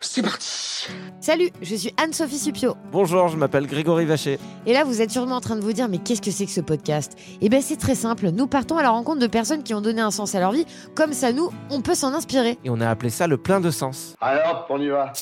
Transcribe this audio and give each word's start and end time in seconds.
C'est 0.00 0.22
parti 0.22 0.86
Salut, 1.20 1.50
je 1.60 1.74
suis 1.74 1.92
Anne-Sophie 1.96 2.38
Supio. 2.38 2.76
Bonjour, 2.92 3.26
je 3.28 3.36
m'appelle 3.36 3.66
Grégory 3.66 4.06
Vacher. 4.06 4.38
Et 4.64 4.72
là, 4.72 4.84
vous 4.84 5.02
êtes 5.02 5.10
sûrement 5.10 5.34
en 5.36 5.40
train 5.40 5.56
de 5.56 5.60
vous 5.60 5.72
dire, 5.72 5.88
mais 5.88 5.98
qu'est-ce 5.98 6.22
que 6.22 6.30
c'est 6.30 6.46
que 6.46 6.52
ce 6.52 6.60
podcast? 6.60 7.18
Eh 7.40 7.48
bien, 7.48 7.60
c'est 7.60 7.76
très 7.76 7.96
simple. 7.96 8.30
Nous 8.30 8.46
partons 8.46 8.76
à 8.76 8.82
la 8.82 8.90
rencontre 8.90 9.18
de 9.18 9.26
personnes 9.26 9.64
qui 9.64 9.74
ont 9.74 9.80
donné 9.80 10.00
un 10.00 10.12
sens 10.12 10.36
à 10.36 10.40
leur 10.40 10.52
vie. 10.52 10.66
Comme 10.94 11.12
ça, 11.12 11.32
nous, 11.32 11.50
on 11.70 11.80
peut 11.80 11.96
s'en 11.96 12.14
inspirer. 12.14 12.58
Et 12.64 12.70
on 12.70 12.80
a 12.80 12.88
appelé 12.88 13.10
ça 13.10 13.26
le 13.26 13.38
plein 13.38 13.60
de 13.60 13.72
sens. 13.72 14.14
Alors, 14.20 14.66
on 14.70 14.80
y 14.80 14.88
va 14.88 15.12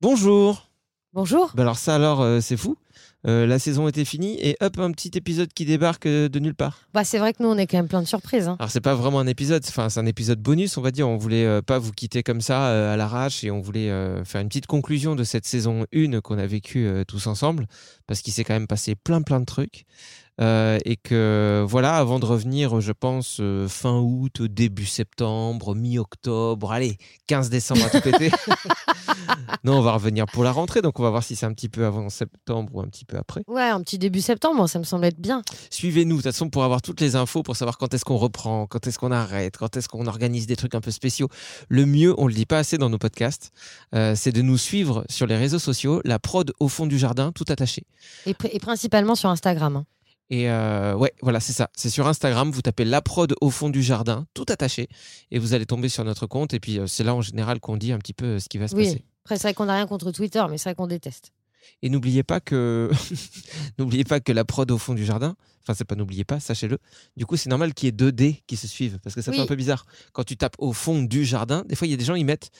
Bonjour 0.00 0.70
Bonjour. 1.12 1.52
Bah 1.54 1.62
alors 1.62 1.78
ça 1.78 1.94
alors, 1.94 2.22
euh, 2.22 2.40
c'est 2.40 2.56
fou. 2.56 2.76
Euh, 3.26 3.46
la 3.46 3.58
saison 3.58 3.88
était 3.88 4.04
finie 4.04 4.38
et 4.40 4.56
hop, 4.60 4.78
un 4.78 4.90
petit 4.92 5.10
épisode 5.14 5.52
qui 5.52 5.64
débarque 5.64 6.06
euh, 6.06 6.28
de 6.28 6.38
nulle 6.38 6.54
part. 6.54 6.80
Bah, 6.92 7.04
c'est 7.04 7.18
vrai 7.18 7.32
que 7.32 7.42
nous, 7.42 7.48
on 7.48 7.56
est 7.56 7.66
quand 7.66 7.78
même 7.78 7.88
plein 7.88 8.02
de 8.02 8.06
surprises. 8.06 8.48
hein. 8.48 8.56
Alors 8.58 8.70
c'est 8.70 8.80
pas 8.80 8.94
vraiment 8.94 9.20
un 9.20 9.26
épisode, 9.26 9.62
enfin 9.66 9.88
c'est 9.88 10.00
un 10.00 10.06
épisode 10.06 10.40
bonus, 10.40 10.76
on 10.76 10.82
va 10.82 10.90
dire. 10.90 11.08
On 11.08 11.16
voulait 11.16 11.46
euh, 11.46 11.62
pas 11.62 11.78
vous 11.78 11.92
quitter 11.92 12.22
comme 12.22 12.40
ça 12.40 12.92
à 12.92 12.96
l'arrache 12.96 13.42
et 13.44 13.50
on 13.50 13.60
voulait 13.60 13.88
faire 14.24 14.40
une 14.40 14.48
petite 14.48 14.66
conclusion 14.66 15.14
de 15.14 15.24
cette 15.24 15.46
saison 15.46 15.86
1 15.94 16.20
qu'on 16.20 16.38
a 16.38 16.46
vécue 16.46 16.88
tous 17.08 17.26
ensemble 17.26 17.66
parce 18.06 18.20
qu'il 18.20 18.32
s'est 18.32 18.44
quand 18.44 18.54
même 18.54 18.66
passé 18.66 18.94
plein 18.94 19.22
plein 19.22 19.40
de 19.40 19.44
trucs. 19.46 19.84
Euh, 20.40 20.78
et 20.84 20.96
que 20.96 21.64
voilà, 21.68 21.96
avant 21.96 22.18
de 22.18 22.24
revenir, 22.26 22.80
je 22.80 22.90
pense 22.92 23.38
euh, 23.40 23.68
fin 23.68 23.98
août, 24.00 24.42
début 24.42 24.84
septembre, 24.86 25.74
mi-octobre, 25.76 26.72
allez, 26.72 26.96
15 27.28 27.50
décembre 27.50 27.84
à 27.86 27.90
tout 27.90 28.00
péter. 28.00 28.30
non, 29.64 29.78
on 29.78 29.80
va 29.82 29.92
revenir 29.92 30.26
pour 30.26 30.44
la 30.44 30.52
rentrée, 30.52 30.82
donc 30.82 30.98
on 30.98 31.02
va 31.02 31.10
voir 31.10 31.22
si 31.22 31.36
c'est 31.36 31.46
un 31.46 31.52
petit 31.52 31.68
peu 31.68 31.84
avant 31.86 32.08
septembre 32.08 32.70
ou 32.74 32.80
un 32.80 32.86
petit 32.86 33.04
peu 33.04 33.16
après. 33.16 33.42
Ouais, 33.46 33.62
un 33.62 33.80
petit 33.82 33.98
début 33.98 34.20
septembre, 34.20 34.68
ça 34.68 34.78
me 34.78 34.84
semble 34.84 35.04
être 35.04 35.20
bien. 35.20 35.42
Suivez-nous, 35.70 36.16
de 36.16 36.22
toute 36.22 36.32
façon, 36.32 36.50
pour 36.50 36.64
avoir 36.64 36.82
toutes 36.82 37.00
les 37.00 37.16
infos, 37.16 37.42
pour 37.42 37.56
savoir 37.56 37.78
quand 37.78 37.94
est-ce 37.94 38.04
qu'on 38.04 38.16
reprend, 38.16 38.66
quand 38.66 38.86
est-ce 38.86 38.98
qu'on 38.98 39.12
arrête, 39.12 39.56
quand 39.56 39.76
est-ce 39.76 39.88
qu'on 39.88 40.06
organise 40.06 40.46
des 40.46 40.56
trucs 40.56 40.74
un 40.74 40.80
peu 40.80 40.90
spéciaux. 40.90 41.28
Le 41.68 41.86
mieux, 41.86 42.14
on 42.18 42.26
le 42.26 42.34
dit 42.34 42.46
pas 42.46 42.58
assez 42.58 42.78
dans 42.78 42.90
nos 42.90 42.98
podcasts, 42.98 43.52
euh, 43.94 44.14
c'est 44.16 44.32
de 44.32 44.42
nous 44.42 44.58
suivre 44.58 45.04
sur 45.08 45.26
les 45.26 45.36
réseaux 45.36 45.58
sociaux, 45.58 46.00
la 46.04 46.18
prod 46.18 46.52
au 46.60 46.68
fond 46.68 46.86
du 46.86 46.98
jardin, 46.98 47.32
tout 47.32 47.44
attaché. 47.48 47.84
Et, 48.26 48.32
pr- 48.32 48.50
et 48.52 48.58
principalement 48.58 49.14
sur 49.14 49.30
Instagram. 49.30 49.76
hein. 49.76 49.86
Et 50.30 50.50
euh, 50.50 50.94
ouais, 50.96 51.12
voilà, 51.22 51.38
c'est 51.40 51.52
ça. 51.52 51.70
C'est 51.76 51.90
sur 51.90 52.06
Instagram, 52.08 52.50
vous 52.50 52.62
tapez 52.62 52.84
la 52.84 53.02
prod 53.02 53.34
au 53.40 53.50
fond 53.50 53.68
du 53.68 53.82
jardin, 53.82 54.26
tout 54.34 54.46
attaché, 54.48 54.88
et 55.30 55.38
vous 55.38 55.52
allez 55.54 55.66
tomber 55.66 55.88
sur 55.88 56.04
notre 56.04 56.26
compte. 56.26 56.54
Et 56.54 56.60
puis 56.60 56.78
euh, 56.78 56.86
c'est 56.86 57.04
là 57.04 57.14
en 57.14 57.20
général 57.20 57.60
qu'on 57.60 57.76
dit 57.76 57.92
un 57.92 57.98
petit 57.98 58.14
peu 58.14 58.24
euh, 58.26 58.38
ce 58.38 58.48
qui 58.48 58.58
va 58.58 58.68
se 58.68 58.74
Oui. 58.74 58.84
passer. 58.86 59.04
Après, 59.24 59.36
c'est 59.36 59.42
vrai 59.48 59.54
qu'on 59.54 59.66
n'a 59.66 59.74
rien 59.74 59.86
contre 59.86 60.10
Twitter, 60.12 60.42
mais 60.50 60.58
c'est 60.58 60.70
vrai 60.70 60.74
qu'on 60.74 60.86
déteste. 60.86 61.32
Et 61.82 61.88
n'oubliez 61.88 62.22
pas 62.22 62.40
que 62.40 62.90
n'oubliez 63.78 64.04
pas 64.04 64.20
que 64.20 64.32
la 64.32 64.44
prod 64.44 64.70
au 64.70 64.78
fond 64.78 64.92
du 64.94 65.04
jardin, 65.04 65.34
enfin 65.62 65.74
c'est 65.74 65.84
pas 65.86 65.94
n'oubliez 65.94 66.24
pas, 66.24 66.40
sachez-le. 66.40 66.78
Du 67.16 67.24
coup, 67.26 67.36
c'est 67.36 67.48
normal 67.48 67.72
qu'il 67.74 67.86
y 67.86 67.88
ait 67.88 67.92
deux 67.92 68.12
D 68.12 68.42
qui 68.46 68.56
se 68.56 68.66
suivent 68.66 68.98
parce 69.02 69.14
que 69.14 69.22
ça 69.22 69.32
fait 69.32 69.40
un 69.40 69.46
peu 69.46 69.56
bizarre. 69.56 69.86
Quand 70.12 70.24
tu 70.24 70.36
tapes 70.36 70.56
au 70.58 70.72
fond 70.72 71.02
du 71.02 71.24
jardin, 71.24 71.64
des 71.66 71.74
fois 71.74 71.86
il 71.86 71.90
y 71.90 71.94
a 71.94 71.96
des 71.96 72.04
gens 72.04 72.14
ils 72.16 72.24
mettent 72.24 72.50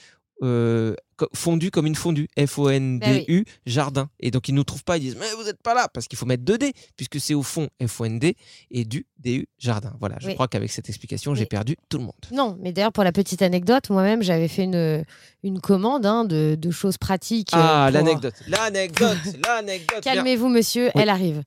euh, 0.43 0.95
fondu 1.33 1.71
comme 1.71 1.87
une 1.87 1.95
fondue, 1.95 2.29
F 2.39 2.59
O 2.59 2.69
N 2.69 2.99
D 2.99 3.25
U 3.29 3.45
jardin. 3.67 4.11
Et 4.19 4.31
donc 4.33 4.49
ils 4.49 4.55
nous 4.55 4.65
trouvent 4.65 4.83
pas, 4.85 4.97
ils 4.97 5.01
disent 5.01 5.17
mais 5.19 5.27
vous 5.39 5.49
êtes 5.49 5.63
pas 5.63 5.75
là 5.75 5.89
parce 5.95 6.09
qu'il 6.09 6.19
faut 6.19 6.27
mettre 6.27 6.43
deux 6.43 6.59
D 6.59 6.73
puisque 6.97 7.21
c'est 7.21 7.35
au 7.35 7.43
fond 7.43 7.69
F 7.87 8.01
O 8.01 8.05
N 8.05 8.19
D 8.19 8.37
et 8.71 8.85
du 8.85 9.07
D 9.19 9.35
U 9.37 9.47
jardin. 9.59 9.95
Voilà, 10.01 10.17
je 10.21 10.27
Oui. 10.29 10.35
crois 10.35 10.49
qu'avec 10.49 10.71
cette 10.73 10.89
explication, 10.89 11.35
j'ai 11.37 11.47
perdu 11.47 11.77
tout 11.89 11.99
le 11.99 12.05
monde. 12.05 12.15
Non, 12.33 12.59
mais 12.61 12.73
d'ailleurs, 12.73 12.93
pour 12.93 13.05
la 13.05 13.13
petite 13.13 13.43
anecdote, 13.43 13.91
moi-même, 13.91 14.23
j'avais 14.23 14.49
fait 14.49 14.65
une, 14.65 15.05
une 15.45 15.61
commande 15.61 16.05
hein, 16.05 16.25
de, 16.25 16.57
de 16.59 16.71
choses 16.73 16.99
pratiques. 16.99 17.55
euh, 17.55 17.59
Ah, 17.61 17.89
pour- 17.93 18.01
l'anecdote, 18.03 18.35
l'anecdote, 18.49 19.19
l'anecdote. 19.47 20.01
Calmez-vous, 20.03 20.49
monsieur, 20.49 20.87
Oui. 20.95 21.03
elle 21.03 21.09
arrive. 21.11 21.43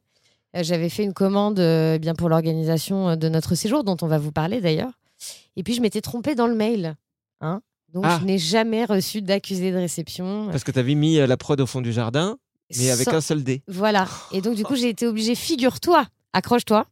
Euh, 0.56 0.64
J'avais 0.64 0.88
fait 0.90 1.04
une 1.04 1.14
commande 1.14 1.60
euh, 1.60 1.96
eh 1.96 2.00
bien 2.00 2.16
pour 2.16 2.30
l'organisation 2.30 3.18
de 3.18 3.28
notre 3.30 3.54
séjour, 3.56 3.84
dont 3.84 3.98
on 4.02 4.08
va 4.08 4.18
vous 4.18 4.32
parler 4.32 4.62
d'ailleurs. 4.62 4.92
Et 5.58 5.64
puis, 5.64 5.74
je 5.74 5.82
m'étais 5.82 6.00
trompée 6.02 6.36
dans 6.36 6.48
le 6.48 6.56
mail. 6.56 6.96
Hein 7.42 7.62
Donc, 7.94 8.04
Ah. 8.06 8.18
je 8.20 8.26
n'ai 8.26 8.38
jamais 8.38 8.86
reçu 8.86 9.22
d'accusé 9.22 9.72
de 9.72 9.78
réception. 9.78 10.48
Parce 10.52 10.64
que 10.64 10.72
tu 10.72 10.80
avais 10.80 10.96
mis 10.96 11.18
euh, 11.20 11.28
la 11.28 11.38
prod 11.38 11.60
au 11.60 11.66
fond 11.66 11.82
du 11.82 11.92
jardin, 11.94 12.38
mais 12.78 12.90
avec 12.92 13.06
Sans- 13.10 13.16
un 13.16 13.22
seul 13.22 13.44
D. 13.44 13.64
Voilà. 13.68 14.08
Et 14.34 14.42
donc, 14.42 14.56
du 14.56 14.64
coup, 14.64 14.76
j'ai 14.76 14.90
été 14.90 15.08
obligée, 15.08 15.36
figure-toi, 15.36 16.06
accroche-toi, 16.34 16.86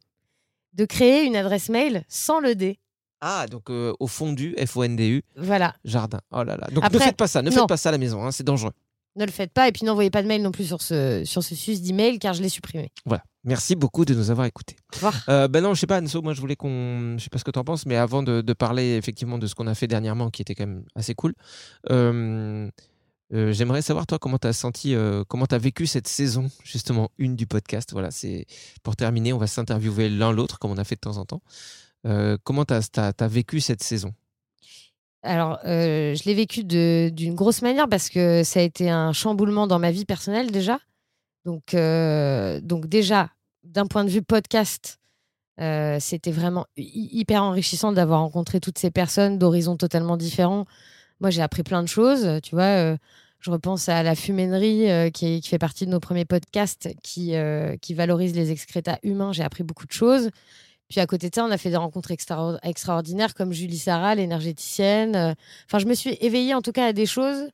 de 0.74 0.86
créer 0.86 1.24
une 1.26 1.36
adresse 1.36 1.70
mail 1.70 2.04
sans 2.08 2.40
le 2.40 2.56
D. 2.56 2.80
Ah, 3.22 3.46
donc 3.50 3.70
euh, 3.70 3.94
au 4.00 4.08
fond 4.08 4.34
du 4.34 4.56
F 4.64 4.76
O 4.78 4.84
N 4.84 4.96
D 4.96 5.08
U 5.08 5.24
Voilà. 5.38 5.74
jardin. 5.86 6.20
Oh 6.32 6.44
là 6.44 6.58
là. 6.58 6.68
Donc 6.72 6.84
Après- 6.84 7.00
ne 7.00 7.04
faites 7.04 7.16
pas 7.18 7.28
ça, 7.28 7.42
ne 7.42 7.50
non. 7.50 7.56
faites 7.56 7.68
pas 7.68 7.78
ça 7.78 7.90
à 7.90 7.92
la 7.94 7.98
maison, 7.98 8.24
hein, 8.24 8.32
c'est 8.32 8.44
dangereux. 8.44 8.74
Ne 9.16 9.26
le 9.26 9.32
faites 9.32 9.54
pas. 9.54 9.68
Et 9.68 9.72
puis, 9.72 9.86
n'envoyez 9.86 10.10
pas 10.10 10.22
de 10.22 10.28
mail 10.28 10.42
non 10.42 10.52
plus 10.52 10.66
sur 10.66 10.82
ce, 10.82 11.24
sur 11.26 11.44
ce 11.44 11.56
sus 11.56 11.82
d'email, 11.82 12.20
car 12.20 12.34
je 12.34 12.42
l'ai 12.42 12.50
supprimé. 12.50 12.92
Voilà. 13.06 13.24
Merci 13.46 13.76
beaucoup 13.76 14.06
de 14.06 14.14
nous 14.16 14.32
avoir 14.32 14.48
écoutés. 14.48 14.76
Au 14.94 14.96
revoir. 14.96 15.24
Euh, 15.30 15.48
ben 15.48 15.62
non, 15.62 15.76
je 15.76 15.80
sais 15.80 15.88
pas, 15.88 16.02
Anso, 16.02 16.22
moi 16.24 16.34
je 16.34 16.42
voulais 16.42 16.56
qu'on. 16.56 17.16
Je 17.18 17.24
sais 17.24 17.30
pas 17.30 17.38
ce 17.38 17.44
que 17.44 17.52
tu 17.52 17.60
en 17.60 17.64
penses, 17.64 17.86
mais 17.86 17.96
avant 17.96 18.24
de, 18.24 18.42
de 18.42 18.54
parler 18.54 18.96
effectivement 18.96 19.38
de 19.38 19.46
ce 19.46 19.54
qu'on 19.54 19.68
a 19.68 19.76
fait 19.76 19.88
dernièrement, 19.88 20.32
qui 20.32 20.42
était 20.42 20.56
quand 20.56 20.66
même 20.66 20.84
assez 20.96 21.14
cool, 21.14 21.34
euh, 21.92 22.68
euh, 23.34 23.54
j'aimerais 23.54 23.84
savoir, 23.84 24.08
toi, 24.08 24.18
comment 24.18 24.40
tu 24.40 24.48
as 24.48 24.54
senti, 24.54 24.96
comment 25.28 25.46
tu 25.46 25.54
as 25.54 25.60
vécu 25.60 25.86
cette 25.86 26.08
saison, 26.08 26.50
justement, 26.64 27.12
une 27.20 27.36
du 27.36 27.46
podcast. 27.46 27.92
Voilà, 27.94 28.10
c'est 28.10 28.48
pour 28.82 28.96
terminer, 28.96 29.32
on 29.32 29.38
va 29.38 29.48
s'interviewer 29.48 30.10
l'un 30.10 30.32
l'autre, 30.32 30.58
comme 30.58 30.72
on 30.72 30.78
a 30.78 30.84
fait 30.84 30.96
de 30.96 31.02
temps 31.02 31.18
en 31.18 31.26
temps. 31.26 31.42
Comment 32.44 32.66
tu 32.66 32.74
as, 32.74 33.28
vécu 33.28 33.62
cette 33.62 33.84
saison? 33.84 34.12
Alors, 35.26 35.60
euh, 35.66 36.14
je 36.16 36.24
l'ai 36.26 36.36
vécu 36.36 36.64
d'une 36.64 37.36
grosse 37.36 37.62
manière 37.62 37.90
parce 37.90 38.10
que 38.10 38.44
ça 38.44 38.60
a 38.60 38.64
été 38.64 38.90
un 38.90 39.12
chamboulement 39.12 39.66
dans 39.66 39.80
ma 39.80 39.92
vie 39.92 40.06
personnelle 40.06 40.52
déjà. 40.52 40.80
Donc, 41.46 41.74
euh, 41.74 42.60
donc 42.62 42.88
déjà, 42.88 43.32
d'un 43.64 43.88
point 43.88 44.06
de 44.06 44.10
vue 44.10 44.22
podcast, 44.22 45.00
euh, 45.60 45.98
c'était 46.00 46.32
vraiment 46.32 46.66
hy- 46.78 47.10
hyper 47.12 47.44
enrichissant 47.44 47.92
d'avoir 47.92 48.22
rencontré 48.22 48.60
toutes 48.60 48.78
ces 48.78 48.92
personnes 48.92 49.40
d'horizons 49.40 49.78
totalement 49.78 50.16
différents. 50.16 50.66
Moi, 51.20 51.32
j'ai 51.32 51.42
appris 51.42 51.64
plein 51.64 51.82
de 51.82 51.88
choses. 51.88 52.40
Tu 52.44 52.54
vois, 52.56 52.96
je 53.40 53.52
repense 53.52 53.90
à 53.90 54.04
la 54.04 54.16
fuménerie 54.16 54.92
euh, 54.92 55.10
qui, 55.10 55.42
fait 55.42 55.58
partie 55.58 55.86
de 55.88 55.92
nos 55.92 56.00
premiers 56.00 56.26
podcasts 56.26 56.90
qui, 57.02 57.34
qui 57.82 57.94
valorise 57.96 58.36
les 58.36 58.52
excrétas 58.52 59.00
humains. 59.02 59.34
J'ai 59.34 59.44
appris 59.44 59.64
beaucoup 59.64 59.88
de 59.88 59.92
choses. 59.92 60.30
Puis 60.90 61.00
à 61.00 61.08
côté 61.08 61.30
de 61.30 61.36
ça, 61.36 61.44
on 61.44 61.52
a 61.52 61.58
fait 61.58 61.72
des 61.72 61.78
rencontres 61.78 62.12
extra- 62.12 62.60
extraordinaires 62.62 63.34
comme 63.34 63.52
Julie 63.52 63.78
Sarah, 63.80 64.16
l'énergéticienne. 64.16 65.16
Euh, 65.16 65.34
Enfin, 65.66 65.80
je 65.80 65.86
me 65.88 65.96
suis 65.96 66.18
éveillée 66.22 66.54
en 66.54 66.62
tout 66.62 66.72
cas 66.72 66.88
à 66.88 66.94
des 66.94 67.08
choses 67.08 67.50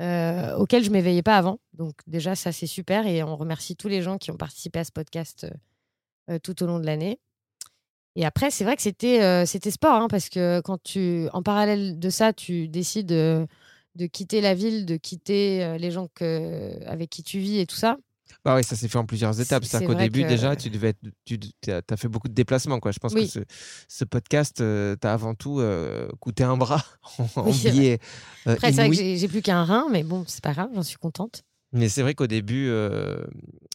euh, 0.00 0.54
auxquelles 0.56 0.84
je 0.84 0.90
m'éveillais 0.90 1.22
pas 1.22 1.38
avant. 1.38 1.58
Donc 1.72 1.94
déjà, 2.06 2.34
ça 2.34 2.52
c'est 2.52 2.66
super 2.66 3.06
et 3.06 3.22
on 3.22 3.34
remercie 3.36 3.76
tous 3.76 3.88
les 3.88 4.02
gens 4.02 4.18
qui 4.18 4.30
ont 4.30 4.36
participé 4.36 4.78
à 4.80 4.84
ce 4.84 4.92
podcast 4.92 5.46
euh, 6.30 6.38
tout 6.38 6.62
au 6.62 6.66
long 6.66 6.78
de 6.78 6.86
l'année. 6.86 7.18
Et 8.14 8.24
après, 8.24 8.50
c'est 8.50 8.64
vrai 8.64 8.76
que 8.76 8.82
c'était 8.82 9.70
sport, 9.70 9.94
hein, 9.94 10.08
parce 10.08 10.28
que 10.30 10.60
quand 10.60 10.82
tu, 10.82 11.28
en 11.34 11.42
parallèle 11.42 11.98
de 11.98 12.10
ça, 12.10 12.32
tu 12.32 12.66
décides 12.66 13.06
de 13.08 13.46
quitter 14.10 14.40
la 14.40 14.54
ville, 14.54 14.86
de 14.86 14.96
quitter 14.96 15.76
les 15.78 15.90
gens 15.90 16.08
avec 16.86 17.10
qui 17.10 17.22
tu 17.22 17.38
vis 17.40 17.58
et 17.58 17.66
tout 17.66 17.76
ça. 17.76 17.98
Bah 18.44 18.54
oui, 18.56 18.64
ça 18.64 18.76
s'est 18.76 18.88
fait 18.88 18.98
en 18.98 19.06
plusieurs 19.06 19.40
étapes. 19.40 19.64
C'est- 19.64 19.70
C'est-à-dire 19.70 19.88
c'est 19.88 19.94
qu'au 19.94 20.00
début, 20.00 20.22
que- 20.22 20.28
déjà, 20.28 20.54
tu 20.56 20.70
devais 20.70 20.88
être, 20.90 21.00
tu 21.24 21.38
as 21.70 21.96
fait 21.96 22.08
beaucoup 22.08 22.28
de 22.28 22.34
déplacements. 22.34 22.78
Quoi. 22.80 22.92
Je 22.92 22.98
pense 22.98 23.12
Oui. 23.12 23.26
que 23.26 23.32
ce, 23.32 23.40
ce 23.88 24.04
podcast 24.04 24.60
euh, 24.60 24.94
t'a 24.96 25.12
avant 25.12 25.34
tout 25.34 25.60
euh, 25.60 26.08
coûté 26.20 26.42
un 26.44 26.56
bras 26.56 26.84
en, 27.36 27.46
Oui, 27.46 27.52
billets 27.70 27.98
euh, 28.46 28.52
Après, 28.54 28.72
c'est 28.72 28.86
vrai 28.86 28.90
que 28.90 28.94
j'ai 29.16 29.28
plus 29.28 29.42
qu'un 29.42 29.64
rein, 29.64 29.86
mais 29.90 30.02
bon, 30.02 30.24
c'est 30.26 30.42
pas 30.42 30.52
grave, 30.52 30.70
j'en 30.74 30.82
suis 30.82 30.96
contente. 30.98 31.42
Mais 31.72 31.88
c'est 31.88 32.02
vrai 32.02 32.14
qu'au 32.14 32.26
début, 32.28 32.68
euh, 32.68 33.24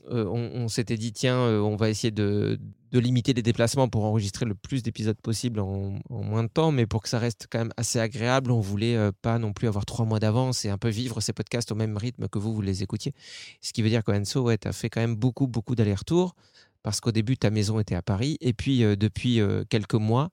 on, 0.09 0.49
on 0.55 0.67
s'était 0.69 0.97
dit, 0.97 1.11
tiens, 1.13 1.37
on 1.39 1.75
va 1.75 1.89
essayer 1.89 2.11
de, 2.11 2.59
de 2.91 2.99
limiter 2.99 3.33
les 3.33 3.41
déplacements 3.41 3.87
pour 3.87 4.03
enregistrer 4.03 4.45
le 4.45 4.53
plus 4.53 4.83
d'épisodes 4.83 5.17
possible 5.17 5.59
en, 5.59 5.99
moins 6.09 6.43
de 6.43 6.49
temps, 6.49 6.71
mais 6.71 6.85
pour 6.85 7.01
que 7.01 7.09
ça 7.09 7.19
reste 7.19 7.47
quand 7.49 7.59
même 7.59 7.73
assez 7.77 7.99
agréable, 7.99 8.51
on 8.51 8.59
voulait 8.59 8.95
euh, 8.95 9.11
pas 9.21 9.39
non 9.39 9.53
plus 9.53 9.67
avoir 9.67 9.85
trois 9.85 10.05
mois 10.05 10.19
d'avance 10.19 10.65
et 10.65 10.69
un 10.69 10.77
peu 10.77 10.89
vivre 10.89 11.21
ces 11.21 11.33
podcasts 11.33 11.71
au 11.71 11.75
même 11.75 11.97
rythme 11.97 12.27
que 12.27 12.37
vous, 12.37 12.53
vous 12.53 12.61
les 12.61 12.83
écoutiez. 12.83 13.13
Ce 13.61 13.71
qui 13.71 13.81
veut 13.81 13.89
dire 13.89 14.03
qu'Enso, 14.03 14.41
ouais, 14.41 14.57
tu 14.57 14.67
as 14.67 14.73
fait 14.73 14.89
quand 14.89 15.01
même 15.01 15.15
beaucoup, 15.15 15.47
beaucoup 15.47 15.75
d'allers-retours, 15.75 16.35
parce 16.83 16.99
qu'au 16.99 17.11
début, 17.11 17.37
ta 17.37 17.49
maison 17.49 17.79
était 17.79 17.95
à 17.95 18.01
Paris, 18.01 18.37
et 18.41 18.53
puis 18.53 18.83
euh, 18.83 18.95
depuis 18.95 19.39
euh, 19.39 19.63
quelques 19.69 19.95
mois, 19.95 20.29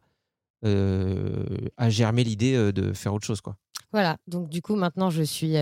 a 0.65 1.89
germé 1.89 2.25
l'idée 2.25 2.73
de 2.73 2.93
faire 2.93 3.15
autre 3.15 3.25
chose. 3.25 3.41
quoi. 3.41 3.57
Voilà, 3.93 4.17
donc 4.27 4.49
du 4.49 4.61
coup, 4.61 4.75
maintenant, 4.75 5.09
je 5.09 5.23
suis 5.23 5.55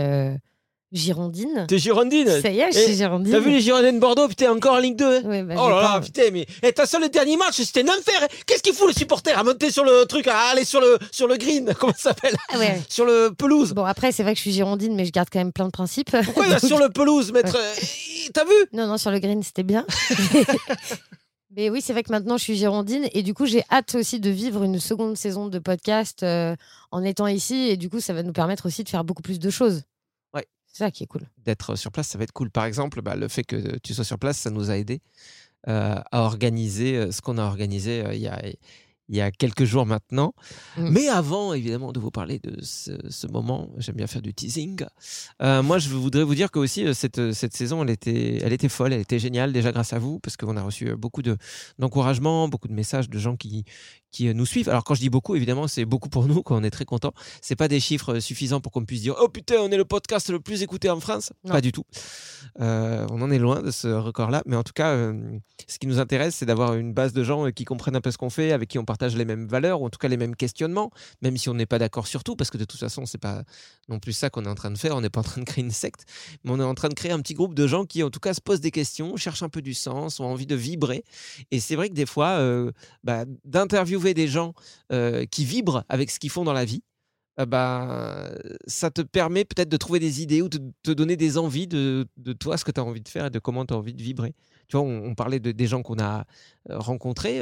girondine. 0.93 1.67
T'es 1.69 1.79
Girondine 1.79 2.41
Ça 2.41 2.49
y 2.50 2.61
est, 2.61 2.73
je 2.73 2.79
Et 2.79 2.83
suis 2.85 2.94
girondine. 2.97 3.33
T'as 3.33 3.41
vu 3.41 3.50
les 3.50 3.61
Girondins 3.61 3.93
de 3.93 3.99
Bordeaux 3.99 4.29
Putain, 4.29 4.53
encore 4.53 4.75
en 4.75 4.79
Ligue 4.79 4.97
2 4.97 5.21
Ouais, 5.23 5.43
bah, 5.43 5.55
Oh 5.59 5.69
là 5.69 5.83
là, 5.83 6.00
putain, 6.00 6.31
mais 6.33 6.47
et 6.62 6.73
t'as 6.73 6.87
ça 6.87 6.99
le 6.99 7.09
dernier 7.09 7.37
match, 7.37 7.56
c'était 7.56 7.83
un 7.83 7.88
enfer. 7.88 8.27
Qu'est-ce 8.47 8.62
qu'il 8.62 8.73
fout 8.73 8.87
le 8.88 8.93
supporter 8.94 9.33
à 9.37 9.43
monter 9.43 9.71
sur 9.71 9.85
le 9.85 10.05
truc, 10.06 10.27
à 10.29 10.38
aller 10.53 10.65
sur 10.65 10.81
le 10.81 10.99
sur 11.11 11.27
le 11.27 11.37
green, 11.37 11.75
comment 11.79 11.93
ça 11.93 12.11
s'appelle 12.11 12.37
Ah 12.53 12.59
ouais. 12.59 12.81
Sur 12.88 13.05
le 13.05 13.31
pelouse. 13.37 13.73
Bon, 13.73 13.85
après, 13.85 14.12
c'est 14.12 14.23
vrai 14.23 14.33
que 14.33 14.38
je 14.38 14.43
suis 14.43 14.53
girondine, 14.53 14.94
mais 14.94 15.05
je 15.05 15.12
garde 15.12 15.29
quand 15.33 15.38
même 15.41 15.53
plein 15.53 15.67
de 15.67 15.71
principes. 15.71 16.11
Pourquoi 16.25 16.47
Donc- 16.49 16.61
sur 16.61 16.79
le 16.79 16.88
pelouse 16.88 17.33
mettre 17.33 17.56
euh, 17.56 17.75
T'as 18.33 18.44
vu 18.44 18.55
Non, 18.73 18.87
non, 18.87 18.97
sur 18.97 19.11
le 19.11 19.19
green, 19.19 19.43
c'était 19.43 19.62
bien. 19.65 19.85
Mais 21.56 21.71
oui, 21.71 21.81
c'est 21.81 21.93
vrai 21.93 22.03
que 22.03 22.12
maintenant 22.12 22.37
je 22.37 22.43
suis 22.43 22.56
girondine 22.56 23.09
et 23.12 23.23
du 23.23 23.33
coup 23.33 23.47
j'ai 23.47 23.62
hâte 23.73 23.94
aussi 23.94 24.21
de 24.21 24.29
vivre 24.29 24.62
une 24.62 24.79
seconde 24.79 25.17
saison 25.17 25.47
de 25.49 25.59
podcast 25.59 26.23
euh, 26.23 26.55
en 26.91 27.03
étant 27.03 27.27
ici 27.29 27.69
et 27.71 27.79
du 27.79 27.88
coup 27.88 27.99
ça 28.00 28.12
va 28.12 28.23
nous 28.23 28.33
permettre 28.35 28.67
aussi 28.67 28.85
de 28.85 28.88
faire 28.91 29.05
beaucoup 29.05 29.23
plus 29.23 29.38
de 29.38 29.49
choses. 29.49 29.83
C'est 30.76 30.84
ça 30.84 30.90
qui 30.90 31.05
est 31.05 31.06
cool. 31.06 31.23
D'être 31.43 31.75
sur 31.75 31.90
place, 31.90 32.06
ça 32.06 32.19
va 32.19 32.25
être 32.25 32.34
cool. 32.34 32.50
Par 32.50 32.67
exemple, 32.67 33.00
bah, 33.00 33.17
le 33.17 33.28
fait 33.28 33.44
que 33.44 33.78
tu 33.78 33.94
sois 33.94 34.05
sur 34.05 34.19
place, 34.19 34.37
ça 34.37 34.50
nous 34.50 34.70
a 34.70 34.76
aidé 34.76 35.00
euh, 35.69 35.94
à 36.12 36.20
organiser 36.20 36.99
euh, 36.99 37.12
ce 37.12 37.23
qu'on 37.23 37.38
a 37.38 37.44
organisé 37.44 38.05
euh, 38.05 38.14
il 38.14 38.20
y 38.20 38.28
a 38.28 38.43
il 39.08 39.17
y 39.17 39.20
a 39.20 39.31
quelques 39.31 39.64
jours 39.64 39.87
maintenant. 39.87 40.34
Mm. 40.76 40.90
Mais 40.90 41.08
avant, 41.08 41.55
évidemment, 41.55 41.93
de 41.93 42.00
vous 42.00 42.11
parler 42.11 42.40
de 42.40 42.61
ce, 42.62 42.90
ce 43.08 43.26
moment, 43.26 43.70
j'aime 43.78 43.94
bien 43.94 44.06
faire 44.06 44.20
du 44.20 44.34
teasing. 44.34 44.84
Euh, 45.43 45.62
moi, 45.62 45.78
je 45.78 45.88
voudrais 45.88 46.25
vous 46.25 46.34
dire 46.34 46.50
que 46.50 46.58
aussi 46.58 46.93
cette, 46.94 47.32
cette 47.32 47.56
saison, 47.56 47.82
elle 47.82 47.90
était, 47.90 48.40
elle 48.43 48.52
était 48.52 48.69
folle, 48.69 48.93
elle 48.93 49.00
était 49.00 49.19
géniale 49.19 49.52
déjà 49.52 49.73
grâce 49.73 49.93
à 49.93 49.99
vous, 49.99 50.19
parce 50.19 50.37
qu'on 50.37 50.56
a 50.56 50.62
reçu 50.62 50.94
beaucoup 50.96 51.23
de 51.23 51.37
d'encouragement, 51.78 52.49
beaucoup 52.49 52.69
de 52.69 52.75
messages 52.75 53.08
de 53.08 53.19
gens 53.19 53.37
qui 53.37 53.64
qui 54.17 54.29
euh, 54.29 54.33
nous 54.33 54.47
suivent. 54.47 54.69
Alors 54.69 54.85
quand 54.85 54.95
je 54.95 55.01
dis 55.01 55.11
beaucoup, 55.11 55.37
évidemment, 55.37 55.69
c'est 55.69 55.85
beaucoup 55.85 56.09
pour 56.09 56.27
nous, 56.27 56.43
quoi. 56.43 56.57
On 56.57 56.63
est 56.63 56.71
très 56.71 56.85
contents. 56.87 57.13
C'est 57.43 57.57
pas 57.57 57.69
des 57.69 57.81
chiffres 57.81 58.15
euh, 58.15 58.21
suffisants 58.21 58.61
pour 58.61 58.73
qu'on 58.73 58.85
puisse 58.85 59.03
dire 59.03 59.15
oh 59.21 59.29
putain, 59.29 59.57
on 59.61 59.71
est 59.71 59.77
le 59.77 59.85
podcast 59.85 60.31
le 60.31 60.41
plus 60.41 60.63
écouté 60.63 60.89
en 60.89 61.01
France. 61.01 61.33
Non. 61.45 61.53
Pas 61.53 61.61
du 61.61 61.73
tout. 61.73 61.85
Euh, 62.61 63.07
on 63.11 63.21
en 63.21 63.31
est 63.31 63.39
loin 63.39 63.63
de 63.63 63.71
ce 63.71 63.89
record-là, 63.89 64.43
mais 64.47 64.57
en 64.57 64.63
tout 64.63 64.73
cas, 64.73 64.93
euh, 64.93 65.39
ce 65.69 65.79
qui 65.79 65.87
nous 65.87 65.99
intéresse, 65.99 66.37
c'est 66.37 66.47
d'avoir 66.47 66.75
une 66.75 66.95
base 66.95 67.13
de 67.13 67.23
gens 67.23 67.51
qui 67.51 67.65
comprennent 67.65 67.97
un 67.97 68.01
peu 68.01 68.11
ce 68.11 68.19
qu'on 68.19 68.31
fait, 68.31 68.53
avec 68.53 68.71
qui 68.71 68.79
on 68.79 68.85
partage 68.85 69.17
les 69.17 69.25
mêmes 69.25 69.47
valeurs, 69.47 69.83
ou 69.83 69.87
en 69.87 69.91
tout 69.91 69.99
cas 69.99 70.09
les 70.09 70.17
mêmes 70.17 70.35
questionnements, 70.35 70.91
même 71.21 71.37
si 71.37 71.49
on 71.49 71.55
n'est 71.55 71.67
pas 71.67 71.79
d'accord 71.79 72.07
sur 72.07 72.25
tout, 72.25 72.37
parce 72.37 72.51
que 72.51 72.57
de 72.57 72.65
toute 72.65 72.81
façon, 72.81 73.05
c'est 73.05 73.19
pas 73.19 73.43
non 73.89 73.99
plus 73.99 74.12
ça 74.12 74.31
qu'on 74.31 74.45
est 74.45 74.49
en 74.49 74.55
train 74.55 74.71
de 74.71 74.79
faire. 74.79 74.97
On 74.97 75.01
n'est 75.03 75.11
pas 75.11 75.21
en 75.21 75.25
train 75.25 75.41
de 75.41 75.47
créer 75.47 75.65
une 75.65 75.71
secte, 75.71 76.05
mais 76.45 76.51
on 76.53 76.61
est 76.61 76.65
en 76.65 76.75
train 76.75 76.89
de 76.89 76.95
créer 76.95 77.12
un 77.12 77.21
petit 77.21 77.35
groupe 77.35 77.55
de 77.55 77.67
gens 77.67 77.85
qui, 77.85 78.03
en 78.03 78.11
tout 78.11 78.21
cas, 78.21 78.33
se 78.33 78.41
posent 78.41 78.61
des 78.61 78.71
questions, 78.71 79.17
cherchent 79.17 79.43
un 79.43 79.51
peu 79.51 79.61
du 79.61 79.75
sens, 79.75 80.21
ont 80.21 80.25
envie 80.25 80.47
de 80.47 80.57
vibrer. 80.57 81.05
Et 81.51 81.61
c'est 81.61 81.77
vrai 81.77 81.91
que 81.91 81.95
des 81.95 82.07
fois, 82.07 82.39
euh, 82.39 82.73
bah, 83.05 83.25
d'interviewer 83.45 84.06
des 84.14 84.29
gens 84.29 84.55
euh, 84.93 85.25
qui 85.26 85.44
vibrent 85.44 85.85
avec 85.88 86.11
ce 86.11 86.19
qu'ils 86.19 86.31
font 86.31 86.44
dans 86.44 86.53
la 86.53 86.64
vie. 86.64 86.82
euh, 87.41 87.47
bah, 87.47 88.31
ça 88.67 88.91
te 88.91 89.03
permet 89.03 89.44
peut-être 89.44 89.69
de 89.69 89.76
trouver 89.76 89.99
des 90.00 90.23
idées 90.23 90.43
ou 90.43 90.49
de 90.49 90.61
te 90.82 90.91
donner 90.91 91.17
des 91.17 91.38
envies 91.38 91.67
de, 91.67 92.06
de 92.17 92.32
toi, 92.32 92.56
ce 92.56 92.64
que 92.64 92.70
tu 92.70 92.81
as 92.81 92.85
envie 92.85 93.03
de 93.03 93.08
faire 93.08 93.26
et 93.26 93.31
de 93.31 93.38
comment 93.38 93.67
tu 93.67 93.75
as 93.75 93.76
envie 93.76 93.94
de 93.94 94.03
vibrer. 94.03 94.35
Tu 94.69 94.76
vois, 94.76 94.87
on, 94.87 95.14
parlait 95.14 95.41
de, 95.41 95.53
des 95.53 95.67
gens 95.67 95.82
qu'on 95.82 95.99
a 95.99 96.25
euh, 96.70 96.79
rencontrés. 96.79 97.41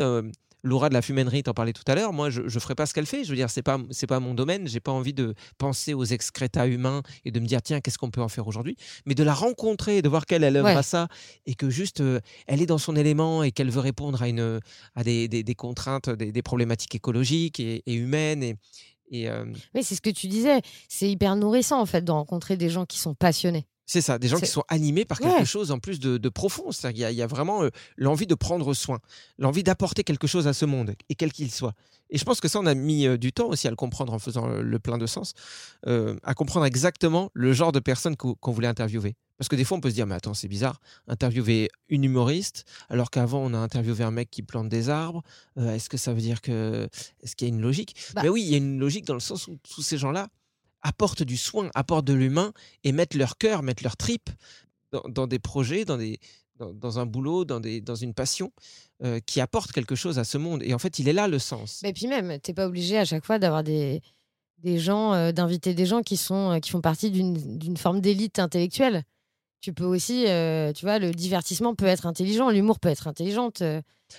Laura 0.65 0.89
de 0.89 0.95
la 0.95 1.03
fumainerie 1.03 1.43
t'en 1.45 1.53
parlait 1.55 1.73
tout 1.75 1.85
à 1.87 1.95
l'heure. 1.95 2.13
Moi, 2.13 2.31
je 2.31 2.41
ne 2.41 2.49
ferai 2.49 2.75
pas 2.75 2.87
ce 2.87 2.95
qu'elle 2.95 3.07
fait. 3.07 3.23
Je 3.23 3.29
veux 3.31 3.37
dire, 3.37 3.51
c'est 3.51 3.63
pas 3.63 3.79
c'est 3.91 4.07
pas 4.09 4.19
mon 4.19 4.35
domaine. 4.35 4.67
J'ai 4.67 4.81
pas 4.81 4.91
envie 4.93 5.13
de 5.13 5.35
penser 5.59 5.95
aux 5.95 6.05
excrétas 6.05 6.67
humains 6.67 7.03
et 7.27 7.31
de 7.31 7.39
me 7.39 7.47
dire 7.47 7.61
tiens, 7.63 7.81
qu'est-ce 7.81 7.99
qu'on 7.99 8.11
peut 8.11 8.23
en 8.23 8.29
faire 8.29 8.49
aujourd'hui? 8.49 8.77
Mais 9.07 9.15
de 9.15 9.23
la 9.23 9.35
rencontrer, 9.35 10.01
de 10.03 10.09
voir 10.09 10.25
qu'elle 10.27 10.43
elle 10.43 10.57
œuvre 10.57 10.69
Ouais. 10.69 10.75
à 10.77 10.83
ça 10.83 11.09
et 11.47 11.55
que 11.55 11.69
juste 11.71 12.01
euh, 12.01 12.19
elle 12.47 12.63
est 12.63 12.67
dans 12.67 12.79
son 12.79 12.97
élément 12.97 13.43
et 13.43 13.53
qu'elle 13.53 13.71
veut 13.71 13.81
répondre 13.81 14.21
à 14.23 14.29
une 14.29 14.59
à 14.95 15.05
des, 15.05 15.29
des- 15.29 15.43
des 15.45 15.55
contraintes, 15.55 16.09
des, 16.11 16.33
des 16.33 16.43
problématiques 16.43 16.95
écologiques 16.95 17.61
et, 17.61 17.83
et 17.87 17.95
humaines 17.95 18.43
et 18.43 18.57
et, 19.11 19.29
euh, 19.29 19.45
Mais 19.75 19.83
c'est 19.83 19.95
ce 19.95 20.01
que 20.01 20.09
tu 20.09 20.29
disais, 20.29 20.63
c'est 20.89 21.09
hyper 21.11 21.37
nourrissant 21.37 21.79
en 21.79 21.85
fait 21.85 22.03
de 22.03 22.11
rencontrer 22.11 22.57
des 22.57 22.71
gens 22.71 22.87
qui 22.87 22.99
sont 22.99 23.15
passionnés. 23.15 23.67
C'est 23.87 24.01
ça, 24.01 24.19
des 24.19 24.29
gens 24.29 24.39
qui 24.39 24.47
sont 24.47 24.65
animés 24.69 25.05
par 25.05 25.19
quelque 25.19 25.41
Ouais. 25.41 25.45
chose 25.45 25.71
en 25.71 25.79
plus 25.79 26.01
de, 26.01 26.17
de 26.17 26.29
profond. 26.31 26.73
C'est-à-dire 26.73 26.95
qu'il 26.95 27.03
y 27.03 27.05
a- 27.05 27.11
il 27.11 27.17
y, 27.19 27.23
a 27.23 27.27
vraiment 27.27 27.63
euh, 27.65 27.69
l'envie 27.97 28.27
de 28.27 28.35
prendre 28.35 28.73
soin, 28.73 28.99
l'envie 29.39 29.63
d'apporter 29.63 30.05
quelque 30.05 30.27
chose 30.27 30.47
à 30.47 30.55
ce 30.55 30.65
monde, 30.65 30.95
et 31.11 31.15
quel 31.15 31.33
qu'il 31.33 31.51
soit. 31.51 31.75
Et 32.11 32.17
je 32.19 32.25
pense 32.25 32.41
que 32.41 32.49
ça, 32.49 32.61
on 32.61 32.67
a 32.67 32.75
mis 32.75 33.07
euh, 33.07 33.17
du 33.19 33.33
temps 33.33 33.49
aussi 33.49 33.67
à 33.67 33.71
le 33.71 33.77
comprendre 33.77 34.13
en 34.15 34.19
faisant 34.19 34.49
euh, 34.49 34.63
le 34.63 34.79
plein 34.79 34.97
de 34.97 35.07
sens, 35.07 35.35
euh, 35.87 36.17
à 36.23 36.33
comprendre 36.35 36.65
exactement 36.65 37.31
le 37.35 37.53
genre 37.53 37.73
de 37.73 37.81
personne 37.81 38.17
qu'o- 38.17 38.37
qu'on 38.37 38.53
voulait 38.53 38.69
interviewer. 38.69 39.17
Parce 39.37 39.49
que 39.49 39.57
des 39.57 39.65
fois, 39.65 39.77
on 39.77 39.81
peut 39.81 39.91
se 39.91 39.95
dire, 39.97 40.07
mais 40.07 40.15
attends, 40.15 40.33
c'est 40.33 40.47
bizarre, 40.49 40.81
interviewer 41.09 41.69
une 41.89 42.05
humoriste, 42.05 42.65
alors 42.89 43.11
qu'avant, 43.11 43.41
on 43.41 43.53
a 43.53 43.59
interviewé 43.59 44.05
un 44.05 44.13
mec 44.13 44.31
qui 44.31 44.43
plante 44.43 44.69
des 44.69 44.89
arbres. 44.89 45.23
Euh, 45.59 45.75
Est-ce 45.75 45.89
que 45.91 45.97
ça 45.97 46.13
veut 46.15 46.21
dire 46.21 46.41
que. 46.41 46.89
Est-ce 47.23 47.35
qu'il 47.37 47.49
y 47.49 47.51
a 47.51 47.55
une 47.55 47.61
logique? 47.61 47.97
Bah- 48.15 48.23
Mais 48.23 48.29
oui, 48.29 48.43
il 48.43 48.49
y 48.49 48.55
a 48.55 48.59
une 48.59 48.79
logique 48.79 49.05
dans 49.07 49.15
le 49.15 49.21
sens 49.21 49.49
où 49.49 49.59
tous 49.69 49.83
ces 49.83 49.99
gens-là 49.99 50.29
apportent 50.85 51.25
du 51.25 51.37
soin, 51.37 51.69
apportent 51.75 52.05
de 52.07 52.13
l'humain 52.15 52.53
et 52.85 52.93
mettent 52.93 53.15
leur 53.15 53.37
cœur, 53.39 53.63
mettent 53.65 53.83
leur 53.83 53.97
tripe 53.97 54.31
dans, 54.93 55.03
dans 55.09 55.27
des 55.27 55.41
projets, 55.41 55.85
dans, 55.85 55.97
des, 55.97 56.21
dans, 56.61 56.73
dans 56.73 56.99
un 57.01 57.07
boulot, 57.07 57.45
dans, 57.45 57.59
des, 57.59 57.81
dans 57.81 57.97
une 57.97 58.15
passion 58.15 58.53
euh, 59.03 59.19
qui 59.27 59.41
apporte 59.41 59.73
quelque 59.73 59.97
chose 59.97 60.19
à 60.21 60.25
ce 60.25 60.39
monde. 60.39 60.63
Et 60.63 60.73
en 60.75 60.79
fait, 60.79 61.01
il 61.01 61.09
est 61.09 61.13
là 61.13 61.27
le 61.27 61.41
sens. 61.41 61.81
Et 61.83 61.93
puis 61.93 62.07
même, 62.07 62.39
t'es 62.39 62.55
pas 62.55 62.67
obligé 62.67 62.97
à 62.99 63.05
chaque 63.05 63.25
fois 63.25 63.41
d'avoir 63.41 63.65
des, 63.65 64.01
des 64.59 64.79
gens, 64.79 65.15
euh, 65.15 65.33
d'inviter 65.33 65.75
des 65.75 65.87
gens 65.87 66.03
qui, 66.03 66.17
sont, 66.17 66.53
euh, 66.53 66.59
qui 66.61 66.71
font 66.71 66.81
partie 66.81 67.11
d'une 67.11 67.77
forme 67.77 68.01
d'élite 68.01 68.39
intellectuelle. 68.39 69.03
Tu 69.61 69.73
peux 69.73 69.85
aussi, 69.87 70.27
euh, 70.29 70.73
tu 70.75 70.85
vois, 70.85 70.99
le 70.99 71.11
divertissement 71.13 71.75
peut 71.75 71.87
être 71.87 72.05
intelligent, 72.07 72.51
l'humour 72.51 72.79
peut 72.79 72.91
être 72.91 73.09
intelligente. 73.09 73.63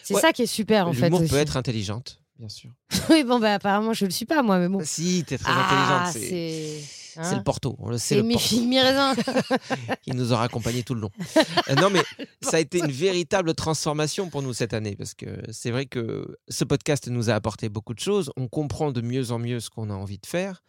C'est 0.03 0.15
Ouais. 0.15 0.19
ça 0.21 0.33
qui 0.33 0.41
est 0.41 0.47
super 0.47 0.87
en 0.87 0.93
fait. 0.93 1.09
L'humour 1.09 1.21
peut 1.29 1.35
être 1.37 1.55
intelligente, 1.55 2.19
bien 2.39 2.49
sûr. 2.49 2.71
oui, 3.09 3.23
bon, 3.23 3.39
bah 3.39 3.53
apparemment, 3.55 3.93
je 3.93 4.05
le 4.05 4.11
suis 4.11 4.25
pas 4.25 4.41
moi, 4.43 4.59
mais 4.59 4.67
bon. 4.69 4.81
Si, 4.83 5.23
t'es 5.27 5.37
très 5.37 5.51
Ah, 5.53 6.07
intelligente. 6.07 6.13
C'est 6.29 6.79
c'est. 6.81 7.19
hein, 7.19 7.37
le 7.37 7.43
Porto, 7.43 7.75
on 7.79 7.89
le 7.89 7.97
sait, 7.97 8.15
C'est 8.15 8.23
mi 8.23 8.35
mi. 8.67 8.77
Il 10.05 10.15
nous 10.15 10.31
aura 10.33 10.43
accompagnés 10.43 10.83
tout 10.83 10.95
le 10.95 11.01
long. 11.01 11.11
Euh, 11.69 11.75
non, 11.75 11.89
mais 11.89 12.01
ça 12.41 12.57
a 12.57 12.59
été 12.59 12.79
une 12.79 12.91
véritable 12.91 13.53
transformation 13.53 14.29
pour 14.29 14.41
nous 14.41 14.53
cette 14.53 14.73
année 14.73 14.95
parce 14.95 15.13
que 15.13 15.25
c'est 15.51 15.71
vrai 15.71 15.85
que 15.85 16.37
ce 16.49 16.63
podcast 16.63 17.07
nous 17.07 17.29
a 17.29 17.33
apporté 17.33 17.69
beaucoup 17.69 17.93
de 17.93 17.99
choses. 17.99 18.31
On 18.37 18.47
comprend 18.47 18.91
de 18.91 19.01
mieux 19.01 19.31
en 19.31 19.39
mieux 19.39 19.59
ce 19.59 19.69
qu'on 19.69 19.89
a 19.89 19.93
envie 19.93 20.17
de 20.19 20.25
faire. 20.25 20.61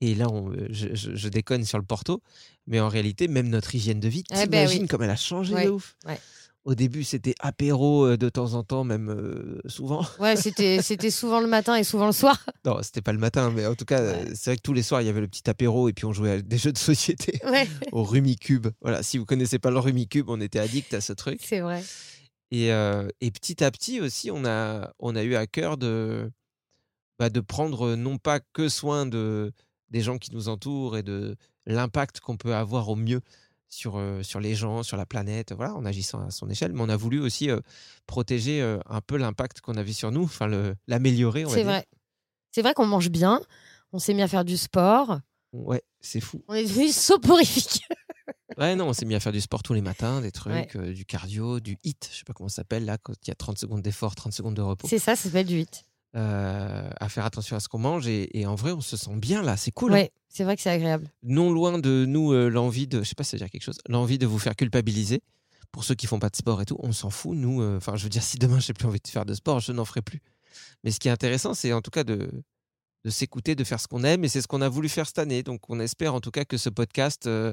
Et 0.00 0.14
là, 0.14 0.28
on- 0.30 0.52
je, 0.70 0.94
je- 0.94 1.16
je 1.16 1.28
déconne 1.28 1.64
sur 1.64 1.78
le 1.78 1.84
Porto, 1.84 2.22
mais 2.68 2.78
en 2.78 2.88
réalité, 2.88 3.26
même 3.26 3.48
notre 3.48 3.74
hygiène 3.74 3.98
de 3.98 4.08
vie, 4.08 4.22
Eh 4.30 4.34
ben 4.34 4.42
t'imagines 4.44 4.82
oui. 4.82 4.88
comme 4.88 5.02
elle 5.02 5.10
a 5.10 5.16
changé 5.16 5.52
Ouais, 5.54 5.64
de 5.64 5.70
ouf. 5.70 5.96
ouais. 6.06 6.20
Au 6.64 6.74
début, 6.74 7.02
c'était 7.04 7.34
apéro 7.40 8.04
euh, 8.04 8.16
de 8.16 8.28
temps 8.28 8.54
en 8.54 8.62
temps, 8.62 8.84
même 8.84 9.08
euh, 9.08 9.60
souvent. 9.66 10.04
ouais, 10.20 10.36
c'était 10.36 10.82
c'était 10.82 11.10
souvent 11.10 11.40
le 11.40 11.46
matin 11.46 11.76
et 11.76 11.84
souvent 11.84 12.06
le 12.06 12.12
soir. 12.12 12.44
Non, 12.64 12.82
c'était 12.82 13.00
pas 13.00 13.12
le 13.12 13.18
matin, 13.18 13.50
mais 13.50 13.64
en 13.64 13.74
tout 13.74 13.86
cas, 13.86 14.14
c'est 14.34 14.50
vrai 14.50 14.56
que 14.56 14.62
tous 14.62 14.74
les 14.74 14.82
soirs, 14.82 15.00
il 15.00 15.06
y 15.06 15.08
avait 15.08 15.22
le 15.22 15.28
petit 15.28 15.48
apéro 15.48 15.88
et 15.88 15.94
puis 15.94 16.04
on 16.04 16.12
jouait 16.12 16.32
à 16.32 16.42
des 16.42 16.58
jeux 16.58 16.72
de 16.72 16.78
société 16.78 17.40
Ouais, 17.46 17.66
au 17.92 18.04
Rumicube. 18.04 18.66
Voilà, 18.82 19.02
si 19.02 19.16
vous 19.16 19.24
connaissez 19.24 19.58
pas 19.58 19.70
le 19.70 19.78
Rumicube, 19.78 20.28
on 20.28 20.40
était 20.40 20.58
addict 20.58 20.92
à 20.92 21.00
ce 21.00 21.14
truc. 21.14 21.40
c'est 21.42 21.60
vrai. 21.60 21.82
Et, 22.50 22.72
euh, 22.72 23.08
et 23.20 23.30
petit 23.30 23.62
à 23.62 23.70
petit 23.70 24.00
aussi, 24.00 24.30
on 24.30 24.44
a, 24.44 24.92
on 24.98 25.16
a 25.16 25.22
eu 25.22 25.34
à 25.34 25.46
cœur 25.46 25.78
de, 25.78 26.30
bah, 27.18 27.30
de 27.30 27.40
prendre 27.40 27.94
non 27.94 28.18
pas 28.18 28.40
que 28.40 28.68
soin 28.68 29.06
de, 29.06 29.52
des 29.90 30.00
gens 30.00 30.18
qui 30.18 30.34
nous 30.34 30.48
entourent 30.48 30.96
et 30.96 31.02
de 31.02 31.36
l'impact 31.66 32.20
qu'on 32.20 32.36
peut 32.36 32.54
avoir 32.54 32.88
au 32.88 32.96
mieux 32.96 33.20
sur, 33.68 33.96
euh, 33.98 34.22
sur 34.22 34.40
les 34.40 34.54
gens, 34.54 34.82
sur 34.82 34.96
la 34.96 35.06
planète, 35.06 35.52
voilà, 35.52 35.74
en 35.74 35.84
agissant 35.84 36.20
à 36.26 36.30
son 36.30 36.48
échelle, 36.48 36.72
mais 36.72 36.80
on 36.82 36.88
a 36.88 36.96
voulu 36.96 37.20
aussi 37.20 37.50
euh, 37.50 37.60
protéger 38.06 38.62
euh, 38.62 38.78
un 38.86 39.00
peu 39.00 39.16
l'impact 39.16 39.60
qu'on 39.60 39.76
avait 39.76 39.92
sur 39.92 40.10
nous, 40.10 40.24
enfin 40.24 40.46
le- 40.46 40.74
l'améliorer, 40.86 41.44
C'est 41.48 41.62
vrai. 41.64 41.86
C'est 42.52 42.62
vrai 42.62 42.72
qu'on 42.74 42.86
mange 42.86 43.10
bien, 43.10 43.40
on 43.92 43.98
s'est 43.98 44.14
mis 44.14 44.22
à 44.22 44.28
faire 44.28 44.44
du 44.44 44.56
sport, 44.56 45.20
Ouais, 45.52 45.82
c'est 46.00 46.20
fou. 46.20 46.42
on 46.48 46.54
est 46.54 46.64
devenu 46.64 46.88
soporifique. 46.92 47.82
Ouais, 48.56 48.74
non, 48.74 48.88
on 48.88 48.92
s'est 48.92 49.04
mis 49.04 49.14
à 49.14 49.20
faire 49.20 49.32
du 49.32 49.40
sport 49.40 49.62
tous 49.62 49.74
les 49.74 49.82
matins, 49.82 50.20
des 50.20 50.32
trucs, 50.32 50.52
Ouais. 50.52 50.68
euh, 50.76 50.92
du 50.92 51.04
cardio, 51.04 51.60
du 51.60 51.78
HIT, 51.84 52.08
je 52.10 52.18
sais 52.18 52.24
pas 52.24 52.32
comment 52.32 52.48
ça 52.48 52.56
s'appelle, 52.56 52.84
là, 52.86 52.96
quand 52.98 53.12
il 53.22 53.28
y 53.28 53.30
a 53.30 53.34
30 53.34 53.58
secondes 53.58 53.82
d'effort, 53.82 54.14
30 54.14 54.32
secondes 54.32 54.54
de 54.54 54.62
repos. 54.62 54.88
C'est 54.88 54.98
ça, 54.98 55.14
ça 55.14 55.24
s'appelle 55.24 55.46
du 55.46 55.56
8. 55.56 55.84
Euh, 56.16 56.88
à 57.00 57.08
faire 57.10 57.26
attention 57.26 57.54
à 57.54 57.60
ce 57.60 57.68
qu'on 57.68 57.78
mange. 57.78 58.06
Et, 58.08 58.38
et 58.38 58.46
en 58.46 58.54
vrai, 58.54 58.72
on 58.72 58.80
se 58.80 58.96
sent 58.96 59.14
bien 59.16 59.42
là, 59.42 59.58
c'est 59.58 59.70
cool. 59.70 59.92
hein. 59.92 59.96
Ouais, 59.96 60.12
c'est 60.30 60.42
vrai 60.42 60.56
que 60.56 60.62
c'est 60.62 60.70
agréable. 60.70 61.12
Non 61.22 61.52
loin 61.52 61.78
de 61.78 62.06
nous, 62.06 62.32
euh, 62.32 62.48
l'envie 62.48 62.86
de, 62.86 63.02
je 63.02 63.08
sais 63.10 63.14
pas 63.14 63.24
si 63.24 63.30
ça 63.30 63.36
veut 63.36 63.40
dire 63.40 63.50
quelque 63.50 63.62
chose, 63.62 63.78
l'envie 63.88 64.16
de 64.18 64.26
vous 64.26 64.38
faire 64.38 64.56
culpabiliser. 64.56 65.20
Pour 65.70 65.84
ceux 65.84 65.94
qui 65.94 66.06
font 66.06 66.18
pas 66.18 66.30
de 66.30 66.36
sport 66.36 66.62
et 66.62 66.64
tout, 66.64 66.78
on 66.78 66.92
s'en 66.92 67.10
fout. 67.10 67.36
Nous, 67.36 67.60
euh, 67.60 67.76
enfin, 67.76 67.94
je 67.96 68.04
veux 68.04 68.08
dire, 68.08 68.22
si 68.22 68.38
demain 68.38 68.58
j'ai 68.58 68.72
plus 68.72 68.86
envie 68.86 69.00
de 69.00 69.06
faire 69.08 69.26
de 69.26 69.34
sport, 69.34 69.60
je 69.60 69.70
n'en 69.72 69.84
ferai 69.84 70.00
plus. 70.00 70.22
Mais 70.82 70.90
ce 70.90 70.98
qui 70.98 71.08
est 71.08 71.10
intéressant, 71.10 71.52
c'est 71.52 71.74
en 71.74 71.82
tout 71.82 71.90
cas 71.90 72.04
de, 72.04 72.30
de 73.04 73.10
s'écouter, 73.10 73.54
de 73.54 73.62
faire 73.62 73.78
ce 73.78 73.86
qu'on 73.86 74.02
aime, 74.02 74.24
et 74.24 74.28
c'est 74.28 74.40
ce 74.40 74.48
qu'on 74.48 74.62
a 74.62 74.68
voulu 74.70 74.88
faire 74.88 75.06
cette 75.06 75.18
année. 75.18 75.42
Donc, 75.42 75.68
on 75.68 75.78
espère 75.78 76.14
en 76.14 76.20
tout 76.22 76.30
cas 76.30 76.46
que 76.46 76.56
ce 76.56 76.70
podcast, 76.70 77.26
euh, 77.26 77.52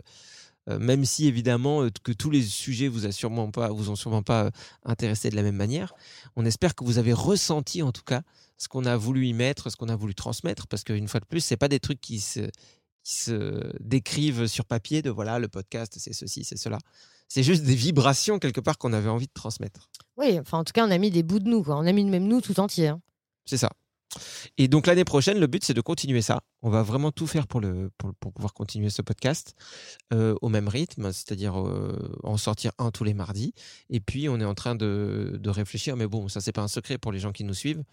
euh, 0.70 0.80
même 0.80 1.04
si 1.04 1.28
évidemment 1.28 1.84
euh, 1.84 1.90
que 2.04 2.14
tous 2.14 2.30
les 2.30 2.42
sujets 2.42 2.88
vous 2.88 3.06
a 3.06 3.12
sûrement 3.12 3.52
pas, 3.52 3.68
vous 3.68 3.90
ont 3.90 3.98
sûrement 3.98 4.24
pas 4.24 4.50
intéressé 4.86 5.30
de 5.30 5.36
la 5.36 5.44
même 5.44 5.58
manière, 5.58 5.94
on 6.38 6.46
espère 6.46 6.74
que 6.74 6.86
vous 6.86 6.98
avez 7.00 7.12
ressenti 7.14 7.84
en 7.84 7.92
tout 7.92 8.04
cas 8.04 8.22
ce 8.58 8.68
qu'on 8.68 8.86
a 8.86 8.96
voulu 8.96 9.28
y 9.28 9.34
mettre, 9.34 9.70
ce 9.70 9.76
qu'on 9.76 9.90
a 9.90 9.96
voulu 9.96 10.16
transmettre, 10.16 10.68
parce 10.68 10.84
qu'une 10.84 11.08
fois 11.08 11.20
de 11.20 11.26
plus, 11.26 11.42
c'est 11.42 11.58
pas 11.58 11.68
des 11.68 11.80
trucs 11.80 12.00
qui 12.02 12.20
se, 12.20 12.42
qui 13.04 13.16
se 13.16 13.72
décrivent 13.80 14.48
sur 14.48 14.66
papier 14.66 15.02
de 15.02 15.10
voilà 15.10 15.40
le 15.40 15.48
podcast, 15.48 15.96
c'est 15.98 16.14
ceci, 16.14 16.44
c'est 16.44 16.58
cela. 16.58 16.78
C'est 17.28 17.44
juste 17.44 17.64
des 17.64 17.76
vibrations 17.76 18.40
quelque 18.40 18.62
part 18.62 18.78
qu'on 18.78 18.94
avait 18.94 19.10
envie 19.10 19.28
de 19.28 19.34
transmettre. 19.34 19.90
Oui, 20.18 20.40
enfin, 20.40 20.60
en 20.60 20.64
tout 20.64 20.74
cas, 20.74 20.86
on 20.88 20.92
a 20.92 20.98
mis 20.98 21.12
des 21.12 21.24
bouts 21.24 21.40
de 21.40 21.50
nous, 21.50 21.64
quoi. 21.64 21.76
On 21.78 21.86
a 21.86 21.92
mis 21.92 22.06
même 22.06 22.28
nous 22.28 22.40
tout 22.40 22.60
entier. 22.60 22.88
hein. 22.90 23.02
C'est 23.46 23.58
ça. 23.58 23.72
Et 24.58 24.68
donc 24.68 24.88
l'année 24.88 25.04
prochaine, 25.04 25.40
le 25.40 25.48
but 25.48 25.64
c'est 25.64 25.74
de 25.74 25.82
continuer 25.82 26.22
ça. 26.22 26.42
On 26.62 26.70
va 26.70 26.84
vraiment 26.84 27.12
tout 27.12 27.28
faire 27.28 27.48
pour, 27.48 27.62
le, 27.62 27.92
pour, 27.98 28.34
pouvoir 28.34 28.54
continuer 28.54 28.90
ce 28.90 29.02
podcast 29.02 29.56
euh, 30.14 30.36
au 30.42 30.50
même 30.50 30.68
rythme, 30.68 31.12
c'est-à-dire 31.12 31.60
euh, 31.60 32.20
en 32.24 32.38
sortir 32.38 32.72
un 32.78 32.92
tous 32.92 33.04
les 33.04 33.14
mardis. 33.14 33.54
Et 33.90 34.00
puis 34.00 34.30
on 34.30 34.40
est 34.40 34.46
en 34.46 34.56
train 34.56 34.76
de, 34.76 35.38
de 35.40 35.50
réfléchir, 35.50 35.96
mais 35.96 36.08
bon, 36.08 36.28
ça 36.28 36.42
c'est 36.42 36.52
pas 36.52 36.62
un 36.62 36.68
secret 36.68 36.98
pour 36.98 37.12
les 37.12 37.20
gens 37.20 37.32
qui 37.32 37.44
nous 37.44 37.54
suivent. 37.54 37.84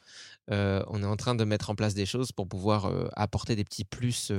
Euh, 0.50 0.82
on 0.88 1.02
est 1.02 1.06
en 1.06 1.16
train 1.16 1.34
de 1.34 1.44
mettre 1.44 1.70
en 1.70 1.74
place 1.74 1.94
des 1.94 2.06
choses 2.06 2.32
pour 2.32 2.48
pouvoir 2.48 2.90
apporter 3.14 3.56
des 3.56 3.64
petits 3.64 3.84
plus 3.84 4.32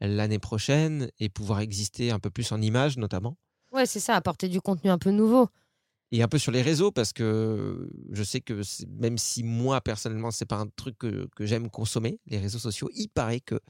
l'année 0.00 0.38
prochaine 0.38 1.10
et 1.18 1.28
pouvoir 1.28 1.60
exister 1.60 2.10
un 2.10 2.18
peu 2.18 2.30
plus 2.30 2.52
en 2.52 2.60
images 2.60 2.96
notamment. 2.96 3.36
Ouais, 3.72 3.86
c'est 3.86 4.00
ça, 4.00 4.14
apporter 4.16 4.48
du 4.48 4.60
contenu 4.60 4.90
un 4.90 4.98
peu 4.98 5.10
nouveau. 5.10 5.48
Et 6.10 6.22
un 6.22 6.28
peu 6.28 6.38
sur 6.38 6.52
les 6.52 6.62
réseaux 6.62 6.90
parce 6.90 7.12
que 7.12 7.90
je 8.10 8.22
sais 8.22 8.40
que 8.40 8.62
même 8.98 9.18
si 9.18 9.42
moi 9.42 9.80
personnellement 9.80 10.30
c'est 10.30 10.46
pas 10.46 10.56
un 10.56 10.68
truc 10.68 10.96
que, 10.98 11.28
j'aime 11.40 11.70
consommer 11.70 12.18
les 12.26 12.38
réseaux 12.38 12.58
sociaux 12.58 12.90
il 12.94 13.08
paraît 13.08 13.40
que 13.40 13.60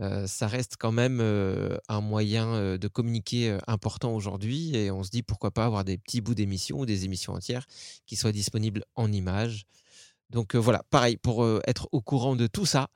euh, 0.00 0.26
ça 0.26 0.46
reste 0.46 0.76
quand 0.78 0.92
même 0.92 1.20
euh, 1.20 1.76
un 1.88 2.00
moyen 2.00 2.54
euh, 2.54 2.78
de 2.78 2.88
communiquer 2.88 3.58
important 3.66 4.14
aujourd'hui. 4.14 4.74
Et 4.74 4.90
on 4.90 5.02
se 5.02 5.10
dit 5.10 5.22
pourquoi 5.22 5.50
pas 5.50 5.66
avoir 5.66 5.84
des 5.84 5.98
petits 5.98 6.22
bouts 6.22 6.34
d'émissions 6.34 6.78
ou 6.78 6.86
des 6.86 7.04
émissions 7.04 7.34
entières 7.34 7.66
qui 8.06 8.16
soient 8.16 8.32
disponibles 8.32 8.84
en 8.94 9.12
images. 9.12 9.64
Donc 10.30 10.54
voilà 10.54 10.82
pareil 10.90 11.16
pour 11.16 11.46
être 11.66 11.88
au 11.92 12.00
courant 12.00 12.36
de 12.36 12.46
tout 12.46 12.66
ça 12.66 12.88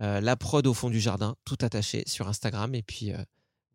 la 0.00 0.34
prod 0.34 0.66
au 0.66 0.74
fond 0.74 0.90
du 0.90 0.98
jardin 0.98 1.36
tout 1.44 1.58
attaché 1.60 2.02
sur 2.06 2.26
Instagram. 2.26 2.74
Et 2.74 2.82
puis 2.82 3.12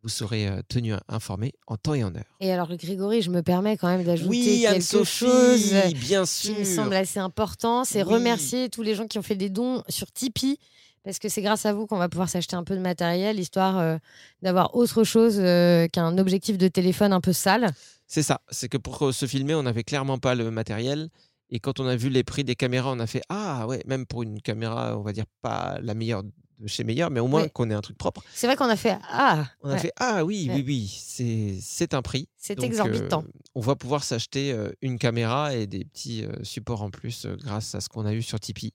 vous 0.05 0.09
serez 0.09 0.47
euh, 0.47 0.61
tenu 0.67 0.93
informé 1.09 1.53
en 1.65 1.77
temps 1.77 1.95
et 1.95 2.03
en 2.03 2.13
heure 2.15 2.37
Et 2.39 2.51
alors, 2.51 2.67
Grégory, 2.77 3.23
je 3.23 3.31
me 3.31 3.41
permets 3.41 3.75
quand 3.75 3.87
même 3.87 4.03
d'ajouter 4.03 4.29
oui, 4.29 4.65
quelque 4.69 5.03
chose 5.03 5.73
bien 5.95 6.21
qui 6.21 6.27
sûr. 6.27 6.59
me 6.59 6.63
semble 6.63 6.93
assez 6.93 7.19
important. 7.19 7.83
C'est 7.83 8.03
Oui. 8.03 8.13
remercier 8.13 8.69
tous 8.69 8.83
les 8.83 8.93
gens 8.93 9.07
qui 9.07 9.17
ont 9.17 9.23
fait 9.23 9.35
des 9.35 9.49
dons 9.49 9.81
sur 9.89 10.11
Tipeee. 10.11 10.59
Parce 11.03 11.17
que 11.17 11.27
c'est 11.27 11.41
grâce 11.41 11.65
à 11.65 11.73
vous 11.73 11.87
qu'on 11.87 11.97
va 11.97 12.07
pouvoir 12.07 12.29
s'acheter 12.29 12.55
un 12.55 12.63
peu 12.63 12.75
de 12.75 12.81
matériel, 12.81 13.39
histoire 13.39 13.79
euh, 13.79 13.97
d'avoir 14.43 14.75
autre 14.75 15.03
chose 15.03 15.37
euh, 15.39 15.87
qu'un 15.87 16.17
objectif 16.19 16.57
de 16.59 16.67
téléphone 16.67 17.11
un 17.11 17.21
peu 17.21 17.33
sale. 17.33 17.71
C'est 18.05 18.23
ça. 18.23 18.41
C'est 18.49 18.69
que 18.69 18.77
pour 18.77 19.11
se 19.11 19.25
filmer, 19.25 19.55
on 19.55 19.63
n'avait 19.63 19.83
clairement 19.83 20.19
pas 20.19 20.35
le 20.35 20.51
matériel. 20.51 21.09
Et 21.49 21.59
quand 21.59 21.79
on 21.79 21.87
a 21.87 21.95
vu 21.95 22.09
les 22.09 22.23
prix 22.23 22.43
des 22.43 22.55
caméras, 22.55 22.91
on 22.91 22.99
a 22.99 23.07
fait 23.07 23.21
Ah 23.29 23.65
ouais, 23.67 23.81
même 23.87 24.05
pour 24.05 24.21
une 24.21 24.39
caméra, 24.41 24.97
on 24.99 25.01
va 25.01 25.13
dire 25.13 25.25
pas 25.41 25.77
la 25.81 25.95
meilleure 25.95 26.23
de 26.59 26.67
chez 26.67 26.83
meilleur, 26.83 27.09
mais 27.11 27.19
au 27.19 27.27
moins 27.27 27.47
qu'on 27.49 27.69
ait 27.69 27.73
un 27.73 27.81
truc 27.81 27.97
propre. 27.97 28.23
C'est 28.33 28.47
vrai 28.47 28.55
qu'on 28.55 28.69
a 28.69 28.75
fait 28.75 28.97
Ah 29.09 29.45
On 29.61 29.69
a 29.69 29.77
fait 29.77 29.91
Ah 29.97 30.23
oui, 30.25 30.47
Ouais. 30.49 30.55
oui, 30.55 30.63
oui, 30.65 31.59
c'est 31.61 31.93
un 31.93 32.01
prix. 32.01 32.27
C'est 32.37 32.61
exorbitant. 32.63 33.23
euh, 33.25 33.31
on 33.55 33.61
va 33.61 33.75
pouvoir 33.75 34.03
s'acheter 34.03 34.51
euh, 34.51 34.71
une 34.81 34.97
caméra 34.99 35.55
et 35.55 35.67
des 35.67 35.83
petits 35.85 36.23
euh, 36.23 36.31
supports 36.43 36.81
en 36.81 36.89
plus 36.91 37.25
grâce 37.25 37.75
à 37.75 37.81
ce 37.81 37.89
qu'on 37.89 38.05
a 38.05 38.13
eu 38.13 38.21
sur 38.21 38.39
Tipeee. 38.39 38.73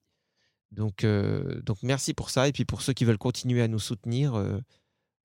Donc, 0.73 1.05
donc 1.05 1.79
merci 1.83 2.15
pour 2.15 2.31
ça. 2.31 2.47
Et 2.47 2.53
puis 2.53 2.65
pour 2.65 2.83
ceux 2.83 2.93
qui 2.93 3.05
veulent 3.05 3.19
continuer 3.19 3.61
à 3.61 3.67
nous 3.67 3.81
soutenir, 3.81 4.41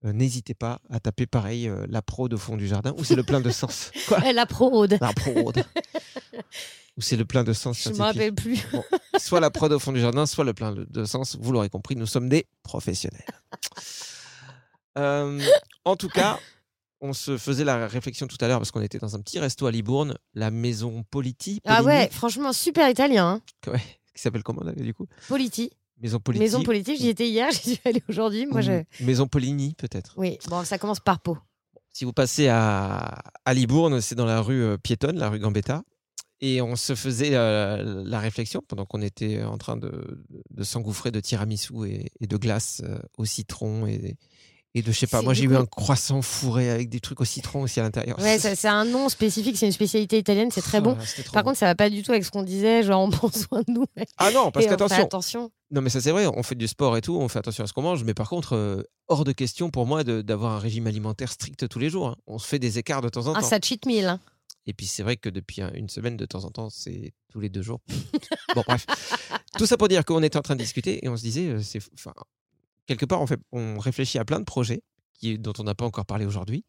euh, 0.03 0.13
n'hésitez 0.13 0.53
pas 0.53 0.81
à 0.89 0.99
taper 0.99 1.25
pareil 1.25 1.67
euh, 1.67 1.85
la 1.89 2.01
pro 2.01 2.27
au 2.27 2.37
fond 2.37 2.57
du 2.57 2.67
jardin 2.67 2.93
ou 2.97 3.03
c'est 3.03 3.15
le 3.15 3.23
plein 3.23 3.41
de 3.41 3.49
sens. 3.49 3.91
Quoi 4.07 4.33
La 4.33 4.45
pro-aude. 4.45 4.97
La 4.99 5.13
prod. 5.13 5.63
Ou 6.97 7.01
c'est 7.01 7.17
le 7.17 7.25
plein 7.25 7.43
de 7.43 7.53
sens 7.53 7.77
Je 7.77 7.83
sur 7.83 7.91
me 7.91 7.97
rappelle 8.01 8.33
plus. 8.33 8.59
Bon, 8.71 8.83
soit 9.17 9.39
la 9.39 9.49
prod 9.49 9.71
au 9.71 9.79
fond 9.79 9.91
du 9.91 9.99
jardin, 9.99 10.25
soit 10.25 10.43
le 10.43 10.53
plein 10.53 10.73
de 10.73 11.05
sens. 11.05 11.37
Vous 11.39 11.51
l'aurez 11.51 11.69
compris, 11.69 11.95
nous 11.95 12.05
sommes 12.05 12.29
des 12.29 12.47
professionnels. 12.63 13.25
Euh, 14.97 15.41
en 15.83 15.95
tout 15.97 16.07
cas, 16.07 16.39
on 17.01 17.11
se 17.13 17.37
faisait 17.37 17.65
la 17.65 17.87
réflexion 17.87 18.27
tout 18.27 18.37
à 18.39 18.47
l'heure 18.47 18.59
parce 18.59 18.71
qu'on 18.71 18.81
était 18.81 18.99
dans 18.99 19.15
un 19.15 19.19
petit 19.19 19.39
resto 19.39 19.65
à 19.65 19.71
Libourne, 19.71 20.17
la 20.33 20.51
maison 20.51 21.03
Politi. 21.11 21.61
Ah 21.65 21.83
ouais, 21.83 22.09
franchement, 22.11 22.53
super 22.53 22.89
italien. 22.89 23.41
Hein. 23.67 23.71
ouais, 23.71 23.81
qui 24.13 24.21
s'appelle 24.21 24.43
comment 24.43 24.63
là, 24.63 24.71
du 24.71 24.93
coup? 24.93 25.07
Politi. 25.27 25.71
Maison 26.01 26.19
Politi. 26.19 26.43
Maison 26.43 26.63
politique, 26.63 26.99
j'y 26.99 27.09
étais 27.09 27.27
hier, 27.29 27.49
j'y 27.63 27.75
suis 27.75 27.81
allée 27.85 28.03
aujourd'hui. 28.09 28.45
Moi, 28.45 28.59
ou 28.59 28.63
je... 28.63 28.83
Maison 29.03 29.27
Poligny, 29.27 29.73
peut-être. 29.77 30.13
Oui, 30.17 30.37
bon, 30.49 30.63
ça 30.63 30.77
commence 30.77 30.99
par 30.99 31.19
Pau. 31.19 31.37
Si 31.91 32.03
vous 32.03 32.13
passez 32.13 32.47
à, 32.49 33.21
à 33.45 33.53
Libourne, 33.53 34.01
c'est 34.01 34.15
dans 34.15 34.25
la 34.25 34.41
rue 34.41 34.61
euh, 34.63 34.77
piétonne, 34.77 35.17
la 35.17 35.29
rue 35.29 35.39
Gambetta. 35.39 35.83
Et 36.41 36.61
on 36.61 36.75
se 36.75 36.95
faisait 36.95 37.31
euh, 37.33 38.03
la 38.05 38.19
réflexion 38.19 38.61
pendant 38.67 38.85
qu'on 38.85 39.01
était 39.01 39.41
en 39.43 39.57
train 39.57 39.77
de, 39.77 40.25
de 40.49 40.63
s'engouffrer 40.63 41.11
de 41.11 41.21
tiramisu 41.21 41.87
et, 41.87 42.11
et 42.19 42.27
de 42.27 42.35
glace 42.35 42.81
euh, 42.83 42.99
au 43.17 43.23
citron 43.23 43.87
et, 43.87 44.17
et 44.77 44.81
de, 44.83 44.91
je 44.91 44.99
sais 44.99 45.07
pas, 45.07 45.21
moi 45.23 45.33
j'ai 45.33 45.45
eu 45.45 45.55
un 45.55 45.65
croissant 45.65 46.21
fourré 46.21 46.69
avec 46.69 46.89
des 46.89 46.99
trucs 46.99 47.19
au 47.21 47.25
citron 47.25 47.61
aussi 47.63 47.79
à 47.79 47.83
l'intérieur. 47.83 48.19
Ouais, 48.19 48.37
c'est 48.55 48.67
un 48.67 48.85
nom 48.85 49.09
spécifique, 49.09 49.57
c'est 49.57 49.65
une 49.65 49.71
spécialité 49.71 50.19
italienne, 50.19 50.51
c'est 50.51 50.61
très 50.61 50.81
bon. 50.81 50.97
Ah, 50.99 51.03
trop 51.23 51.33
Par 51.33 51.43
bon. 51.43 51.49
contre, 51.49 51.59
ça 51.59 51.65
va 51.65 51.75
pas 51.75 51.89
du 51.89 52.03
tout 52.03 52.11
avec 52.11 52.23
ce 52.25 52.29
qu'on 52.29 52.43
disait, 52.43 52.83
genre 52.83 53.01
on 53.01 53.09
prend 53.09 53.31
soin 53.31 53.61
de 53.67 53.71
nous. 53.71 53.85
ah 54.17 54.31
non, 54.31 54.51
parce 54.51 54.67
qu'attention, 54.67 55.03
attention. 55.05 55.51
non 55.71 55.81
mais 55.81 55.89
ça 55.89 56.01
c'est 56.01 56.11
vrai, 56.11 56.27
on 56.27 56.43
fait 56.43 56.55
du 56.55 56.67
sport 56.67 56.95
et 56.97 57.01
tout, 57.01 57.15
on 57.15 57.27
fait 57.29 57.39
attention 57.39 57.63
à 57.63 57.67
ce 57.67 57.73
qu'on 57.73 57.81
mange, 57.81 58.03
mais 58.03 58.13
par 58.13 58.29
contre, 58.29 58.53
euh, 58.55 58.83
hors 59.07 59.23
de 59.23 59.31
question 59.31 59.69
pour 59.71 59.85
moi 59.87 60.03
d'avoir 60.03 60.51
un 60.53 60.59
régime 60.59 60.85
alimentaire 60.87 61.31
strict 61.31 61.67
tous 61.69 61.79
les 61.79 61.89
jours. 61.89 62.07
hein. 62.09 62.15
On 62.27 62.37
se 62.37 62.47
fait 62.47 62.59
des 62.59 62.77
écarts 62.77 63.01
de 63.01 63.09
temps 63.09 63.27
en 63.27 63.33
Ah, 63.33 63.41
temps. 63.41 63.47
ça 63.47 63.59
cheat 63.63 63.85
meal. 63.85 64.05
hein. 64.07 64.19
Et 64.67 64.73
puis 64.73 64.87
c'est 64.87 65.03
vrai 65.03 65.15
que 65.15 65.29
depuis 65.29 65.61
un- 65.61 65.71
une 65.75 65.89
semaine, 65.89 66.17
de 66.17 66.25
temps 66.25 66.43
en 66.43 66.49
temps, 66.49 66.69
c'est 66.71 67.13
tous 67.31 67.39
les 67.39 67.49
deux 67.49 67.61
jours. 67.61 67.79
bon, 68.55 68.63
bref. 68.67 68.85
Tout 69.57 69.65
ça 69.67 69.77
pour 69.77 69.87
dire 69.87 70.03
qu'on 70.05 70.23
était 70.23 70.37
en 70.37 70.41
train 70.41 70.55
de 70.55 70.61
discuter 70.61 71.05
et 71.05 71.07
on 71.09 71.15
se 71.15 71.21
disait, 71.21 71.47
euh, 71.49 71.61
c'est, 71.61 71.79
enfin, 71.93 72.13
quelque 72.87 73.05
part, 73.05 73.21
on, 73.21 73.27
fait, 73.27 73.39
on 73.51 73.77
réfléchit 73.79 74.17
à 74.19 74.25
plein 74.25 74.39
de 74.39 74.45
projets 74.45 74.81
qui, 75.13 75.37
dont 75.39 75.53
on 75.59 75.63
n'a 75.63 75.75
pas 75.75 75.85
encore 75.85 76.05
parlé 76.05 76.25
aujourd'hui. 76.25 76.63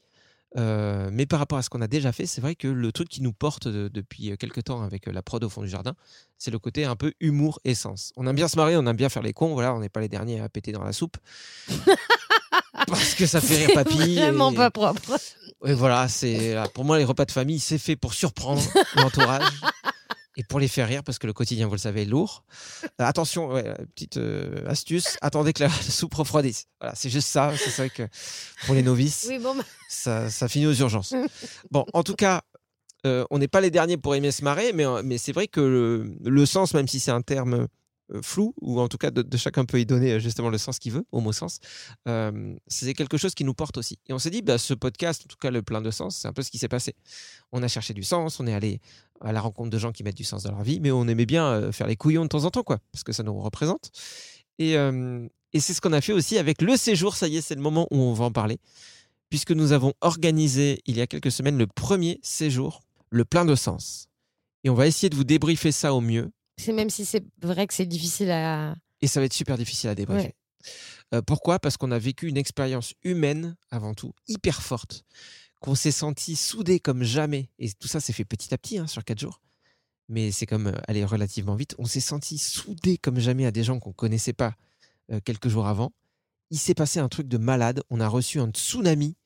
Euh, 0.57 1.11
mais 1.13 1.27
par 1.27 1.39
rapport 1.41 1.59
à 1.59 1.63
ce 1.63 1.69
qu'on 1.69 1.83
a 1.83 1.89
déjà 1.89 2.13
fait, 2.13 2.25
c'est 2.25 2.41
vrai 2.41 2.55
que 2.55 2.69
le 2.69 2.93
truc 2.93 3.09
qui 3.09 3.21
nous 3.21 3.33
porte 3.33 3.67
de- 3.69 3.89
depuis 3.89 4.31
euh, 4.31 4.37
quelques 4.37 4.65
temps 4.65 4.81
avec 4.83 5.07
euh, 5.09 5.13
la 5.13 5.21
prod 5.21 5.43
au 5.45 5.49
fond 5.51 5.61
du 5.61 5.69
jardin, 5.69 5.95
c'est 6.39 6.51
le 6.53 6.59
côté 6.59 6.85
un 6.85 6.97
peu 6.97 7.13
humour 7.21 7.59
et 7.65 7.75
sens. 7.75 8.13
On 8.17 8.27
aime 8.27 8.37
bien 8.37 8.49
se 8.49 8.57
marrer, 8.57 8.77
on 8.77 8.87
aime 8.87 8.97
bien 8.97 9.09
faire 9.09 9.23
les 9.23 9.33
cons, 9.35 9.53
voilà, 9.53 9.75
on 9.75 9.81
n'est 9.81 9.89
pas 9.91 10.01
les 10.01 10.09
derniers 10.09 10.41
à 10.41 10.49
péter 10.49 10.73
dans 10.73 10.85
la 10.85 10.93
soupe. 10.93 11.17
Parce 12.87 13.15
que 13.15 13.27
ça 13.27 13.41
fait 13.41 13.57
rire 13.67 13.71
papy. 13.75 14.15
Vraiment 14.17 14.53
et- 14.53 14.55
pas 14.55 14.71
propre. 14.71 15.19
et 15.67 15.75
voilà, 15.75 16.09
c'est 16.09 16.55
pour 16.75 16.85
moi 16.85 16.97
les 16.99 17.05
repas 17.05 17.25
de 17.25 17.33
famille, 17.33 17.59
c'est 17.59 17.79
fait 17.79 17.97
pour 17.97 18.15
surprendre 18.15 18.63
l'entourage 18.97 19.49
et 20.37 20.45
pour 20.45 20.61
les 20.61 20.69
faire 20.69 20.87
rire 20.87 21.03
parce 21.03 21.19
que 21.19 21.27
le 21.27 21.33
quotidien, 21.33 21.67
vous 21.67 21.75
le 21.75 21.79
savez, 21.79 22.03
est 22.03 22.07
lourd. 22.07 22.45
Euh, 22.85 23.05
attention, 23.05 23.53
ouais, 23.53 23.75
petite 23.95 24.19
euh, 24.19 24.67
astuce, 24.69 25.17
attendez 25.21 25.53
que 25.53 25.65
la 25.65 25.71
soupe 25.89 26.15
refroidisse. 26.15 26.67
Voilà, 26.81 26.95
c'est 26.95 27.11
juste 27.11 27.29
ça. 27.29 27.53
C'est 27.57 27.77
vrai 27.77 27.91
que 27.91 28.03
pour 28.67 28.75
les 28.75 28.83
novices, 28.83 29.27
Oui, 29.29 29.39
bon, 29.39 29.55
bah, 29.55 29.65
ça, 29.89 30.31
ça 30.31 30.49
finit 30.49 30.67
aux 30.67 30.75
urgences. 30.75 31.15
Bon, 31.71 31.87
en 31.93 32.03
tout 32.03 32.15
cas, 32.15 32.43
euh, 33.07 33.25
on 33.31 33.39
n'est 33.39 33.49
pas 33.49 33.61
les 33.61 33.71
derniers 33.71 33.97
pour 33.97 34.15
aimer 34.15 34.33
se 34.33 34.43
marrer, 34.43 34.73
mais, 34.73 34.85
euh, 34.85 35.03
mais 35.05 35.19
c'est 35.19 35.33
vrai 35.33 35.47
que 35.47 35.61
le, 35.61 36.17
le 36.25 36.47
sens, 36.47 36.75
même 36.75 36.89
si 36.89 37.01
c'est 37.01 37.11
un 37.11 37.23
terme 37.23 37.55
euh, 37.55 37.67
flou, 38.23 38.55
ou 38.61 38.81
en 38.81 38.89
tout 38.89 38.99
cas 38.99 39.11
de, 39.11 39.37
chacun 39.37 39.65
peut 39.65 39.81
y 39.81 39.87
donner 39.87 40.13
euh, 40.13 40.19
justement 40.19 40.49
le 40.49 40.59
sens 40.59 40.79
qu'il 40.79 40.93
veut, 40.93 41.05
au 41.13 41.21
mot 41.21 41.33
sens, 41.33 41.59
euh, 42.09 42.55
c'est 42.67 42.95
quelque 42.95 43.17
chose 43.17 43.35
qui 43.35 43.45
nous 43.45 43.55
porte 43.55 43.77
aussi. 43.77 43.99
Et 44.09 44.13
on 44.13 44.19
s'est 44.19 44.31
dit, 44.31 44.43
bah, 44.43 44.59
ce 44.59 44.75
podcast, 44.75 45.23
en 45.25 45.29
tout 45.29 45.37
cas 45.37 45.51
le 45.51 45.63
plein 45.63 45.81
de 45.81 45.91
sens, 45.91 46.17
c'est 46.17 46.29
un 46.29 46.33
peu 46.33 46.43
ce 46.43 46.51
qui 46.51 46.59
s'est 46.59 46.69
passé. 46.69 46.95
On 47.53 47.63
a 47.63 47.69
cherché 47.69 47.95
du 47.95 48.03
sens, 48.03 48.41
on 48.41 48.47
est 48.47 48.55
allé 48.55 48.81
à 49.21 49.33
la 49.33 49.41
rencontre 49.41 49.71
de 49.71 49.79
gens 49.79 49.93
qui 49.93 50.03
mettent 50.03 50.17
du 50.17 50.25
sens 50.25 50.43
dans 50.43 50.53
leur 50.53 50.63
vie, 50.63 50.81
mais 50.81 50.91
on 50.91 51.07
aimait 51.09 51.27
bien 51.27 51.47
euh, 51.47 51.73
faire 51.73 51.87
les 51.87 51.97
couillons 51.97 52.25
de 52.25 52.29
temps 52.29 52.45
en 52.45 52.51
temps, 52.51 52.63
quoi, 52.63 52.79
parce 52.93 53.05
que 53.05 53.13
ça 53.13 53.23
nous 53.23 53.39
représente. 53.41 53.91
Et, 54.59 54.77
euh, 54.77 55.27
et 55.53 55.61
c'est 55.61 55.75
ce 55.75 55.81
qu'on 55.81 55.93
a 55.93 56.01
fait 56.01 56.13
aussi 56.13 56.39
avec 56.39 56.63
le 56.63 56.77
séjour, 56.77 57.17
ça 57.17 57.29
y 57.29 57.37
est, 57.37 57.41
c'est 57.41 57.55
le 57.55 57.63
moment 57.63 57.87
où 57.91 57.97
on 57.97 58.13
va 58.13 58.27
en 58.27 58.33
parler, 58.33 58.59
puisque 59.31 59.53
nous 59.53 59.73
avons 59.73 59.93
organisé 60.01 60.81
il 60.87 60.97
y 60.97 61.01
a 61.01 61.07
quelques 61.07 61.33
semaines 61.33 61.59
le 61.59 61.67
premier 61.67 62.19
séjour, 62.23 62.83
le 63.11 63.25
plein 63.25 63.45
de 63.45 63.55
sens. 63.55 64.09
Et 64.65 64.71
on 64.71 64.75
va 64.75 64.87
essayer 64.87 65.09
de 65.09 65.17
vous 65.17 65.25
débriefer 65.25 65.73
ça 65.73 65.95
au 65.95 66.01
mieux. 66.01 66.31
C'est 66.57 66.73
même 66.73 66.91
si 66.91 67.05
c'est 67.05 67.25
vrai 67.43 67.67
que 67.67 67.75
c'est 67.75 67.87
difficile 67.87 68.31
à. 68.31 68.75
Et 69.01 69.07
ça 69.07 69.21
va 69.21 69.27
être 69.27 69.33
super 69.33 69.59
difficile 69.59 69.91
à 69.91 69.95
débriefer. 69.95 70.35
Euh, 71.15 71.23
pourquoi? 71.23 71.59
Parce 71.59 71.77
qu'on 71.77 71.93
a 71.93 71.99
vécu 71.99 72.29
une 72.29 72.37
expérience 72.37 72.95
humaine, 73.03 73.57
avant 73.71 73.95
tout, 73.95 74.13
hyper 74.27 74.63
forte, 74.63 75.05
qu'on 75.61 75.75
s'est 75.75 75.93
senti 75.93 76.35
soudés 76.35 76.81
comme 76.81 77.03
jamais. 77.03 77.51
Et 77.59 77.71
tout 77.73 77.89
ça 77.89 78.01
s'est 78.01 78.13
fait 78.13 78.25
petit 78.25 78.53
à 78.53 78.59
petit 78.59 78.79
hein, 78.79 78.87
sur 78.87 79.05
quatre 79.05 79.21
jours. 79.21 79.41
Mais 80.09 80.31
c'est 80.33 80.47
comme 80.47 80.69
euh, 80.69 80.79
aller 80.89 81.05
relativement 81.05 81.55
vite. 81.55 81.75
On 81.79 81.85
s'est 81.85 82.01
senti 82.01 82.39
soudés 82.39 82.99
comme 82.99 83.19
jamais 83.19 83.47
à 83.47 83.51
des 83.51 83.65
gens 83.65 83.79
qu'on 83.79 83.93
connaissait 83.93 84.33
pas 84.33 84.55
euh, 85.13 85.21
quelques 85.25 85.49
jours 85.49 85.67
avant. 85.67 85.93
Il 86.51 86.59
s'est 86.59 86.75
passé 86.75 87.01
un 87.01 87.09
truc 87.09 87.29
de 87.29 87.39
malade. 87.39 87.83
On 87.91 88.01
a 88.01 88.09
reçu 88.09 88.41
un 88.41 88.51
tsunami 88.51 89.17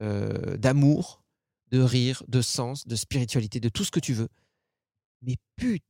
d'amour, 0.00 1.24
de 1.72 1.80
rire, 1.80 2.22
de 2.28 2.40
sens, 2.40 2.86
de 2.86 2.94
spiritualité, 2.94 3.58
de 3.58 3.68
tout 3.68 3.82
ce 3.82 3.90
que 3.90 3.98
tu 3.98 4.14
veux. 4.14 4.28
Mais 5.22 5.34
putain, 5.56 5.82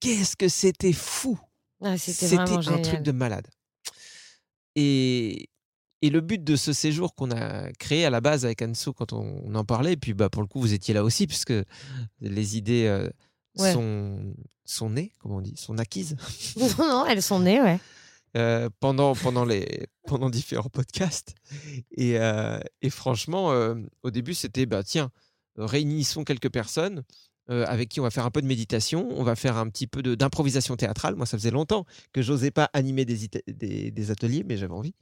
qu'est-ce 0.00 0.36
que 0.36 0.48
c'était 0.48 0.92
fou 0.92 1.38
Ah, 1.82 1.96
C'était 1.98 2.36
un 2.38 2.60
génial. 2.60 2.82
truc 2.82 3.02
de 3.02 3.12
malade. 3.12 3.46
Et, 4.76 5.48
et 6.02 6.10
le 6.10 6.20
but 6.20 6.42
de 6.42 6.56
ce 6.56 6.72
séjour 6.72 7.14
qu'on 7.14 7.30
a 7.30 7.72
créé 7.72 8.04
à 8.04 8.10
la 8.10 8.20
base 8.20 8.44
avec 8.44 8.62
Anso 8.62 8.92
quand 8.92 9.12
on, 9.12 9.42
on 9.44 9.54
en 9.54 9.64
parlait, 9.64 9.92
et 9.94 9.96
puis 9.96 10.14
bah, 10.14 10.28
pour 10.30 10.42
le 10.42 10.48
coup 10.48 10.60
vous 10.60 10.72
étiez 10.72 10.94
là 10.94 11.02
aussi, 11.04 11.26
puisque 11.26 11.54
les 12.20 12.56
idées 12.56 12.86
euh, 12.86 13.08
Ouais. 13.56 13.72
sont, 13.72 14.34
sont 14.64 14.90
nées, 14.90 15.12
comment 15.18 15.36
on 15.38 15.40
dit, 15.40 15.56
sont 15.56 15.78
acquises 15.78 16.14
non, 16.56 16.68
non, 16.78 17.06
elles 17.06 17.22
sont 17.22 17.40
nées, 17.40 17.60
ouais. 17.60 17.80
euh, 18.36 18.68
pendant, 18.78 19.16
pendant, 19.16 19.44
les, 19.44 19.88
pendant 20.06 20.30
différents 20.30 20.68
podcasts. 20.68 21.34
Et, 21.96 22.18
euh, 22.20 22.60
et 22.82 22.90
franchement, 22.90 23.50
euh, 23.50 23.74
au 24.04 24.12
début 24.12 24.34
c'était, 24.34 24.64
bah, 24.66 24.84
tiens, 24.84 25.10
réunissons 25.56 26.22
quelques 26.22 26.50
personnes. 26.52 27.02
Euh, 27.50 27.64
avec 27.66 27.88
qui 27.88 27.98
on 27.98 28.02
va 28.02 28.10
faire 28.10 28.26
un 28.26 28.30
peu 28.30 28.42
de 28.42 28.46
méditation, 28.46 29.08
on 29.16 29.22
va 29.22 29.34
faire 29.34 29.56
un 29.56 29.70
petit 29.70 29.86
peu 29.86 30.02
d'improvisation 30.02 30.76
théâtrale. 30.76 31.14
Moi, 31.14 31.24
ça 31.24 31.38
faisait 31.38 31.50
longtemps 31.50 31.86
que 32.12 32.20
j'osais 32.20 32.50
pas 32.50 32.68
animer 32.74 33.06
des, 33.06 34.10
ateliers, 34.10 34.44
mais 34.44 34.58
j'avais 34.58 34.74
envie. 34.74 34.94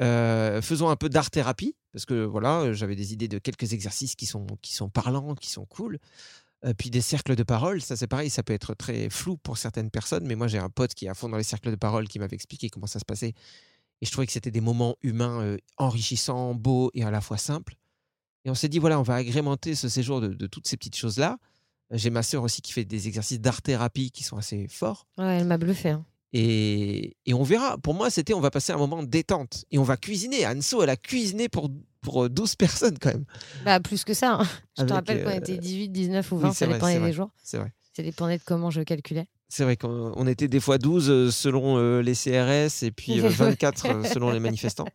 Euh, 0.00 0.62
faisons 0.62 0.88
un 0.88 0.96
peu 0.96 1.10
d'art-thérapie, 1.10 1.76
parce 1.92 2.06
que 2.06 2.24
voilà, 2.24 2.60
euh, 2.60 2.72
j'avais 2.72 2.96
des 2.96 3.12
idées 3.12 3.28
de 3.28 3.38
quelques 3.38 3.74
exercices 3.74 4.14
qui 4.14 4.24
sont, 4.24 4.46
qui 4.62 4.78
parlants, 4.94 5.34
qui 5.34 5.50
sont 5.50 5.66
cool. 5.66 5.98
Puis 6.78 6.90
des 6.90 7.00
cercles 7.00 7.34
de 7.34 7.42
parole, 7.42 7.82
ça 7.82 7.96
c'est 7.96 8.06
pareil, 8.06 8.30
ça 8.30 8.44
peut 8.44 8.52
être 8.52 8.74
très 8.74 9.10
flou 9.10 9.36
pour 9.36 9.58
certaines 9.58 9.90
personnes, 9.90 10.24
mais 10.28 10.36
moi 10.36 10.46
j'ai 10.46 10.58
un 10.58 10.70
pote 10.70 10.94
qui 10.94 11.06
est 11.06 11.08
à 11.08 11.14
fond 11.14 11.28
dans 11.28 11.36
les 11.36 11.42
cercles 11.42 11.72
de 11.72 11.76
parole 11.76 12.06
qui 12.06 12.20
m'avait 12.20 12.36
expliqué 12.36 12.70
comment 12.70 12.86
ça 12.86 13.00
se 13.00 13.04
passait. 13.04 13.34
Et 14.00 14.06
je 14.06 14.12
trouvais 14.12 14.28
que 14.28 14.32
c'était 14.32 14.52
des 14.52 14.60
moments 14.60 14.94
humains 15.02 15.56
enrichissants, 15.76 16.54
beaux 16.54 16.92
et 16.94 17.02
à 17.02 17.10
la 17.10 17.20
fois 17.20 17.36
simples. 17.36 17.74
Et 18.44 18.50
on 18.50 18.54
s'est 18.54 18.68
dit, 18.68 18.78
voilà, 18.78 19.00
on 19.00 19.02
va 19.02 19.16
agrémenter 19.16 19.74
ce 19.74 19.88
séjour 19.88 20.20
de 20.20 20.46
toutes 20.46 20.68
ces 20.68 20.76
petites 20.76 20.96
choses-là. 20.96 21.36
J'ai 21.92 22.10
ma 22.10 22.22
sœur 22.22 22.42
aussi 22.42 22.62
qui 22.62 22.72
fait 22.72 22.84
des 22.84 23.06
exercices 23.08 23.40
d'art-thérapie 23.40 24.10
qui 24.10 24.24
sont 24.24 24.36
assez 24.36 24.66
forts. 24.68 25.06
Ouais, 25.18 25.38
elle 25.38 25.46
m'a 25.46 25.58
bluffé. 25.58 25.90
hein. 25.90 26.04
Et, 26.32 27.16
et 27.26 27.34
on 27.34 27.42
verra. 27.42 27.76
Pour 27.78 27.92
moi, 27.94 28.08
c'était 28.08 28.32
on 28.32 28.40
va 28.40 28.50
passer 28.50 28.72
un 28.72 28.78
moment 28.78 29.02
de 29.02 29.08
détente. 29.08 29.64
Et 29.70 29.78
on 29.78 29.82
va 29.82 29.96
cuisiner. 29.98 30.46
Anso, 30.46 30.82
elle 30.82 30.88
a 30.90 30.96
cuisiné 30.96 31.48
pour, 31.50 31.68
pour 32.00 32.30
12 32.30 32.56
personnes 32.56 32.98
quand 32.98 33.10
même. 33.10 33.26
Bah, 33.66 33.80
plus 33.80 34.04
que 34.04 34.14
ça. 34.14 34.36
hein. 34.40 34.48
Je 34.76 34.82
Avec, 34.82 34.88
te 34.88 34.94
rappelle 34.94 35.24
qu'on 35.24 35.30
euh, 35.30 35.34
était 35.36 35.58
18, 35.58 35.88
19 35.90 36.32
ou 36.32 36.36
oui, 36.36 36.42
20, 36.44 36.52
c'est 36.52 36.58
ça 36.60 36.64
vrai, 36.66 36.74
dépendait 36.76 37.00
des 37.00 37.12
jours. 37.12 37.30
C'est 37.42 37.58
vrai. 37.58 37.72
Ça 37.94 38.02
dépendait 38.02 38.38
de 38.38 38.42
comment 38.46 38.70
je 38.70 38.80
calculais. 38.80 39.26
C'est 39.50 39.64
vrai 39.64 39.76
qu'on 39.76 40.14
on 40.16 40.26
était 40.26 40.48
des 40.48 40.60
fois 40.60 40.78
12 40.78 41.10
euh, 41.10 41.30
selon 41.30 41.76
euh, 41.76 42.00
les 42.00 42.14
CRS 42.14 42.82
et 42.82 42.90
puis 42.90 43.20
euh, 43.20 43.28
24 43.28 43.86
euh, 43.86 44.04
selon 44.04 44.30
les 44.30 44.40
manifestants. 44.40 44.88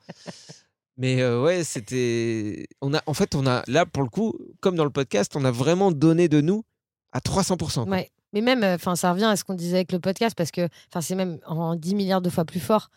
Mais 0.98 1.22
euh, 1.22 1.44
ouais, 1.44 1.64
c'était. 1.64 2.66
On 2.82 2.96
a, 2.96 3.04
en 3.06 3.14
fait, 3.14 3.36
on 3.36 3.46
a 3.46 3.62
là 3.68 3.86
pour 3.86 4.02
le 4.02 4.10
coup, 4.10 4.34
comme 4.62 4.76
dans 4.76 4.84
le 4.84 4.90
podcast, 4.90 5.36
on 5.36 5.46
a 5.46 5.52
vraiment 5.52 5.92
donné 5.92 6.28
de 6.28 6.42
nous 6.42 6.64
à 7.12 7.20
300%. 7.20 7.86
quoi. 7.86 7.92
Ouais. 7.92 8.12
Mais 8.34 8.42
même, 8.42 8.64
enfin, 8.64 8.96
ça 8.96 9.12
revient 9.12 9.26
à 9.26 9.36
ce 9.36 9.44
qu'on 9.44 9.54
disait 9.54 9.78
avec 9.78 9.92
le 9.92 10.00
podcast 10.00 10.36
parce 10.36 10.52
que, 10.52 10.68
enfin, 10.90 11.02
c'est 11.02 11.16
même 11.16 11.40
en 11.46 11.76
10 11.76 11.96
milliards 11.96 12.22
de 12.22 12.30
fois 12.30 12.46
plus 12.46 12.60
fort. 12.60 12.90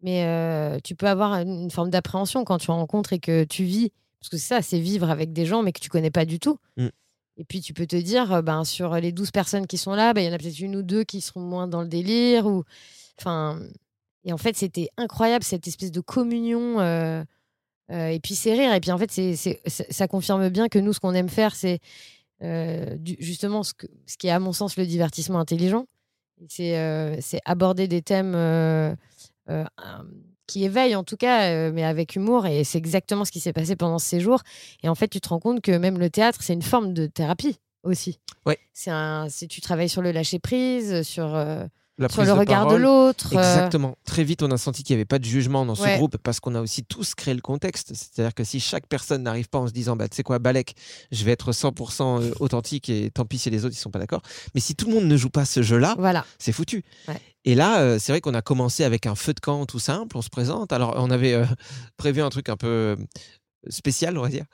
Mais 0.00 0.24
euh, 0.24 0.78
tu 0.82 0.94
peux 0.94 1.08
avoir 1.08 1.34
une, 1.34 1.70
forme 1.70 1.90
d'appréhension 1.90 2.44
quand 2.44 2.58
tu 2.58 2.70
rencontres 2.70 3.12
et 3.12 3.18
que 3.18 3.44
tu 3.44 3.64
vis. 3.64 3.90
Parce 4.20 4.30
que 4.30 4.36
c'est 4.36 4.54
ça, 4.54 4.62
c'est 4.62 4.78
vivre 4.78 5.10
avec 5.10 5.32
des 5.32 5.46
gens 5.46 5.62
mais 5.62 5.72
que 5.72 5.80
tu 5.80 5.88
connais 5.88 6.10
pas 6.10 6.24
du 6.24 6.38
tout. 6.38 6.58
Mm. 6.76 6.88
Et 7.36 7.44
puis 7.44 7.60
tu 7.60 7.72
peux 7.72 7.86
te 7.86 7.96
dire, 7.96 8.32
euh, 8.32 8.42
ben, 8.42 8.64
sur 8.64 8.94
les 8.96 9.12
12 9.12 9.30
personnes 9.32 9.66
qui 9.66 9.78
sont 9.78 9.94
là, 9.94 10.12
ben, 10.12 10.20
il 10.20 10.26
y 10.26 10.30
en 10.30 10.32
a 10.32 10.38
peut-être 10.38 10.60
une 10.60 10.76
ou 10.76 10.82
deux 10.82 11.04
qui 11.04 11.20
seront 11.20 11.40
moins 11.40 11.66
dans 11.66 11.82
le 11.82 11.88
délire. 11.88 12.46
Ou... 12.46 12.64
Enfin, 13.18 13.60
et 14.24 14.32
en 14.32 14.38
fait, 14.38 14.56
c'était 14.56 14.90
incroyable 14.96 15.44
cette 15.44 15.66
espèce 15.66 15.90
de 15.92 16.00
communion. 16.00 16.80
euh, 16.80 17.24
euh, 17.90 18.08
et 18.08 18.20
puis 18.20 18.34
c'est 18.34 18.52
rire. 18.52 18.72
Et 18.74 18.80
puis 18.80 18.92
en 18.92 18.98
fait, 18.98 19.10
c'est, 19.10 19.60
ça 19.66 20.08
confirme 20.08 20.48
bien 20.50 20.68
que 20.68 20.78
nous, 20.78 20.92
ce 20.92 21.00
qu'on 21.00 21.14
aime 21.14 21.28
faire, 21.28 21.54
c'est 21.54 21.74
euh, 21.74 21.78
du- 22.40 23.16
justement 23.18 23.62
ce, 23.62 23.74
que, 23.74 23.86
ce 24.06 24.16
qui 24.16 24.28
est 24.28 24.30
à 24.30 24.38
mon 24.38 24.52
sens 24.52 24.76
le 24.76 24.86
divertissement 24.86 25.40
intelligent. 25.40 25.86
C'est, 26.48 26.78
euh, 26.78 27.16
aborder 27.44 27.88
des 27.88 28.00
thèmes 28.00 28.34
euh, 28.36 28.94
euh, 29.50 29.64
euh, 29.64 30.02
qui 30.46 30.64
éveillent 30.64 30.94
en 30.94 31.02
tout 31.02 31.16
cas, 31.16 31.50
euh, 31.50 31.72
mais 31.74 31.82
avec 31.84 32.14
humour. 32.14 32.46
Et 32.46 32.62
c'est 32.62 32.78
exactement 32.78 33.24
ce 33.24 33.32
qui 33.32 33.40
s'est 33.40 33.52
passé 33.52 33.74
pendant 33.74 33.98
ce 33.98 34.06
séjour. 34.08 34.42
Et 34.84 34.88
en 34.88 34.94
fait, 34.94 35.08
tu 35.08 35.20
te 35.20 35.28
rends 35.28 35.40
compte 35.40 35.60
que 35.60 35.76
même 35.76 35.98
le 35.98 36.10
théâtre, 36.10 36.38
c'est 36.42 36.52
une 36.52 36.62
forme 36.62 36.94
de 36.94 37.06
thérapie 37.06 37.58
aussi. 37.82 38.20
Ouais. 38.46 38.58
C'est 38.72 38.90
un, 38.92 39.28
c'est, 39.28 39.48
tu 39.48 39.60
travailles 39.60 39.88
sur 39.88 40.00
le 40.02 40.12
lâcher 40.12 40.38
prise, 40.38 41.02
sur, 41.02 41.34
euh, 41.34 41.66
La 41.98 42.08
sur 42.08 42.22
le 42.22 42.28
de 42.28 42.32
regard 42.32 42.66
de 42.68 42.76
l'autre. 42.76 43.30
euh, 43.34 43.38
Exactement. 43.38 43.96
Très 44.04 44.22
vite, 44.22 44.42
on 44.42 44.50
a 44.50 44.56
senti 44.56 44.82
qu'il 44.84 44.94
n'y 44.94 44.98
avait 45.00 45.04
pas 45.04 45.18
de 45.18 45.24
jugement 45.24 45.66
dans 45.66 45.74
ce 45.74 45.96
groupe 45.96 46.16
parce 46.18 46.38
qu'on 46.40 46.54
a 46.54 46.60
aussi 46.60 46.84
tous 46.84 47.14
créé 47.14 47.34
le 47.34 47.40
contexte. 47.40 47.92
C'est-à-dire 47.94 48.34
que 48.34 48.44
si 48.44 48.60
chaque 48.60 48.86
personne 48.86 49.22
n'arrive 49.24 49.48
pas 49.48 49.58
en 49.58 49.66
se 49.66 49.72
disant, 49.72 49.96
bah, 49.96 50.08
tu 50.08 50.16
sais 50.16 50.22
quoi, 50.22 50.38
Balek, 50.38 50.74
je 51.10 51.24
vais 51.24 51.32
être 51.32 51.52
100% 51.52 52.22
euh, 52.22 52.30
authentique 52.40 52.88
et 52.88 53.10
tant 53.10 53.24
pis 53.24 53.38
si 53.38 53.50
les 53.50 53.64
autres 53.64 53.74
ils 53.74 53.78
sont 53.80 53.90
pas 53.90 53.98
d'accord. 53.98 54.22
Mais 54.54 54.60
si 54.60 54.74
tout 54.76 54.86
le 54.88 54.94
monde 54.94 55.04
ne 55.06 55.16
joue 55.16 55.30
pas 55.30 55.44
ce 55.44 55.62
jeu-là, 55.62 55.94
Voilà. 55.98 56.24
c'est 56.38 56.52
foutu. 56.52 56.84
Ouais. 57.08 57.20
Et 57.44 57.54
là, 57.54 57.80
euh, 57.80 57.98
c'est 57.98 58.12
vrai 58.12 58.20
qu'on 58.20 58.34
a 58.34 58.42
commencé 58.42 58.84
avec 58.84 59.06
un 59.06 59.14
feu 59.14 59.32
de 59.34 59.40
camp 59.40 59.64
tout 59.66 59.78
simple, 59.78 60.16
on 60.16 60.22
se 60.22 60.28
présente. 60.30 60.72
Alors, 60.72 60.94
on 60.98 61.10
avait 61.10 61.32
euh, 61.34 61.44
prévu 61.96 62.20
un 62.22 62.28
truc 62.30 62.48
un 62.48 62.56
peu 62.56 62.96
spécial, 63.68 64.16
on 64.16 64.22
va 64.22 64.28
dire. 64.28 64.44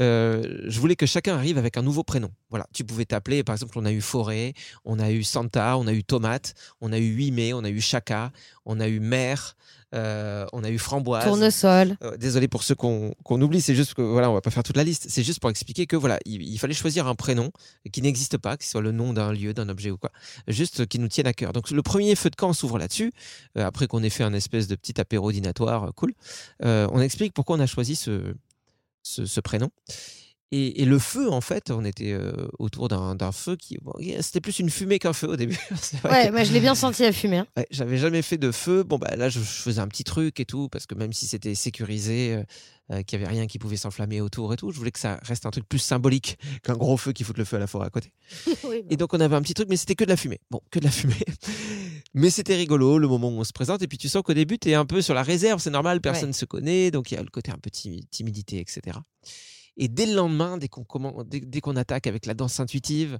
Euh, 0.00 0.42
je 0.66 0.80
voulais 0.80 0.96
que 0.96 1.06
chacun 1.06 1.34
arrive 1.34 1.58
avec 1.58 1.76
un 1.76 1.82
nouveau 1.82 2.02
prénom. 2.02 2.30
Voilà, 2.54 2.68
tu 2.72 2.84
pouvais 2.84 3.04
t'appeler, 3.04 3.42
par 3.42 3.56
exemple, 3.56 3.76
on 3.76 3.84
a 3.84 3.90
eu 3.90 4.00
Forêt, 4.00 4.54
on 4.84 5.00
a 5.00 5.10
eu 5.10 5.24
Santa, 5.24 5.76
on 5.76 5.88
a 5.88 5.92
eu 5.92 6.04
Tomate, 6.04 6.54
on 6.80 6.92
a 6.92 6.98
eu 6.98 7.08
8 7.08 7.32
mai, 7.32 7.52
on 7.52 7.64
a 7.64 7.68
eu 7.68 7.80
Chaka, 7.80 8.30
on 8.64 8.78
a 8.78 8.86
eu 8.86 9.00
Mère, 9.00 9.56
euh, 9.92 10.46
on 10.52 10.62
a 10.62 10.70
eu 10.70 10.78
Framboise. 10.78 11.24
Tournesol. 11.24 11.96
Euh, 12.04 12.16
désolé 12.16 12.46
pour 12.46 12.62
ceux 12.62 12.76
qu'on 12.76 13.12
oublie, 13.42 13.60
c'est 13.60 13.74
juste 13.74 13.94
que 13.94 14.02
voilà, 14.02 14.30
on 14.30 14.34
va 14.34 14.40
pas 14.40 14.52
faire 14.52 14.62
toute 14.62 14.76
la 14.76 14.84
liste. 14.84 15.06
C'est 15.08 15.24
juste 15.24 15.40
pour 15.40 15.50
expliquer 15.50 15.86
que 15.86 15.96
voilà, 15.96 16.20
il, 16.26 16.42
il 16.42 16.56
fallait 16.58 16.74
choisir 16.74 17.08
un 17.08 17.16
prénom 17.16 17.50
qui 17.90 18.02
n'existe 18.02 18.38
pas, 18.38 18.56
que 18.56 18.62
ce 18.62 18.70
soit 18.70 18.82
le 18.82 18.92
nom 18.92 19.12
d'un 19.12 19.32
lieu, 19.32 19.52
d'un 19.52 19.68
objet 19.68 19.90
ou 19.90 19.96
quoi, 19.96 20.12
juste 20.46 20.86
qui 20.86 21.00
nous 21.00 21.08
tienne 21.08 21.26
à 21.26 21.32
cœur. 21.32 21.52
Donc 21.52 21.72
le 21.72 21.82
premier 21.82 22.14
feu 22.14 22.30
de 22.30 22.36
camp 22.36 22.52
s'ouvre 22.52 22.78
là-dessus. 22.78 23.12
Euh, 23.58 23.66
après 23.66 23.88
qu'on 23.88 24.04
ait 24.04 24.10
fait 24.10 24.22
un 24.22 24.32
espèce 24.32 24.68
de 24.68 24.76
petit 24.76 25.00
apéro 25.00 25.32
dînatoire, 25.32 25.84
euh, 25.84 25.90
cool. 25.96 26.14
Euh, 26.64 26.86
on 26.92 27.00
explique 27.00 27.32
pourquoi 27.32 27.56
on 27.56 27.60
a 27.60 27.66
choisi 27.66 27.96
ce, 27.96 28.34
ce, 29.02 29.26
ce 29.26 29.40
prénom. 29.40 29.70
Et, 30.56 30.82
et 30.82 30.84
le 30.84 30.98
feu, 31.00 31.30
en 31.32 31.40
fait, 31.40 31.72
on 31.72 31.84
était 31.84 32.12
euh, 32.12 32.32
autour 32.60 32.86
d'un 32.88 33.32
feu 33.32 33.56
qui. 33.56 33.76
bon, 33.82 33.92
C'était 34.20 34.40
plus 34.40 34.60
une 34.60 34.70
fumée 34.70 35.00
qu'un 35.00 35.12
feu 35.12 35.26
au 35.28 35.36
début. 35.36 35.58
Ouais, 36.04 36.26
que- 36.28 36.30
moi 36.32 36.44
je 36.44 36.52
l'ai 36.52 36.60
bien 36.60 36.74
senti 36.76 37.04
à 37.04 37.12
fumer. 37.12 37.38
hein. 37.38 37.46
Ouais, 37.56 37.66
j'avais 37.72 37.98
jamais 37.98 38.22
fait 38.22 38.38
de 38.38 38.52
feu. 38.52 38.84
Bon, 38.84 38.96
bah 38.98 39.16
là, 39.16 39.28
je, 39.28 39.40
je 39.40 39.44
faisais 39.44 39.80
un 39.80 39.88
petit 39.88 40.04
truc 40.04 40.38
et 40.38 40.44
tout, 40.44 40.68
parce 40.68 40.86
que 40.86 40.94
même 40.94 41.12
si 41.12 41.26
c'était 41.26 41.54
sécurisé, 41.56 42.34
euh, 42.34 42.42
euh, 42.92 43.02
qu'il 43.02 43.18
n'y 43.18 43.24
avait 43.24 43.34
rien 43.34 43.46
qui 43.46 43.58
pouvait 43.58 43.76
s'enflammer 43.78 44.20
autour 44.20 44.52
et 44.52 44.56
tout, 44.56 44.70
je 44.70 44.76
voulais 44.78 44.90
que 44.92 44.98
ça 45.00 45.18
reste 45.22 45.46
un 45.46 45.50
truc 45.50 45.66
plus 45.68 45.78
symbolique 45.80 46.38
qu'un 46.62 46.74
gros 46.76 46.96
feu 46.96 47.12
qui 47.12 47.24
fout 47.24 47.36
le 47.38 47.44
feu 47.44 47.56
à 47.56 47.60
la 47.60 47.66
forêt 47.66 47.86
à 47.86 47.90
côté. 47.90 48.12
Et 48.90 48.96
donc, 48.96 49.12
on 49.14 49.20
avait 49.20 49.34
un 49.36 49.42
petit 49.42 49.54
truc, 49.54 49.68
mais 49.68 49.76
c'était 49.76 49.94
que 49.96 50.04
de 50.04 50.10
la 50.10 50.16
fumée. 50.16 50.40
Bon, 50.50 50.60
que 50.70 50.78
de 50.78 50.84
la 50.84 50.90
fumée. 50.92 51.14
mais 52.14 52.30
c'était 52.30 52.54
rigolo 52.56 52.98
le 52.98 53.08
moment 53.08 53.28
où 53.30 53.40
on 53.40 53.44
se 53.44 53.52
présente. 53.52 53.82
Et 53.82 53.88
puis, 53.88 53.98
tu 53.98 54.08
sens 54.08 54.22
qu'au 54.22 54.34
début, 54.34 54.58
tu 54.58 54.68
es 54.70 54.74
un 54.74 54.86
peu 54.86 55.02
sur 55.02 55.14
la 55.14 55.22
réserve, 55.24 55.60
c'est 55.60 55.70
normal, 55.70 56.00
personne 56.00 56.28
ne 56.28 56.32
se 56.34 56.44
connaît, 56.44 56.90
donc 56.92 57.10
il 57.10 57.14
y 57.14 57.18
a 57.18 57.22
le 57.22 57.30
côté 57.30 57.50
un 57.50 57.58
peu 57.58 57.70
timi- 57.70 58.04
timidité, 58.10 58.60
etc. 58.60 58.98
Et 59.76 59.88
dès 59.88 60.06
le 60.06 60.14
lendemain, 60.14 60.56
dès 60.58 60.68
qu'on 60.68 60.82
commen- 60.82 61.24
dès, 61.26 61.40
dès 61.40 61.60
qu'on 61.60 61.76
attaque 61.76 62.06
avec 62.06 62.26
la 62.26 62.34
danse 62.34 62.60
intuitive, 62.60 63.18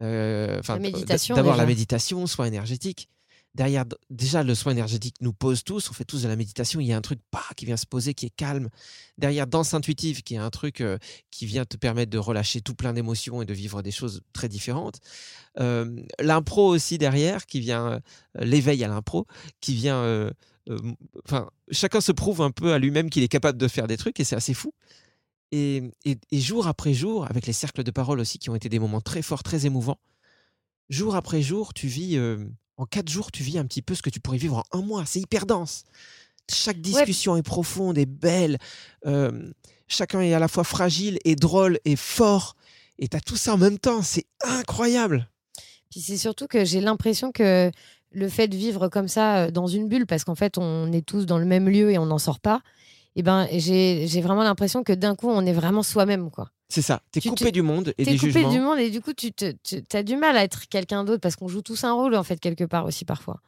euh, 0.00 0.58
enfin, 0.58 0.74
La 0.74 0.80
méditation, 0.80 1.34
d'abord 1.36 1.52
la 1.56 1.62
méditation, 1.68 2.26
soin 2.26 2.46
énergétique. 2.46 3.08
Derrière, 3.54 3.84
déjà, 4.08 4.42
le 4.42 4.54
soin 4.54 4.72
énergétique 4.72 5.16
nous 5.20 5.34
pose 5.34 5.62
tous. 5.62 5.90
On 5.90 5.92
fait 5.92 6.06
tous 6.06 6.22
de 6.22 6.28
la 6.28 6.36
méditation. 6.36 6.80
Il 6.80 6.86
y 6.86 6.92
a 6.94 6.96
un 6.96 7.02
truc 7.02 7.20
pas 7.30 7.44
qui 7.54 7.66
vient 7.66 7.76
se 7.76 7.84
poser, 7.86 8.14
qui 8.14 8.24
est 8.24 8.30
calme. 8.34 8.70
Derrière, 9.18 9.46
danse 9.46 9.74
intuitive, 9.74 10.22
qui 10.22 10.34
est 10.34 10.38
un 10.38 10.48
truc 10.48 10.80
euh, 10.80 10.96
qui 11.30 11.44
vient 11.44 11.66
te 11.66 11.76
permettre 11.76 12.10
de 12.10 12.16
relâcher 12.16 12.62
tout 12.62 12.74
plein 12.74 12.94
d'émotions 12.94 13.42
et 13.42 13.44
de 13.44 13.52
vivre 13.52 13.82
des 13.82 13.90
choses 13.90 14.22
très 14.32 14.48
différentes. 14.48 15.00
Euh, 15.60 15.94
l'impro 16.18 16.66
aussi 16.66 16.96
derrière, 16.96 17.44
qui 17.44 17.60
vient 17.60 17.86
euh, 17.92 18.00
l'éveil 18.36 18.82
à 18.84 18.88
l'impro, 18.88 19.26
qui 19.60 19.74
vient. 19.74 19.96
euh, 19.98 20.30
Enfin, 21.26 21.50
chacun 21.72 22.00
se 22.00 22.12
prouve 22.12 22.40
un 22.40 22.52
peu 22.52 22.72
à 22.72 22.78
lui-même 22.78 23.10
qu'il 23.10 23.24
est 23.24 23.28
capable 23.28 23.58
de 23.58 23.66
faire 23.66 23.88
des 23.88 23.96
trucs 23.96 24.20
et 24.20 24.24
c'est 24.24 24.36
assez 24.36 24.54
fou. 24.54 24.72
Et, 25.52 25.82
et- 26.04 26.18
et 26.30 26.40
jour 26.40 26.66
après 26.66 26.94
jour, 26.94 27.26
avec 27.30 27.46
les 27.46 27.52
cercles 27.52 27.82
de 27.84 27.90
parole 27.90 28.18
aussi 28.20 28.38
qui 28.38 28.50
ont 28.50 28.54
été 28.54 28.68
des 28.68 28.78
moments 28.78 29.00
très 29.02 29.22
forts, 29.22 29.42
très 29.42 29.66
émouvants, 29.66 29.98
jour 30.88 31.14
après 31.14 31.42
jour, 31.42 31.74
tu 31.74 31.86
vis, 31.86 32.16
euh, 32.16 32.44
en 32.78 32.86
quatre 32.86 33.10
jours, 33.10 33.30
tu 33.30 33.42
vis 33.42 33.58
un 33.58 33.66
petit 33.66 33.82
peu 33.82 33.94
ce 33.94 34.02
que 34.02 34.10
tu 34.10 34.18
pourrais 34.18 34.38
vivre 34.38 34.64
en 34.72 34.78
un 34.78 34.82
mois. 34.82 35.04
C'est 35.06 35.20
hyper 35.20 35.46
dense. 35.46 35.84
Chaque 36.50 36.80
discussion 36.80 37.36
est 37.36 37.42
profonde 37.42 37.98
et 37.98 38.06
belle. 38.06 38.58
Euh, 39.06 39.52
chacun 39.88 40.20
est 40.22 40.34
à 40.34 40.38
la 40.38 40.48
fois 40.48 40.64
fragile 40.64 41.18
et 41.24 41.36
drôle 41.36 41.78
et 41.84 41.96
fort. 41.96 42.56
Et 42.98 43.08
tu 43.08 43.16
as 43.16 43.20
tout 43.20 43.36
ça 43.36 43.54
en 43.54 43.58
même 43.58 43.78
temps. 43.78 44.02
C'est 44.02 44.26
incroyable. 44.42 45.28
Puis 45.90 46.00
c'est 46.00 46.16
surtout 46.16 46.46
que 46.46 46.64
j'ai 46.64 46.80
l'impression 46.80 47.30
que 47.30 47.70
le 48.10 48.28
fait 48.28 48.48
de 48.48 48.56
vivre 48.56 48.88
comme 48.88 49.08
ça 49.08 49.50
dans 49.50 49.66
une 49.66 49.88
bulle, 49.88 50.06
parce 50.06 50.24
qu'en 50.24 50.34
fait 50.34 50.56
on 50.58 50.90
est 50.92 51.06
tous 51.06 51.26
dans 51.26 51.38
le 51.38 51.44
même 51.46 51.68
lieu 51.68 51.90
et 51.90 51.98
on 51.98 52.06
n'en 52.06 52.18
sort 52.18 52.40
pas, 52.40 52.60
et 53.16 53.22
ben 53.22 53.46
j'ai 53.52 54.20
vraiment 54.20 54.42
l'impression 54.42 54.82
que 54.82 54.92
d'un 54.92 55.14
coup 55.14 55.28
on 55.28 55.44
est 55.46 55.52
vraiment 55.52 55.82
soi-même 55.82 56.30
quoi. 56.30 56.50
C'est 56.68 56.80
ça. 56.82 57.02
T'es 57.12 57.20
Tu 57.20 57.28
coupé 57.28 57.46
te- 57.46 57.50
du 57.50 57.60
monde 57.62 57.92
et 57.98 58.04
T'es 58.04 58.12
des 58.12 58.16
coupé 58.18 58.32
jugements. 58.32 58.50
du 58.50 58.60
monde 58.60 58.78
et 58.78 58.88
du 58.90 59.00
coup 59.02 59.12
tu 59.12 59.32
te, 59.32 59.52
as 59.94 60.02
du 60.02 60.16
mal 60.16 60.36
à 60.36 60.42
être 60.44 60.68
quelqu'un 60.68 61.04
d'autre 61.04 61.20
parce 61.20 61.36
qu'on 61.36 61.48
joue 61.48 61.60
tous 61.62 61.84
un 61.84 61.92
rôle 61.92 62.14
en 62.14 62.22
fait 62.22 62.38
quelque 62.40 62.64
part 62.64 62.86
aussi 62.86 63.04
parfois. 63.04 63.40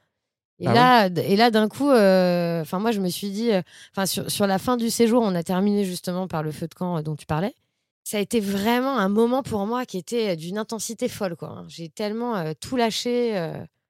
Et 0.60 0.66
Ah 0.68 0.74
là, 0.74 1.06
et 1.06 1.34
là 1.34 1.50
d'un 1.50 1.68
coup, 1.68 1.90
euh, 1.90 2.64
moi 2.74 2.92
je 2.92 3.00
me 3.00 3.08
suis 3.08 3.30
dit, 3.30 3.50
euh, 3.52 3.62
sur, 4.06 4.30
sur 4.30 4.46
la 4.46 4.58
fin 4.60 4.76
du 4.76 4.88
séjour, 4.88 5.20
on 5.22 5.34
a 5.34 5.42
terminé 5.42 5.84
justement 5.84 6.28
par 6.28 6.42
le 6.44 6.52
feu 6.52 6.68
de 6.68 6.74
camp 6.74 6.98
euh, 6.98 7.02
dont 7.02 7.16
tu 7.16 7.26
parlais. 7.26 7.54
Ça 8.04 8.18
a 8.18 8.20
été 8.20 8.38
vraiment 8.38 8.98
un 8.98 9.08
moment 9.08 9.42
pour 9.42 9.66
moi 9.66 9.84
qui 9.86 9.96
était 9.98 10.36
d'une 10.36 10.58
intensité 10.58 11.08
folle 11.08 11.34
quoi. 11.36 11.48
hein. 11.48 11.64
J'ai 11.68 11.88
tellement 11.88 12.36
euh, 12.36 12.52
tout 12.60 12.76
lâché. 12.76 13.34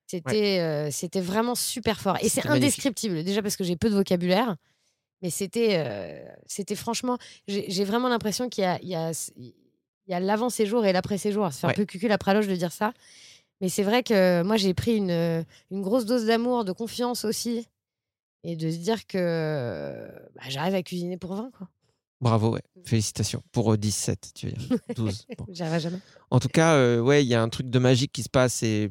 c'était 0.06 0.88
c'était 0.92 1.20
vraiment 1.20 1.54
super 1.56 2.00
fort 2.00 2.16
et 2.22 2.28
c'est 2.28 2.46
indescriptible 2.46 3.24
déjà 3.24 3.42
parce 3.42 3.56
que 3.56 3.64
j'ai 3.64 3.76
peu 3.76 3.90
de 3.90 3.94
vocabulaire. 3.96 4.54
Mais 5.24 5.30
c'était 5.30 5.78
euh, 5.78 6.22
c'était 6.46 6.74
franchement, 6.76 7.16
j'ai 7.48 7.84
vraiment 7.84 8.10
l'impression 8.10 8.50
qu'il 8.50 8.62
y 8.62 8.66
a, 8.66 8.78
il 8.82 8.88
y 8.90 8.94
a, 8.94 9.10
il 9.38 9.54
y 10.06 10.12
a 10.12 10.20
l'avant-séjour 10.20 10.84
et 10.84 10.92
l'après-séjour. 10.92 11.44
Ouais. 11.44 11.70
un 11.70 11.72
peu 11.72 11.86
cucul 11.86 12.10
la 12.10 12.18
praloche 12.18 12.46
de 12.46 12.54
dire 12.54 12.72
ça. 12.72 12.92
Mais 13.62 13.70
c'est 13.70 13.84
vrai 13.84 14.02
que 14.02 14.42
moi, 14.42 14.58
j'ai 14.58 14.74
pris 14.74 14.96
une, 14.96 15.46
une 15.70 15.80
grosse 15.80 16.04
dose 16.04 16.26
d'amour, 16.26 16.66
de 16.66 16.72
confiance 16.72 17.24
aussi. 17.24 17.66
Et 18.42 18.54
de 18.54 18.70
se 18.70 18.76
dire 18.76 19.06
que 19.06 20.06
bah, 20.34 20.42
j'arrive 20.48 20.74
à 20.74 20.82
cuisiner 20.82 21.16
pour 21.16 21.34
20, 21.34 21.50
quoi. 21.56 21.70
Bravo, 22.20 22.50
ouais. 22.50 22.62
Félicitations. 22.84 23.42
Pour 23.50 23.72
euh, 23.72 23.78
17, 23.78 24.32
tu 24.34 24.48
veux 24.48 24.52
dire. 24.52 24.78
12. 24.96 25.26
Bon. 25.38 25.46
J'y 25.48 25.62
arriverai 25.62 25.80
jamais. 25.80 25.98
En 26.30 26.38
tout 26.38 26.48
cas, 26.48 26.74
euh, 26.74 27.00
ouais, 27.00 27.24
il 27.24 27.28
y 27.28 27.34
a 27.34 27.40
un 27.40 27.48
truc 27.48 27.70
de 27.70 27.78
magique 27.78 28.12
qui 28.12 28.22
se 28.22 28.28
passe. 28.28 28.62
Et 28.62 28.90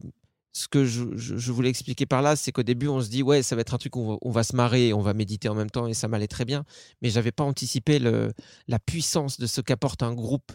ce 0.53 0.67
que 0.67 0.85
je, 0.85 1.51
voulais 1.51 1.69
expliquer 1.69 2.05
par 2.05 2.21
là, 2.21 2.35
c'est 2.35 2.51
qu'au 2.51 2.63
début, 2.63 2.87
on 2.87 3.01
se 3.01 3.09
dit, 3.09 3.23
ouais, 3.23 3.41
ça 3.41 3.55
va 3.55 3.61
être 3.61 3.73
un 3.73 3.79
truc 3.79 3.95
où 3.95 4.19
on 4.21 4.31
va, 4.31 4.43
se 4.43 4.55
marrer, 4.55 4.93
on 4.93 5.01
va 5.01 5.13
méditer 5.13 5.49
en 5.49 5.55
même 5.55 5.71
temps, 5.71 5.87
et 5.87 5.95
ça 5.95 6.07
m'allait 6.07 6.27
très 6.27 6.45
bien. 6.45 6.63
Mais 7.01 7.09
j'avais 7.09 7.31
pas 7.31 7.43
anticipé 7.43 7.99
la 7.99 8.79
puissance 8.79 9.39
de 9.39 9.47
ce 9.47 9.61
qu'apporte 9.61 10.03
un 10.03 10.13
groupe 10.13 10.51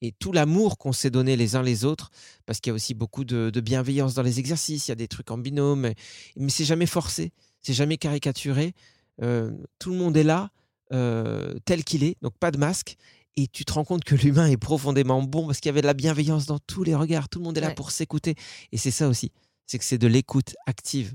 et 0.00 0.12
tout 0.12 0.32
l'amour 0.32 0.78
qu'on 0.78 0.92
s'est 0.92 1.10
donné 1.10 1.36
les 1.36 1.56
uns 1.56 1.62
les 1.62 1.84
autres, 1.84 2.10
parce 2.46 2.60
qu'il 2.60 2.70
y 2.70 2.72
a 2.72 2.74
aussi 2.74 2.94
beaucoup 2.94 3.24
de, 3.24 3.60
bienveillance 3.60 4.14
dans 4.14 4.22
les 4.22 4.38
exercices. 4.38 4.88
Il 4.88 4.90
y 4.90 4.92
a 4.92 4.96
des 4.96 5.08
trucs 5.08 5.30
en 5.30 5.38
binôme, 5.38 5.80
mais, 5.80 5.94
mais 6.36 6.50
c'est 6.50 6.64
jamais 6.64 6.86
forcé, 6.86 7.32
c'est 7.62 7.72
jamais 7.72 7.96
caricaturé. 7.96 8.74
Euh, 9.22 9.50
tout 9.78 9.90
le 9.90 9.96
monde 9.96 10.16
est 10.16 10.24
là, 10.24 10.50
euh, 10.92 11.58
tel 11.64 11.84
qu'il 11.84 12.04
est, 12.04 12.16
donc 12.22 12.36
pas 12.38 12.50
de 12.50 12.58
masque. 12.58 12.96
Et 13.40 13.46
tu 13.46 13.64
te 13.64 13.72
rends 13.72 13.84
compte 13.84 14.02
que 14.02 14.16
l'humain 14.16 14.48
est 14.48 14.56
profondément 14.56 15.22
bon 15.22 15.46
parce 15.46 15.60
qu'il 15.60 15.68
y 15.68 15.70
avait 15.70 15.80
de 15.80 15.86
la 15.86 15.94
bienveillance 15.94 16.46
dans 16.46 16.58
tous 16.58 16.82
les 16.82 16.96
regards. 16.96 17.28
Tout 17.28 17.38
le 17.38 17.44
monde 17.44 17.56
est 17.56 17.60
là 17.60 17.68
Ouais. 17.68 17.74
pour 17.74 17.92
s'écouter. 17.92 18.34
Et 18.72 18.78
c'est 18.78 18.90
ça 18.90 19.06
aussi. 19.06 19.30
C'est 19.64 19.78
que 19.78 19.84
c'est 19.84 19.96
de 19.96 20.08
l'écoute 20.08 20.56
active. 20.66 21.14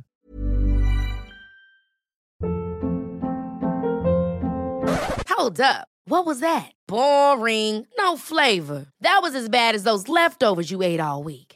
Hold 5.29 5.59
up. 5.59 5.87
What 6.05 6.25
was 6.25 6.39
that? 6.41 6.71
Boring. 6.87 7.85
No 7.97 8.17
flavor. 8.17 8.85
That 9.01 9.19
was 9.21 9.35
as 9.35 9.49
bad 9.49 9.75
as 9.75 9.83
those 9.83 10.07
leftovers 10.07 10.69
you 10.71 10.81
ate 10.81 10.99
all 10.99 11.23
week. 11.23 11.52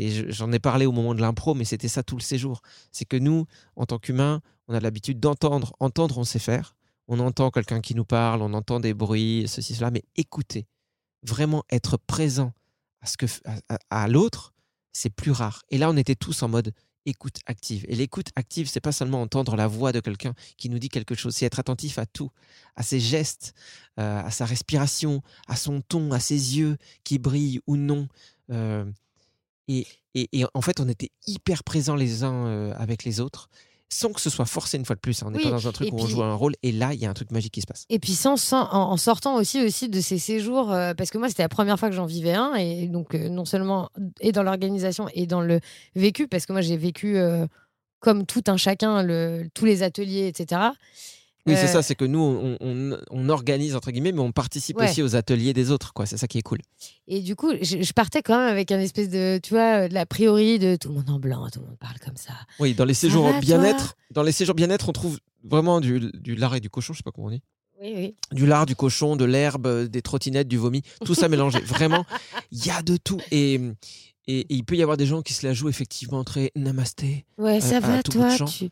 Et 0.00 0.10
je- 0.10 0.30
j'en 0.30 0.50
ai 0.52 0.58
parlé 0.58 0.86
au 0.86 0.92
moment 0.92 1.14
de 1.14 1.20
l'impro, 1.20 1.54
mais 1.54 1.64
c'était 1.64 1.88
ça 1.88 2.02
tout 2.02 2.16
le 2.16 2.22
séjour. 2.22 2.62
C'est 2.92 3.04
que 3.04 3.16
nous, 3.16 3.46
en 3.76 3.86
tant 3.86 3.98
qu'humains, 3.98 4.40
on 4.68 4.74
a 4.74 4.80
l'habitude 4.80 5.20
d'entendre. 5.20 5.74
Entendre, 5.80 6.18
on 6.18 6.24
sait 6.24 6.38
faire. 6.38 6.74
On 7.08 7.18
entend 7.18 7.50
quelqu'un 7.50 7.80
qui 7.80 7.94
nous 7.94 8.04
parle, 8.04 8.40
on 8.42 8.54
entend 8.54 8.78
des 8.80 8.94
bruits, 8.94 9.44
ceci, 9.48 9.74
cela, 9.74 9.90
mais 9.90 10.04
écouter, 10.16 10.66
vraiment 11.22 11.64
être 11.70 11.96
présent 11.96 12.52
à- 13.68 13.78
à 13.90 14.08
l'autre, 14.08 14.52
c'est 14.92 15.10
plus 15.10 15.32
rare. 15.32 15.62
Et 15.70 15.78
là, 15.78 15.90
on 15.90 15.96
était 15.96 16.14
tous 16.14 16.42
en 16.42 16.48
mode 16.48 16.72
écoute 17.06 17.38
active. 17.46 17.84
Et 17.88 17.96
l'écoute 17.96 18.28
active, 18.36 18.68
c'est 18.68 18.80
pas 18.80 18.92
seulement 18.92 19.22
entendre 19.22 19.56
la 19.56 19.66
voix 19.66 19.90
de 19.90 20.00
quelqu'un 20.00 20.34
qui 20.56 20.68
nous 20.68 20.78
dit 20.78 20.88
quelque 20.90 21.14
chose, 21.14 21.34
c'est 21.34 21.46
être 21.46 21.58
attentif 21.58 21.98
à 21.98 22.06
tout, 22.06 22.30
à 22.76 22.82
ses 22.82 23.00
gestes, 23.00 23.54
euh, 23.98 24.22
à 24.22 24.30
sa 24.30 24.44
respiration, 24.44 25.22
à 25.48 25.56
son 25.56 25.80
ton, 25.80 26.12
à 26.12 26.20
ses 26.20 26.58
yeux 26.58 26.76
qui 27.02 27.18
brillent 27.18 27.60
ou 27.66 27.76
non. 27.76 28.06
Euh, 28.50 28.84
et, 29.68 29.86
et- 30.14 30.28
et 30.32 30.44
en 30.54 30.60
fait, 30.62 30.80
on 30.80 30.88
était 30.88 31.10
hyper 31.26 31.62
présents 31.64 31.96
les 31.96 32.24
uns 32.24 32.70
avec 32.72 33.04
les 33.04 33.20
autres, 33.20 33.48
sans 33.92 34.12
que 34.12 34.20
ce 34.20 34.30
soit 34.30 34.44
forcé 34.46 34.76
une 34.78 34.84
fois 34.84 34.94
de 34.94 35.00
plus. 35.00 35.20
hein. 35.22 35.26
On 35.28 35.30
n'est 35.32 35.38
Oui, 35.38 35.42
pas 35.44 35.50
dans 35.50 35.66
un 35.66 35.72
truc 35.72 35.88
et 35.88 35.90
où 35.92 35.96
on 35.98 36.06
joue 36.06 36.22
un 36.22 36.34
rôle, 36.34 36.54
et 36.62 36.70
là, 36.70 36.94
il 36.94 37.00
y 37.00 37.06
a 37.06 37.10
un 37.10 37.14
truc 37.14 37.32
magique 37.32 37.52
qui 37.54 37.60
se 37.60 37.66
passe. 37.66 37.86
Et 37.88 37.98
puis 37.98 38.12
sans, 38.14 38.36
sans- 38.36 38.68
en, 38.72 38.92
en 38.92 38.96
sortant 38.96 39.34
aussi, 39.36 39.64
aussi 39.64 39.88
de 39.88 40.00
ces 40.00 40.18
séjours, 40.18 40.70
euh, 40.72 40.94
parce 40.94 41.10
que 41.10 41.18
moi 41.18 41.28
c'était 41.28 41.42
la 41.42 41.48
première 41.48 41.78
fois 41.78 41.88
que 41.90 41.94
j'en 41.96 42.06
vivais 42.06 42.34
un, 42.34 42.54
et 42.54 42.86
donc 42.86 43.14
euh, 43.16 43.28
non 43.28 43.44
seulement 43.44 43.90
et 44.20 44.30
dans 44.32 44.44
l'organisation 44.44 45.08
et 45.14 45.26
dans 45.26 45.40
le 45.40 45.58
vécu, 45.96 46.28
parce 46.28 46.46
que 46.46 46.52
moi 46.52 46.62
j'ai 46.62 46.76
vécu 46.76 47.16
euh, 47.18 47.46
comme 47.98 48.26
tout 48.26 48.44
un 48.46 48.56
chacun, 48.56 49.02
le, 49.02 49.48
tous 49.54 49.64
les 49.64 49.82
ateliers, 49.82 50.28
etc. 50.28 50.60
Oui, 51.46 51.54
c'est 51.56 51.64
Euh, 51.64 51.66
ça, 51.68 51.82
c'est 51.82 51.94
que 51.94 52.04
nous, 52.04 52.18
on, 52.20 52.56
on- 52.60 52.98
on 53.10 53.28
organise, 53.30 53.74
entre 53.74 53.90
guillemets, 53.90 54.12
mais 54.12 54.20
on 54.20 54.30
participe 54.32 54.76
Ouais. 54.78 54.90
aussi 54.90 55.02
aux 55.02 55.16
ateliers 55.16 55.52
des 55.54 55.70
autres, 55.70 55.92
quoi. 55.94 56.04
C'est 56.06 56.16
ça 56.18 56.26
qui 56.28 56.38
est 56.38 56.42
cool. 56.42 56.58
Et 57.08 57.20
du 57.20 57.34
coup, 57.36 57.52
je, 57.62 57.82
je 57.82 57.92
partais 57.92 58.22
quand 58.22 58.38
même 58.38 58.50
avec 58.50 58.70
un 58.72 58.78
espèce 58.80 59.08
de, 59.08 59.38
tu 59.42 59.54
vois, 59.54 59.88
de 59.88 59.94
l'a 59.94 60.04
priori 60.06 60.58
de 60.58 60.76
tout 60.76 60.88
le 60.88 60.94
monde 60.96 61.08
en 61.10 61.18
blanc, 61.18 61.48
tout 61.50 61.60
le 61.60 61.66
monde 61.66 61.78
parle 61.78 61.98
comme 62.04 62.16
ça. 62.16 62.34
Oui, 62.58 62.74
dans 62.74 62.84
les 62.84 62.94
Ça 62.94 63.02
séjours 63.02 63.32
bien-être, 63.40 63.96
dans 64.10 64.22
les 64.22 64.32
séjours 64.32 64.54
bien-être, 64.54 64.88
on 64.88 64.92
trouve 64.92 65.18
vraiment 65.42 65.80
du, 65.80 66.10
du 66.14 66.34
lard 66.36 66.54
et 66.54 66.60
du 66.60 66.68
cochon, 66.68 66.92
je 66.92 66.98
sais 66.98 67.02
pas 67.02 67.10
comment 67.12 67.28
on 67.28 67.30
dit. 67.30 67.42
Oui, 67.82 67.92
oui. 67.96 68.14
Du 68.32 68.44
lard, 68.46 68.66
du 68.66 68.76
cochon, 68.76 69.16
de 69.16 69.24
l'herbe, 69.24 69.66
euh, 69.66 69.88
des 69.88 70.02
trottinettes, 70.02 70.48
du 70.48 70.58
vomi, 70.58 70.82
tout 71.06 71.14
ça 71.14 71.28
mélangé. 71.28 71.58
Vraiment, 71.64 72.04
il 72.52 72.66
y 72.66 72.70
a 72.70 72.82
de 72.82 72.98
tout. 72.98 73.18
Et, 73.30 73.54
et, 74.26 74.40
et 74.40 74.46
il 74.50 74.64
peut 74.64 74.76
y 74.76 74.82
avoir 74.82 74.98
des 74.98 75.06
gens 75.06 75.22
qui 75.22 75.32
se 75.32 75.46
la 75.46 75.54
jouent 75.54 75.70
effectivement 75.70 76.22
très 76.22 76.50
namasté. 76.54 77.24
Ouais, 77.38 77.60
ça 77.62 77.78
à 77.78 77.80
va, 77.80 78.02
tout 78.02 78.12
bout 78.12 78.18
de 78.18 78.24
toi 78.28 78.36
champ. 78.36 78.44
tu... 78.44 78.68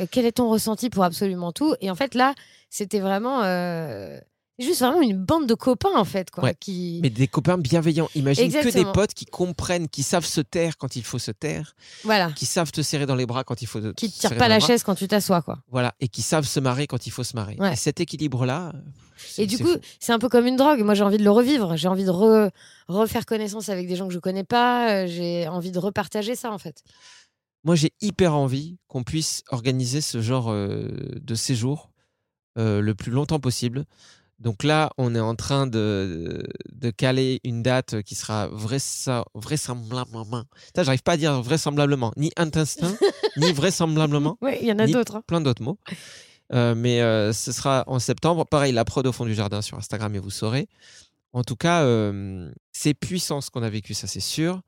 Euh, 0.00 0.06
Quel 0.10 0.24
est 0.26 0.32
ton 0.32 0.48
ressenti 0.48 0.90
pour 0.90 1.04
absolument 1.04 1.52
tout? 1.52 1.74
Et 1.80 1.90
en 1.90 1.94
fait, 1.94 2.14
là, 2.14 2.34
c'était 2.70 3.00
vraiment. 3.00 3.42
euh, 3.44 4.18
juste 4.58 4.80
vraiment 4.80 5.00
une 5.00 5.16
bande 5.16 5.46
de 5.46 5.54
copains, 5.54 5.96
en 5.96 6.04
fait, 6.04 6.30
quoi. 6.30 6.44
Ouais. 6.44 6.54
Qui... 6.60 6.98
Mais 7.02 7.08
des 7.08 7.26
copains 7.26 7.56
bienveillants. 7.56 8.10
Imagine 8.14 8.52
que 8.52 8.68
des 8.70 8.84
potes 8.84 9.14
qui 9.14 9.24
comprennent, 9.24 9.88
qui 9.88 10.02
savent 10.02 10.26
se 10.26 10.42
taire 10.42 10.76
quand 10.76 10.96
il 10.96 11.02
faut 11.02 11.18
se 11.18 11.30
taire, 11.30 11.74
Voilà. 12.04 12.30
qui 12.32 12.44
savent 12.44 12.70
te 12.70 12.82
serrer 12.82 13.06
dans 13.06 13.14
les 13.14 13.24
bras 13.24 13.42
quand 13.42 13.62
il 13.62 13.66
faut 13.66 13.80
te 13.80 13.92
Qui 13.92 14.10
te 14.10 14.16
serrer 14.16 14.34
tire 14.34 14.38
pas 14.38 14.48
la 14.48 14.58
bras. 14.58 14.66
chaise 14.66 14.82
quand 14.82 14.94
tu 14.94 15.08
t'assois, 15.08 15.40
quoi. 15.40 15.58
Voilà, 15.70 15.94
et 16.00 16.08
qui 16.08 16.20
savent 16.20 16.44
se 16.46 16.60
marrer 16.60 16.86
quand 16.86 17.06
il 17.06 17.10
faut 17.10 17.24
se 17.24 17.34
marrer. 17.36 17.56
Ouais. 17.58 17.72
Et 17.72 17.76
cet 17.76 18.00
équilibre-là. 18.00 18.72
c'est- 19.16 19.44
Et 19.44 19.46
du 19.46 19.56
coup, 19.58 19.70
c'est 19.98 20.12
un 20.12 20.18
peu 20.18 20.28
comme 20.28 20.46
une 20.46 20.56
drogue. 20.56 20.80
Moi, 20.82 20.92
j'ai 20.94 21.04
envie 21.04 21.16
de 21.18 21.24
le 21.24 21.30
revivre. 21.30 21.76
J'ai 21.78 21.88
envie 21.88 22.04
de 22.04 22.10
re- 22.10 22.50
refaire 22.88 23.24
connaissance 23.24 23.70
avec 23.70 23.88
des 23.88 23.96
gens 23.96 24.08
que 24.08 24.14
je 24.14 24.18
connais 24.18 24.44
pas. 24.44 24.90
Euh, 24.92 25.06
J'ai 25.06 25.48
envie 25.48 25.70
de 25.72 25.78
repartager 25.78 26.34
ça, 26.36 26.52
en 26.52 26.58
fait. 26.58 26.82
Moi 27.64 27.74
j'ai 27.76 27.92
hyper 28.00 28.34
envie 28.34 28.78
qu'on 28.88 29.02
puisse 29.04 29.42
organiser 29.50 30.00
ce 30.00 30.20
genre 30.20 30.50
euh, 30.50 30.88
de 31.20 31.34
séjour 31.34 31.90
euh, 32.58 32.80
le 32.80 32.94
plus 32.94 33.12
longtemps 33.12 33.40
possible. 33.40 33.84
Donc 34.38 34.64
là, 34.64 34.90
on 34.96 35.14
est 35.14 35.20
en 35.20 35.34
train 35.34 35.66
de, 35.66 36.42
de 36.72 36.90
caler 36.90 37.40
une 37.44 37.62
date 37.62 38.00
qui 38.02 38.14
sera 38.14 38.48
vraisemblablement. 38.48 39.26
vraisemblablement. 39.34 40.44
Putain, 40.68 40.82
J'arrive 40.82 41.02
pas 41.02 41.12
à 41.12 41.16
dire 41.18 41.42
vraisemblablement, 41.42 42.12
ni 42.16 42.30
intestin, 42.38 42.96
ni 43.36 43.52
vraisemblablement, 43.52 44.38
Oui, 44.40 44.52
il 44.62 44.68
y 44.68 44.72
en 44.72 44.78
a 44.78 44.86
d'autres. 44.86 45.16
hein. 45.16 45.22
plein 45.26 45.42
d'autres 45.42 45.62
mots. 45.62 45.78
Euh, 46.54 46.74
mais 46.74 47.02
euh, 47.02 47.34
ce 47.34 47.52
sera 47.52 47.84
en 47.86 47.98
septembre. 47.98 48.46
Pareil, 48.46 48.72
la 48.72 48.86
prod 48.86 49.06
au 49.06 49.12
fond 49.12 49.26
du 49.26 49.34
jardin 49.34 49.60
sur 49.60 49.76
Instagram 49.76 50.14
et 50.14 50.18
vous 50.18 50.30
saurez. 50.30 50.68
En 51.32 51.44
tout 51.44 51.56
cas, 51.56 51.82
euh, 51.84 52.50
c'est 52.72 52.94
puissant 52.94 53.40
ce 53.40 53.50
qu'on 53.50 53.62
a 53.62 53.70
vécu, 53.70 53.94
ça 53.94 54.06
c'est 54.06 54.20
sûr. 54.20 54.62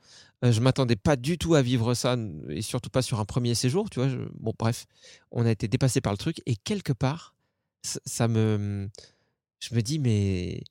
Euh, 0.44 0.53
je 0.53 0.61
m'attendais 0.61 0.96
pas 0.96 1.16
du 1.16 1.38
tout 1.38 1.55
à 1.55 1.62
vivre 1.62 1.94
ça 1.94 2.16
et 2.48 2.62
surtout 2.62 2.90
pas 2.90 3.03
sur 3.03 3.20
un 3.20 3.25
premier 3.25 3.55
séjour, 3.55 3.90
tu 3.90 3.98
vois. 4.01 4.09
je- 4.09 4.18
Bon, 4.38 4.53
bref, 4.59 4.87
on 5.33 5.44
a 5.44 5.51
été 5.51 5.66
dépassé 5.68 6.01
par 6.01 6.12
le 6.12 6.18
truc 6.18 6.40
et 6.46 6.57
quelque 6.57 6.92
part, 6.92 7.35
ça, 7.83 7.98
ça 8.07 8.29
me, 8.29 8.88
je 9.61 9.75
me 9.75 9.83
dis 9.83 9.98
mais 9.98 10.62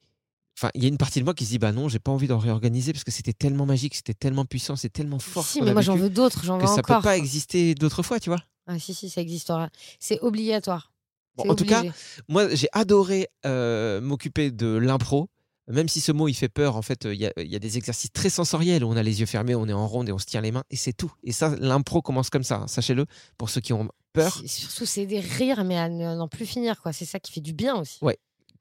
Enfin, 0.58 0.70
il 0.76 0.84
y 0.84 0.86
a 0.86 0.90
une 0.90 0.98
partie 0.98 1.18
de 1.20 1.24
moi 1.26 1.34
qui 1.34 1.44
se 1.46 1.50
dit 1.50 1.58
bah 1.58 1.72
non, 1.72 1.90
j'ai 1.90 1.98
pas 1.98 2.12
envie 2.12 2.28
d'en 2.28 2.38
réorganiser 2.38 2.94
parce 2.94 3.04
que 3.04 3.10
c'était 3.10 3.34
tellement 3.34 3.66
magique, 3.66 3.96
c'était 3.96 4.14
tellement 4.14 4.46
puissant, 4.46 4.76
c'est 4.76 4.90
tellement 4.92 5.18
fort. 5.18 5.44
Si, 5.44 5.60
mais 5.62 5.74
moi 5.74 5.82
j'en 5.82 5.96
veux 5.96 6.10
d'autres, 6.12 6.44
j'en 6.44 6.60
veux 6.60 6.68
ça 6.68 6.82
encore. 6.82 6.98
peut 6.98 7.02
pas 7.04 7.18
exister 7.18 7.74
d'autres 7.74 8.04
fois, 8.04 8.20
tu 8.20 8.30
vois? 8.30 8.44
Ah 8.68 8.78
si, 8.78 8.94
si, 8.94 9.10
ça 9.10 9.22
existera. 9.22 9.70
C'est 10.00 10.20
obligatoire. 10.20 10.94
Bon, 11.36 11.46
en 11.50 11.56
tout 11.56 11.66
cas, 11.66 11.84
moi, 12.28 12.54
j'ai 12.54 12.68
adoré 12.74 13.28
euh, 13.46 14.02
m'occuper 14.02 14.52
de 14.52 14.68
l'impro. 14.68 15.30
Même 15.68 15.88
si 15.88 16.02
ce 16.02 16.12
mot 16.12 16.28
il 16.28 16.34
fait 16.34 16.50
peur, 16.50 16.76
en 16.76 16.82
fait, 16.82 17.06
il 17.06 17.14
y, 17.22 17.26
a- 17.26 17.34
il 17.38 17.48
y 17.48 17.56
a 17.56 17.60
des 17.60 17.78
exercices 17.78 18.12
très 18.12 18.30
sensoriels 18.30 18.84
où 18.84 18.88
on 18.90 18.98
a 18.98 19.04
les 19.04 19.20
yeux 19.22 19.26
fermés, 19.26 19.56
on 19.56 19.68
est 19.68 19.74
en 19.74 19.88
ronde 19.88 20.10
et 20.10 20.12
on 20.12 20.18
se 20.18 20.26
tient 20.26 20.42
les 20.42 20.52
mains, 20.52 20.64
et 20.70 20.76
c'est 20.76 20.94
tout. 20.94 21.12
Et 21.24 21.32
ça, 21.32 21.56
l'impro 21.60 22.02
commence 22.02 22.30
comme 22.30 22.44
ça, 22.44 22.58
hein, 22.58 22.68
sachez-le, 22.68 23.06
pour 23.38 23.50
ceux 23.50 23.62
qui 23.62 23.72
ont 23.74 23.88
peur. 24.14 24.42
Surtout, 24.48 24.86
c'est 24.86 25.06
des 25.06 25.20
rires, 25.20 25.64
mais 25.64 25.78
à 25.78 25.88
ne- 25.88 26.16
n'en 26.16 26.28
plus 26.28 26.46
finir, 26.46 26.82
quoi. 26.82 26.92
C'est 26.94 27.06
ça 27.06 27.20
qui 27.20 27.32
fait 27.32 27.42
du 27.42 27.54
bien 27.54 27.76
aussi. 27.80 28.00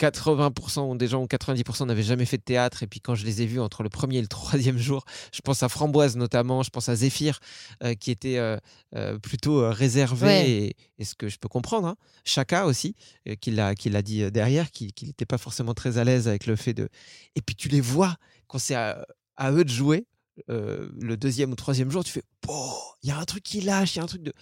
80% 0.01 0.97
des 0.97 1.07
gens 1.07 1.23
ou 1.23 1.27
90% 1.27 1.87
n'avaient 1.87 2.03
jamais 2.03 2.25
fait 2.25 2.39
de 2.39 2.43
théâtre. 2.43 2.83
Et 2.83 2.87
puis 2.87 3.01
quand 3.01 3.15
je 3.15 3.25
les 3.25 3.43
ai 3.43 3.47
vus 3.47 3.61
entre 3.61 3.83
le 3.83 3.89
premier 3.89 4.19
et 4.19 4.23
le 4.23 4.29
troisième 4.29 4.79
jour, 4.79 5.05
je 5.33 5.41
pense 5.43 5.63
à 5.63 5.69
Framboise 5.69 6.17
notamment, 6.17 6.63
je 6.63 6.71
pense 6.71 6.89
à 6.89 6.97
Zéphyr, 6.97 7.39
euh, 7.83 7.95
qui 7.95 8.11
était 8.11 8.39
euh, 8.39 8.57
euh, 8.97 9.19
plutôt 9.19 9.69
réservé. 9.71 10.27
Ouais. 10.27 10.51
Et, 10.51 10.77
et 10.99 11.05
ce 11.05 11.15
que 11.15 11.29
je 11.29 11.39
peux 11.39 11.49
comprendre, 11.49 11.89
hein. 11.89 11.97
Chaka 12.25 12.67
aussi, 12.67 12.97
qui 13.41 13.51
l'a 13.51 13.75
dit 14.03 14.31
derrière, 14.31 14.71
qu'il 14.71 14.93
n'était 15.03 15.27
pas 15.27 15.39
forcément 15.39 15.75
très 15.75 15.99
à 15.99 16.05
l'aise 16.05 16.29
avec 16.29 16.47
le 16.47 16.57
fait 16.57 16.75
de... 16.75 16.89
Et 17.35 17.43
puis 17.43 17.55
tu 17.55 17.69
les 17.69 17.81
vois 17.81 18.17
quand 18.47 18.59
c'est 18.59 18.75
à, 18.75 19.07
à 19.37 19.53
eux 19.53 19.65
de 19.65 19.71
jouer. 19.71 20.07
le 20.49 21.15
deuxième 21.17 21.53
ou 21.53 21.57
troisième 21.57 21.91
jour, 21.91 22.05
tu 22.05 22.13
fais, 22.13 22.23
oh, 22.49 22.79
il 23.03 23.09
y 23.09 23.13
a 23.13 23.19
un 23.19 23.25
truc 23.25 23.43
qui 23.43 23.61
lâche, 23.61 23.95
il 23.95 23.99
y 23.99 24.01
a 24.01 24.05
un 24.05 24.07
truc 24.07 24.23
de... 24.23 24.33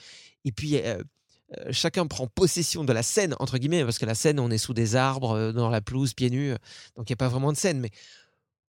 Et 0.45 0.53
puis, 0.53 0.77
chacun 1.71 2.07
prend 2.07 2.27
possession 2.27 2.85
de 2.85 2.93
la 2.93 3.03
scène, 3.03 3.35
entre 3.41 3.59
guillemets, 3.59 3.85
parce 3.85 3.99
que 3.99 4.07
la 4.07 4.15
scène, 4.15 4.39
on 4.41 4.51
est 4.51 4.59
sous 4.59 4.75
des 4.75 4.97
arbres, 4.97 5.33
euh, 5.33 5.53
dans 5.53 5.71
la 5.71 5.81
pelouse, 5.81 6.15
pieds 6.15 6.31
nus, 6.31 6.51
euh, 6.53 6.57
donc 6.97 7.09
il 7.09 7.13
n'y 7.13 7.15
a 7.15 7.17
pas 7.17 7.29
vraiment 7.29 7.53
de 7.53 7.57
scène, 7.57 7.81
mais 7.81 7.91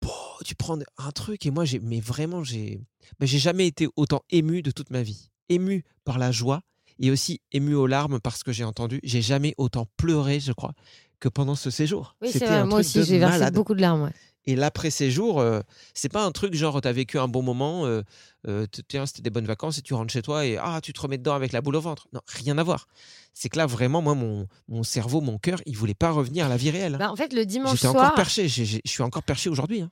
pouh, 0.00 0.10
tu 0.44 0.54
prends 0.54 0.78
un 0.98 1.10
truc, 1.12 1.44
et 1.46 1.50
moi, 1.50 1.64
j'ai, 1.64 1.78
mais 1.80 2.00
vraiment, 2.00 2.42
j'ai, 2.42 2.80
ben, 3.20 3.26
j'ai 3.26 3.38
jamais 3.38 3.66
été 3.66 3.88
autant 3.96 4.22
ému 4.30 4.62
de 4.62 4.70
toute 4.70 4.90
ma 4.90 5.02
vie. 5.02 5.30
Ému 5.48 5.84
par 6.04 6.18
la 6.18 6.32
joie, 6.32 6.62
et 6.98 7.10
aussi 7.10 7.40
ému 7.52 7.74
aux 7.74 7.86
larmes 7.86 8.20
parce 8.20 8.42
que 8.42 8.52
j'ai 8.52 8.64
entendu, 8.64 9.00
j'ai 9.02 9.22
jamais 9.22 9.54
autant 9.58 9.86
pleuré, 9.96 10.40
je 10.40 10.52
crois, 10.52 10.72
que 11.20 11.28
pendant 11.28 11.54
ce 11.54 11.70
séjour. 11.70 12.16
Oui, 12.20 12.28
c'est 12.28 12.34
C'était 12.34 12.46
vrai. 12.46 12.56
un 12.56 12.66
Moi 12.66 12.82
truc 12.82 12.96
aussi, 12.96 13.04
j'ai 13.04 13.18
versé 13.18 13.50
beaucoup 13.50 13.74
de 13.74 13.80
larmes. 13.80 14.04
ouais. 14.04 14.12
Et 14.46 14.56
l'après-séjour, 14.56 15.40
euh, 15.40 15.60
c'est 15.94 16.10
pas 16.10 16.24
un 16.24 16.32
truc 16.32 16.54
genre 16.54 16.80
t'as 16.80 16.90
vécu 16.92 17.18
un 17.18 17.28
bon 17.28 17.42
moment, 17.42 17.86
euh, 17.86 18.02
euh, 18.48 18.66
tiens, 18.88 19.06
c'était 19.06 19.22
des 19.22 19.30
bonnes 19.30 19.46
vacances 19.46 19.78
et 19.78 19.82
tu 19.82 19.94
rentres 19.94 20.12
chez 20.12 20.22
toi 20.22 20.44
et 20.44 20.56
ah, 20.60 20.80
tu 20.82 20.92
te 20.92 21.00
remets 21.00 21.18
dedans 21.18 21.34
avec 21.34 21.52
la 21.52 21.60
boule 21.60 21.76
au 21.76 21.80
ventre. 21.80 22.08
Non, 22.12 22.20
rien 22.26 22.58
à 22.58 22.62
voir. 22.64 22.88
C'est 23.34 23.48
que 23.48 23.56
là, 23.56 23.66
vraiment, 23.66 24.02
moi, 24.02 24.14
mon, 24.16 24.48
mon 24.68 24.82
cerveau, 24.82 25.20
mon 25.20 25.38
cœur, 25.38 25.60
il 25.64 25.76
voulait 25.76 25.94
pas 25.94 26.10
revenir 26.10 26.46
à 26.46 26.48
la 26.48 26.56
vie 26.56 26.70
réelle. 26.70 26.96
hein. 26.96 26.98
Bah, 26.98 27.12
en 27.12 27.16
fait, 27.16 27.32
le 27.32 27.46
dimanche 27.46 27.72
J'étais 27.76 27.86
soir. 27.88 28.04
encore 28.06 28.14
perché. 28.16 28.48
Je 28.48 28.80
suis 28.84 29.02
encore 29.02 29.22
perché 29.22 29.48
aujourd'hui. 29.48 29.82
hein. 29.82 29.90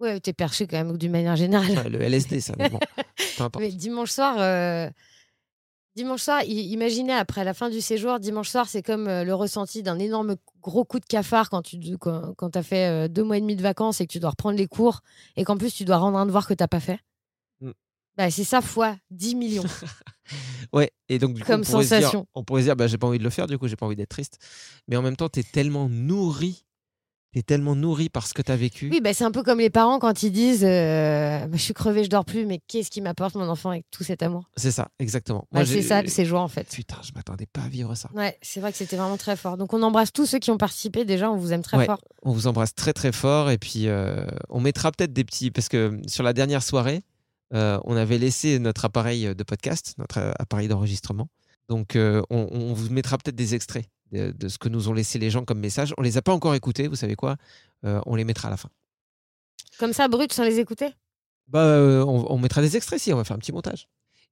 Ouais, 0.00 0.18
t'es 0.18 0.32
perché 0.32 0.66
quand 0.66 0.76
même 0.78 0.98
d'une 0.98 1.12
manière 1.12 1.36
générale. 1.36 1.70
Ouais, 1.84 1.88
le 1.88 2.02
LSD, 2.02 2.40
ça. 2.40 2.54
mais 2.58 2.68
bon, 2.70 2.80
peu 3.36 3.44
importe. 3.44 3.64
Mais 3.64 3.70
dimanche 3.70 4.10
soir, 4.10 4.34
euh, 4.40 4.90
dimanche 5.94 6.22
soir, 6.22 6.42
imaginez 6.44 7.12
après 7.12 7.44
la 7.44 7.54
fin 7.54 7.70
du 7.70 7.80
séjour, 7.80 8.18
dimanche 8.18 8.48
soir, 8.48 8.68
c'est 8.68 8.82
comme 8.82 9.08
euh, 9.08 9.24
le 9.24 9.34
ressenti 9.34 9.82
d'un 9.82 9.98
énorme 9.98 10.36
gros 10.60 10.84
coup 10.84 11.00
de 11.00 11.06
cafard 11.06 11.50
quand 11.50 11.62
tu 11.62 11.78
quand, 11.98 12.34
quand 12.34 12.56
as 12.56 12.62
fait 12.62 12.88
euh, 12.88 13.08
deux 13.08 13.24
mois 13.24 13.36
et 13.36 13.40
demi 13.40 13.56
de 13.56 13.62
vacances 13.62 14.00
et 14.00 14.06
que 14.06 14.12
tu 14.12 14.20
dois 14.20 14.30
reprendre 14.30 14.56
les 14.56 14.66
cours 14.68 15.00
et 15.36 15.44
qu'en 15.44 15.56
plus 15.56 15.74
tu 15.74 15.84
dois 15.84 15.98
rendre 15.98 16.18
un 16.18 16.26
devoir 16.26 16.46
que 16.46 16.54
t'as 16.54 16.68
pas 16.68 16.80
fait. 16.80 17.00
Mm. 17.60 17.70
Bah, 18.16 18.30
c'est 18.30 18.44
ça 18.44 18.60
fois 18.60 18.96
10 19.10 19.34
millions. 19.34 19.64
Ouais, 20.72 20.90
et 21.08 21.18
donc 21.18 21.34
du 21.34 21.42
coup, 21.42 21.46
Comme 21.46 21.60
on 21.60 21.64
pourrait 21.64 21.84
se 21.84 21.88
dire, 21.88 21.98
sensation. 21.98 22.26
on 22.34 22.44
pourrait 22.44 22.62
se 22.62 22.66
dire, 22.66 22.76
bah, 22.76 22.86
j'ai 22.86 22.96
pas 22.96 23.06
envie 23.06 23.18
de 23.18 23.24
le 23.24 23.30
faire, 23.30 23.46
du 23.46 23.58
coup, 23.58 23.68
j'ai 23.68 23.76
pas 23.76 23.84
envie 23.84 23.96
d'être 23.96 24.08
triste. 24.08 24.38
Mais 24.88 24.96
en 24.96 25.02
même 25.02 25.16
temps, 25.16 25.28
t'es 25.28 25.42
tellement 25.42 25.88
nourri, 25.88 26.64
t'es 27.32 27.42
tellement 27.42 27.74
nourri 27.74 28.08
par 28.08 28.26
ce 28.26 28.34
que 28.34 28.42
t'as 28.42 28.56
vécu. 28.56 28.88
Oui, 28.90 29.00
bah, 29.00 29.14
c'est 29.14 29.24
un 29.24 29.30
peu 29.30 29.42
comme 29.42 29.58
les 29.58 29.70
parents 29.70 29.98
quand 29.98 30.22
ils 30.22 30.30
disent 30.30 30.64
euh, 30.64 31.46
Bah, 31.46 31.56
Je 31.56 31.62
suis 31.62 31.74
crevé, 31.74 32.04
je 32.04 32.10
dors 32.10 32.24
plus, 32.24 32.44
mais 32.46 32.60
qu'est-ce 32.68 32.90
qui 32.90 33.00
m'apporte 33.00 33.34
mon 33.34 33.48
enfant 33.48 33.70
avec 33.70 33.84
tout 33.90 34.04
cet 34.04 34.22
amour? 34.22 34.44
C'est 34.56 34.70
ça, 34.70 34.88
exactement. 34.98 35.46
Bah, 35.50 35.64
C'est 35.64 35.82
ça, 35.82 36.02
c'est 36.06 36.24
joie 36.24 36.40
en 36.40 36.48
fait. 36.48 36.68
Putain, 36.68 36.96
je 37.02 37.12
m'attendais 37.14 37.46
pas 37.46 37.62
à 37.62 37.68
vivre 37.68 37.94
ça. 37.94 38.10
Ouais, 38.14 38.36
c'est 38.42 38.60
vrai 38.60 38.70
que 38.72 38.78
c'était 38.78 38.96
vraiment 38.96 39.16
très 39.16 39.36
fort. 39.36 39.56
Donc 39.56 39.72
on 39.72 39.82
embrasse 39.82 40.12
tous 40.12 40.26
ceux 40.26 40.38
qui 40.38 40.50
ont 40.50 40.58
participé. 40.58 41.04
Déjà, 41.04 41.30
on 41.30 41.36
vous 41.36 41.52
aime 41.52 41.62
très 41.62 41.78
Ouais. 41.78 41.86
fort. 41.86 42.00
On 42.22 42.32
vous 42.32 42.46
embrasse 42.46 42.74
très 42.74 42.92
très 42.92 43.12
fort 43.12 43.50
et 43.50 43.58
puis 43.58 43.88
euh, 43.88 44.24
on 44.50 44.60
mettra 44.60 44.92
peut-être 44.92 45.12
des 45.12 45.24
petits 45.24 45.50
parce 45.50 45.68
que 45.68 45.98
sur 46.06 46.22
la 46.22 46.32
dernière 46.34 46.62
soirée, 46.62 47.02
euh, 47.54 47.78
on 47.84 47.96
avait 47.96 48.18
laissé 48.18 48.58
notre 48.58 48.84
appareil 48.84 49.34
de 49.34 49.42
podcast, 49.42 49.94
notre 49.98 50.18
euh, 50.18 50.32
appareil 50.38 50.68
d'enregistrement. 50.68 51.28
Donc 51.68 51.96
euh, 51.96 52.22
on, 52.30 52.48
on 52.50 52.72
vous 52.74 52.90
mettra 52.90 53.16
peut-être 53.18 53.36
des 53.36 53.54
extraits 53.54 53.86
de, 54.12 54.30
de 54.32 54.48
ce 54.48 54.58
que 54.58 54.68
nous 54.68 54.88
ont 54.88 54.92
laissé 54.92 55.18
les 55.18 55.30
gens 55.30 55.44
comme 55.44 55.58
message. 55.58 55.94
On 55.98 56.02
les 56.02 56.16
a 56.16 56.22
pas 56.22 56.32
encore 56.32 56.54
écoutés, 56.54 56.86
vous 56.88 56.96
savez 56.96 57.14
quoi 57.16 57.36
Euh, 57.84 58.00
On 58.06 58.14
les 58.14 58.24
mettra 58.24 58.48
à 58.48 58.50
la 58.50 58.56
fin. 58.56 58.68
Comme 59.78 59.92
ça, 59.92 60.06
brut, 60.08 60.32
sans 60.32 60.44
les 60.44 60.58
écouter? 60.60 60.90
Bah, 61.48 61.64
euh, 61.64 62.04
on, 62.04 62.32
on 62.32 62.38
mettra 62.38 62.60
des 62.60 62.76
extraits 62.76 63.00
si 63.00 63.12
on 63.12 63.16
va 63.16 63.24
faire 63.24 63.36
un 63.36 63.40
petit 63.40 63.52
montage. 63.52 63.88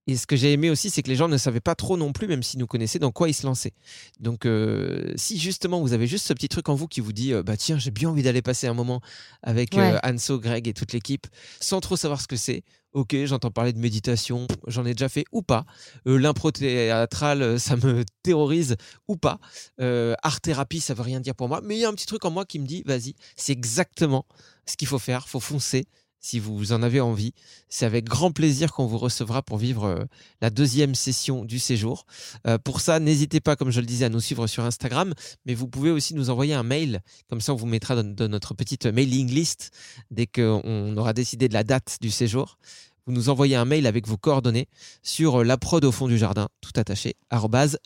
Et 0.06 0.16
ce 0.16 0.26
que 0.26 0.34
j'ai 0.34 0.52
aimé 0.52 0.70
aussi, 0.70 0.90
c'est 0.90 1.02
que 1.02 1.08
les 1.08 1.16
gens 1.16 1.28
ne 1.28 1.36
savaient 1.36 1.60
pas 1.60 1.74
trop 1.74 1.96
non 1.96 2.12
plus, 2.12 2.26
même 2.26 2.42
s'ils 2.42 2.58
nous 2.58 2.66
connaissaient, 2.66 2.98
dans 2.98 3.12
quoi 3.12 3.28
ils 3.28 3.34
se 3.34 3.46
lançaient. 3.46 3.74
Donc, 4.18 4.46
euh, 4.46 5.12
si 5.16 5.38
justement 5.38 5.80
vous 5.80 5.92
avez 5.92 6.06
juste 6.06 6.26
ce 6.26 6.32
petit 6.32 6.48
truc 6.48 6.68
en 6.68 6.74
vous 6.74 6.88
qui 6.88 7.00
vous 7.00 7.12
dit, 7.12 7.32
euh, 7.32 7.42
bah 7.42 7.56
tiens, 7.56 7.78
j'ai 7.78 7.90
bien 7.90 8.08
envie 8.08 8.22
d'aller 8.22 8.42
passer 8.42 8.66
un 8.66 8.74
moment 8.74 9.00
avec 9.42 9.76
euh. 9.76 9.98
Anso, 10.02 10.40
Greg 10.40 10.66
et 10.68 10.72
toute 10.72 10.92
l'équipe, 10.92 11.26
sans 11.60 11.80
trop 11.80 11.96
savoir 11.96 12.20
ce 12.20 12.26
que 12.26 12.36
c'est. 12.36 12.62
Ok, 12.92 13.14
j'entends 13.24 13.52
parler 13.52 13.72
de 13.72 13.78
méditation, 13.78 14.48
j'en 14.66 14.84
ai 14.84 14.94
déjà 14.94 15.08
fait 15.08 15.24
ou 15.30 15.42
pas. 15.42 15.64
L'impro 16.06 16.50
théâtrale, 16.50 17.60
ça 17.60 17.76
me 17.76 18.04
terrorise 18.24 18.74
ou 19.06 19.16
pas. 19.16 19.38
Art 19.78 20.40
thérapie, 20.40 20.80
ça 20.80 20.94
veut 20.94 21.02
rien 21.02 21.20
dire 21.20 21.36
pour 21.36 21.48
moi. 21.48 21.60
Mais 21.62 21.76
il 21.76 21.80
y 21.80 21.84
a 21.84 21.88
un 21.88 21.94
petit 21.94 22.06
truc 22.06 22.24
en 22.24 22.32
moi 22.32 22.44
qui 22.44 22.58
me 22.58 22.66
dit, 22.66 22.82
vas-y, 22.86 23.14
c'est 23.36 23.52
exactement 23.52 24.26
ce 24.66 24.76
qu'il 24.76 24.88
faut 24.88 24.98
faire. 24.98 25.28
faut 25.28 25.38
foncer 25.38 25.86
si 26.20 26.38
vous 26.38 26.72
en 26.72 26.82
avez 26.82 27.00
envie. 27.00 27.32
C'est 27.68 27.86
avec 27.86 28.04
grand 28.04 28.30
plaisir 28.30 28.72
qu'on 28.72 28.86
vous 28.86 28.98
recevra 28.98 29.42
pour 29.42 29.56
vivre 29.58 29.84
euh, 29.84 30.04
la 30.40 30.50
deuxième 30.50 30.94
session 30.94 31.44
du 31.44 31.58
séjour. 31.58 32.04
Euh, 32.46 32.58
pour 32.58 32.80
ça, 32.80 33.00
n'hésitez 33.00 33.40
pas, 33.40 33.56
comme 33.56 33.70
je 33.70 33.80
le 33.80 33.86
disais, 33.86 34.04
à 34.04 34.08
nous 34.10 34.20
suivre 34.20 34.46
sur 34.46 34.64
Instagram, 34.64 35.14
mais 35.46 35.54
vous 35.54 35.66
pouvez 35.66 35.90
aussi 35.90 36.14
nous 36.14 36.30
envoyer 36.30 36.54
un 36.54 36.62
mail. 36.62 37.00
Comme 37.28 37.40
ça, 37.40 37.52
on 37.52 37.56
vous 37.56 37.66
mettra 37.66 37.94
dans, 37.96 38.04
dans 38.14 38.28
notre 38.28 38.54
petite 38.54 38.86
mailing 38.86 39.30
list 39.30 39.70
dès 40.10 40.26
qu'on 40.26 40.96
aura 40.96 41.12
décidé 41.12 41.48
de 41.48 41.54
la 41.54 41.64
date 41.64 41.96
du 42.00 42.10
séjour. 42.10 42.58
Vous 43.06 43.12
nous 43.14 43.28
envoyez 43.30 43.56
un 43.56 43.64
mail 43.64 43.86
avec 43.86 44.06
vos 44.06 44.18
coordonnées 44.18 44.68
sur 45.02 45.42
la 45.42 45.56
prod 45.56 45.82
au 45.84 45.90
fond 45.90 46.06
du 46.06 46.18
jardin, 46.18 46.48
tout 46.60 46.70
attaché, 46.76 47.16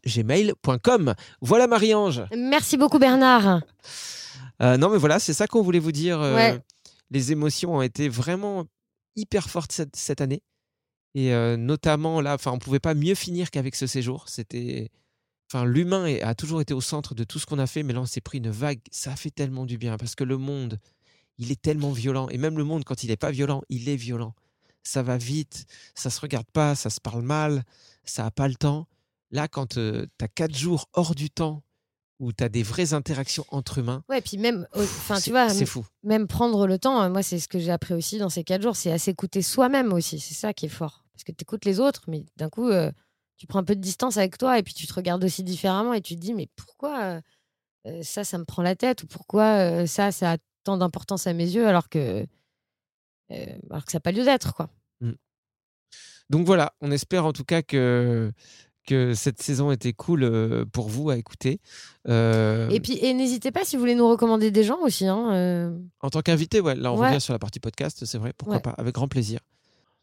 gmail.com. 0.05 1.15
Voilà 1.41 1.67
Marie-Ange. 1.67 2.25
Merci 2.37 2.77
beaucoup, 2.77 2.99
Bernard. 2.99 3.61
Euh, 4.63 4.77
non, 4.77 4.91
mais 4.91 4.99
voilà, 4.99 5.19
c'est 5.19 5.33
ça 5.33 5.47
qu'on 5.47 5.63
voulait 5.63 5.79
vous 5.79 5.93
dire. 5.93 6.21
euh, 6.21 6.35
Ouais. 6.35 6.61
Les 7.15 7.33
émotions 7.33 7.77
ont 7.77 7.83
été 7.83 8.11
vraiment 8.11 8.67
hyper 9.17 9.49
fortes 9.49 9.73
cette, 9.73 9.97
cette 9.97 10.21
année. 10.21 10.43
Et 11.15 11.33
notamment 11.57 12.21
là, 12.21 12.35
enfin, 12.35 12.51
on 12.51 12.59
pouvait 12.59 12.81
pas 12.81 12.95
mieux 12.95 13.15
finir 13.15 13.53
qu'avec 13.53 13.77
ce 13.77 13.87
séjour. 13.87 14.29
C'était, 14.29 14.91
enfin, 15.49 15.65
l'humain 15.65 16.13
a 16.23 16.35
toujours 16.35 16.61
été 16.61 16.75
au 16.75 16.81
centre 16.81 17.15
de 17.15 17.23
tout 17.23 17.39
ce 17.39 17.47
qu'on 17.47 17.61
a 17.61 17.69
fait, 17.69 17.85
mais 17.85 17.93
là, 17.93 18.01
on 18.01 18.07
s'est 18.07 18.21
pris 18.21 18.39
une 18.39 18.51
vague. 18.51 18.81
Ça 18.91 19.15
fait 19.15 19.31
tellement 19.31 19.65
du 19.65 19.79
bien 19.79 19.97
parce 19.97 20.17
que 20.17 20.25
le 20.25 20.39
monde, 20.39 20.81
il 21.39 21.53
est 21.53 21.63
tellement 21.63 21.93
violent. 21.93 22.29
Et 22.31 22.37
même 22.37 22.59
le 22.59 22.65
monde, 22.65 22.83
quand 22.85 23.05
il 23.05 23.11
n'est 23.11 23.17
pas 23.17 23.31
violent, 23.31 23.63
il 23.69 23.89
est 23.89 23.97
violent. 23.97 24.35
Ça 24.83 25.05
va 25.05 25.17
vite, 25.17 25.67
ça 25.95 26.11
se 26.11 26.21
regarde 26.21 26.51
pas, 26.53 26.75
ça 26.75 26.91
se 26.91 27.01
parle 27.01 27.23
mal, 27.23 27.63
ça 28.05 28.27
a 28.27 28.31
pas 28.33 28.49
le 28.49 28.57
temps. 28.57 28.89
Là, 29.31 29.47
quand 29.47 29.75
tu 29.75 29.81
as 29.81 30.29
quatre 30.29 30.57
jours 30.57 30.89
hors 30.95 31.15
du 31.15 31.31
temps 31.31 31.63
où 32.21 32.33
tu 32.33 32.45
as 32.45 32.49
des 32.49 32.63
vraies 32.63 32.95
interactions 32.95 33.45
entre 33.49 33.79
humains, 33.79 34.05
Ouais, 34.09 34.21
puis 34.21 34.39
même, 34.39 34.67
enfin, 34.75 35.21
tu 35.21 35.31
vois, 35.31 35.49
c'est 35.49 35.67
fou. 35.67 35.85
même 36.03 36.27
prendre 36.27 36.67
le 36.67 36.79
temps, 36.79 37.03
euh, 37.03 37.09
moi, 37.11 37.23
c'est 37.23 37.39
ce 37.39 37.49
que 37.49 37.59
j'ai 37.59 37.71
appris 37.73 37.95
aussi 37.95 38.19
dans 38.19 38.29
ces 38.29 38.45
quatre 38.45 38.63
jours, 38.63 38.77
c'est 38.77 38.93
à 38.93 38.99
s'écouter 38.99 39.43
soi-même 39.43 39.93
aussi. 39.93 40.21
C'est 40.21 40.35
ça 40.35 40.53
qui 40.55 40.67
est 40.67 40.69
fort. 40.71 41.05
Parce 41.13 41.25
que 41.25 41.33
tu 41.33 41.43
écoutes 41.43 41.65
les 41.65 41.81
autres, 41.81 42.05
mais 42.09 42.25
d'un 42.37 42.49
coup, 42.49 42.69
euh, 42.69 42.91
tu 43.37 43.47
prends 43.47 43.59
un 43.59 43.65
peu 43.65 43.75
de 43.75 43.81
distance 43.81 44.17
avec 44.17 44.39
toi 44.39 44.59
et 44.59 44.63
puis 44.63 44.75
tu 44.75 44.87
te 44.87 44.95
regardes 44.95 45.25
aussi 45.25 45.43
différemment 45.43 45.93
et 45.93 46.01
tu 46.01 46.15
te 46.15 46.21
dis, 46.21 46.35
mais 46.35 46.49
pourquoi 46.57 47.03
euh, 47.03 47.21
euh, 47.87 48.03
ça, 48.03 48.25
ça 48.25 48.39
me 48.39 48.45
prend 48.45 48.63
la 48.63 48.77
tête 48.77 49.03
ou 49.03 49.07
pourquoi 49.07 49.59
euh, 49.59 49.87
ça, 49.87 50.13
ça 50.13 50.33
a 50.33 50.37
tant 50.63 50.77
d'importance 50.77 51.27
à 51.27 51.33
mes 51.33 51.49
yeux 51.51 51.67
alors 51.67 51.89
que, 51.89 52.27
alors 53.29 53.85
que 53.85 53.93
ça 53.93 53.97
n'a 53.97 54.01
pas 54.01 54.13
lieu 54.13 54.25
d'être, 54.25 54.55
quoi. 54.55 54.71
Donc 56.31 56.47
voilà, 56.47 56.73
on 56.81 56.91
espère 56.91 57.27
en 57.27 57.35
tout 57.35 57.45
cas 57.45 57.61
que, 57.61 58.33
que 58.87 59.15
cette 59.15 59.41
saison 59.43 59.71
était 59.71 59.93
cool 59.93 60.25
euh, 60.25 60.65
pour 60.65 60.89
vous 60.89 61.11
à 61.11 61.17
écouter. 61.17 61.61
Euh, 62.09 62.69
Et 62.71 62.81
puis, 62.81 62.99
et 62.99 63.15
n'hésitez 63.15 63.51
pas 63.51 63.65
si 63.65 63.77
vous 63.77 63.81
voulez 63.81 63.95
nous 63.95 64.09
recommander 64.09 64.51
des 64.51 64.63
gens 64.65 64.79
aussi. 64.83 65.07
Hein, 65.07 65.33
euh, 65.33 65.79
en 66.01 66.11
tant 66.11 66.21
qu'invité, 66.23 66.61
ouais, 66.61 66.75
là 66.75 66.93
on 66.93 66.99
Ouais. 66.99 67.09
revient 67.09 67.21
sur 67.21 67.33
la 67.33 67.39
partie 67.39 67.61
podcast, 67.61 68.05
c'est 68.05 68.19
vrai, 68.19 68.33
pourquoi 68.37 68.57
Ouais. 68.57 68.63
pas, 68.63 68.75
avec 68.77 68.95
grand 68.95 69.09
plaisir. 69.09 69.41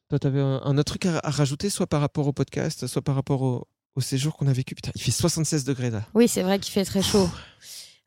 Toi, 0.10 0.20
tu 0.20 0.28
avais 0.28 0.42
un, 0.42 0.62
un 0.64 0.78
autre 0.78 0.92
truc 0.98 1.06
à, 1.06 1.20
à 1.24 1.30
rajouter, 1.30 1.70
soit 1.70 1.88
par 1.88 2.02
rapport 2.02 2.28
au 2.28 2.34
podcast, 2.34 2.86
soit 2.88 3.02
par 3.02 3.16
rapport 3.16 3.42
au, 3.44 3.68
au 3.96 4.02
séjour 4.02 4.36
qu'on 4.36 4.48
a 4.48 4.54
vécu? 4.54 4.76
Putain, 4.76 4.92
il 4.96 5.02
fait 5.02 5.12
76 5.12 5.64
degrés 5.64 5.90
là. 5.90 6.04
Oui, 6.14 6.28
c'est 6.28 6.42
vrai 6.42 6.60
qu'il 6.60 6.72
fait 6.74 6.84
très 6.86 7.02
chaud. 7.02 7.30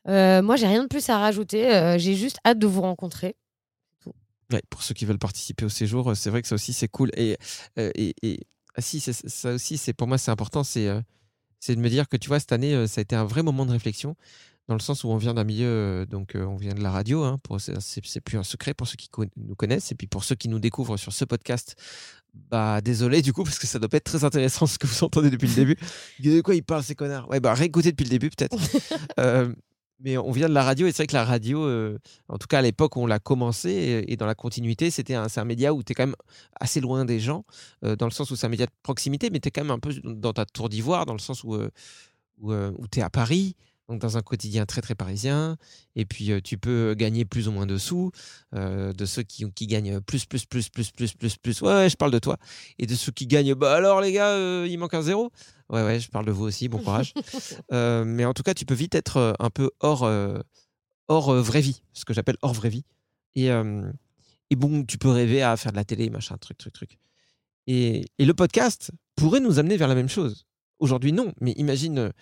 Euh, 0.09 0.43
moi, 0.43 0.57
j'ai 0.57 0.67
rien 0.67 0.83
de 0.83 0.89
plus 0.89 1.09
à 1.09 1.19
rajouter. 1.19 1.97
j'ai 1.99 2.15
juste 2.15 2.37
hâte 2.45 2.59
de 2.59 2.67
vous 2.67 2.83
rencontrer. 2.83 3.37
Ouais, 4.53 4.61
pour 4.69 4.83
ceux 4.83 4.93
qui 4.93 5.07
veulent 5.07 5.19
participer 5.19 5.65
au 5.65 5.71
séjour, 5.71 6.15
c'est 6.15 6.29
vrai 6.29 6.43
que 6.43 6.49
ça 6.49 6.55
aussi 6.55 6.75
c'est 6.75 6.89
cool. 6.89 7.11
Et, 7.17 7.39
et, 7.79 8.15
et- 8.23 8.41
ah, 8.75 8.81
si, 8.81 9.01
ça 9.01 9.53
aussi, 9.53 9.79
c'est 9.79 9.93
pour 9.93 10.09
moi 10.09 10.19
c'est 10.19 10.31
important, 10.31 10.65
c'est 10.65 10.89
euh, 10.89 11.01
c'est 11.61 11.77
de 11.77 11.81
me 11.81 11.89
dire 11.89 12.09
que 12.09 12.17
tu 12.17 12.29
vois 12.29 12.41
cette 12.41 12.53
année, 12.53 12.75
euh, 12.75 12.87
ça 12.87 13.01
a 13.01 13.03
été 13.03 13.17
un 13.17 13.25
vrai 13.25 13.43
moment 13.43 13.65
de 13.67 13.71
réflexion, 13.71 14.17
dans 14.69 14.75
le 14.75 14.81
sens 14.81 15.05
où 15.05 15.09
on 15.09 15.17
vient 15.17 15.35
d'un 15.35 15.45
milieu, 15.45 15.69
euh, 15.69 16.07
donc 16.07 16.33
on 16.35 16.57
vient 16.57 16.75
de 16.75 16.83
la 16.83 16.91
radio, 16.91 17.23
hein, 17.23 17.39
c'est, 17.79 18.21
plus 18.21 18.37
un 18.37 18.43
secret 18.43 18.75
pour 18.75 18.89
ceux 18.89 18.97
qui 18.97 19.09
nous 19.37 19.55
connaissent, 19.55 19.93
et 19.93 19.95
puis 19.95 20.07
pour 20.07 20.25
ceux 20.25 20.35
qui 20.35 20.49
nous 20.49 20.59
découvrent 20.59 20.97
sur 20.97 21.13
ce 21.13 21.25
podcast, 21.25 21.77
bah 22.51 22.81
désolé 22.81 23.23
du 23.23 23.33
coup, 23.33 23.45
parce 23.45 23.59
que 23.59 23.67
ça 23.67 23.79
doit 23.79 23.89
pas 23.89 23.99
être 23.99 24.05
très 24.05 24.25
intéressant 24.25 24.67
ce 24.67 24.79
que 24.79 24.87
vous 24.87 25.05
entendez 25.05 25.31
depuis 25.31 25.49
le 25.49 25.55
début. 25.55 25.77
De 26.19 26.41
quoi 26.41 26.55
ils 26.55 26.65
parlent 26.65 26.83
ces 26.83 26.97
connards? 26.97 27.29
Ouais, 27.31 27.39
bah 27.39 27.55
réécoutez 27.55 27.93
depuis 27.93 28.05
le 28.05 28.11
début 28.11 28.31
peut-être. 28.31 28.57
Euh, 29.21 29.53
mais 30.01 30.19
on 30.19 30.31
vient 30.31 30.49
de 30.49 30.55
la 30.55 30.63
radio, 30.63 30.87
et 30.87 30.93
c'est 30.93 31.03
vrai 31.03 31.07
que 31.07 31.15
la 31.15 31.25
radio, 31.25 31.65
euh, 31.65 31.99
en 32.29 32.39
tout 32.39 32.47
cas 32.47 32.59
à 32.59 32.63
l'époque 32.63 32.97
où 32.97 33.01
on 33.01 33.07
l'a 33.07 33.19
commencé, 33.19 34.05
et, 34.07 34.17
dans 34.17 34.27
la 34.27 34.35
continuité, 34.35 34.91
c'était 34.91 35.15
un, 35.15 35.27
un 35.35 35.45
média 35.45 35.73
où 35.73 35.83
tu 35.83 35.93
es 35.93 35.95
quand 35.95 36.07
même 36.07 36.17
assez 36.61 36.81
loin 36.81 37.05
des 37.05 37.21
gens, 37.21 37.45
euh, 37.85 37.97
dans 37.97 38.07
le 38.07 38.13
sens 38.13 38.31
où 38.31 38.37
c'est 38.37 38.47
un 38.47 38.51
média 38.51 38.67
de 38.67 38.73
proximité, 38.83 39.31
mais 39.31 39.41
tu 39.41 39.49
es 39.49 39.51
quand 39.51 39.63
même 39.63 39.71
un 39.71 39.79
peu 39.79 39.95
dans 40.05 40.33
ta 40.33 40.45
tour 40.45 40.69
d'ivoire, 40.69 41.07
dans 41.07 41.13
le 41.13 41.19
sens 41.19 41.45
où, 41.45 41.55
euh, 41.55 41.71
où, 42.39 42.89
tu 42.89 42.99
es 42.99 43.03
à 43.03 43.11
Paris, 43.11 43.57
donc 43.89 44.01
dans 44.01 44.17
un 44.17 44.23
quotidien 44.23 44.65
très 44.67 44.81
très 44.81 44.95
parisien, 44.95 45.57
et 45.95 46.05
puis 46.05 46.33
euh, 46.33 46.41
tu 46.43 46.57
peux 46.57 46.95
gagner 46.95 47.25
plus 47.25 47.49
ou 47.49 47.53
moins 47.53 47.67
de 47.67 47.77
sous, 47.77 48.11
euh, 48.55 48.93
de 48.93 49.05
ceux 49.05 49.23
qui, 49.23 49.67
gagnent 49.67 50.01
plus, 50.01 50.25
plus, 50.25 50.47
plus, 50.47 50.69
plus, 50.69 50.91
plus, 50.91 51.13
plus, 51.15 51.37
plus, 51.37 51.63
ouais, 51.63 51.73
ouais, 51.73 51.91
je 51.91 51.97
parle 51.97 52.11
de 52.11 52.19
toi, 52.19 52.39
et 52.79 52.87
de 52.87 52.95
ceux 52.95 53.13
qui 53.13 53.27
gagnent, 53.27 53.55
bah 53.55 53.75
alors 53.75 54.01
les 54.01 54.13
gars, 54.13 54.31
euh, 54.31 54.67
il 54.69 54.79
manque 54.79 54.95
un 54.95 55.03
zéro. 55.03 55.31
Ouais, 55.71 55.83
ouais, 55.83 55.99
je 55.99 56.11
parle 56.11 56.27
de 56.27 56.33
vous 56.33 56.45
aussi, 56.45 56.69
bon 56.69 56.79
courage. 56.83 57.15
Euh, 57.73 58.05
mais 58.05 58.25
en 58.25 58.35
tout 58.35 58.43
cas, 58.43 58.55
tu 58.55 58.67
peux 58.67 58.75
vite 58.75 58.95
être 58.95 59.17
euh, 59.17 59.33
un 59.39 59.51
peu 59.51 59.71
hors, 59.81 60.05
euh, 60.05 60.39
hors 61.09 61.33
vraie 61.35 61.61
vie, 61.61 61.83
ce 61.93 62.05
que 62.05 62.15
j'appelle 62.15 62.37
hors 62.43 62.53
vraie 62.55 62.69
vie. 62.69 62.85
Et, 63.35 63.51
euh, 63.51 63.91
et 64.51 64.57
bon, 64.57 64.85
tu 64.85 64.99
peux 64.99 65.09
rêver 65.09 65.43
à 65.43 65.57
faire 65.57 65.73
de 65.73 65.77
la 65.77 65.85
télé, 65.85 66.11
machin, 66.11 66.37
truc, 66.37 66.59
truc, 66.59 66.73
truc. 66.73 66.99
Et, 67.67 68.05
et 68.19 68.25
le 68.25 68.35
podcast 68.35 68.91
pourrait 69.17 69.41
nous 69.41 69.59
amener 69.59 69.77
vers 69.77 69.89
la 69.89 69.95
même 69.95 70.09
chose. 70.09 70.47
Aujourd'hui, 70.79 71.13
non, 71.13 71.33
mais 71.41 71.53
imagine 71.53 72.13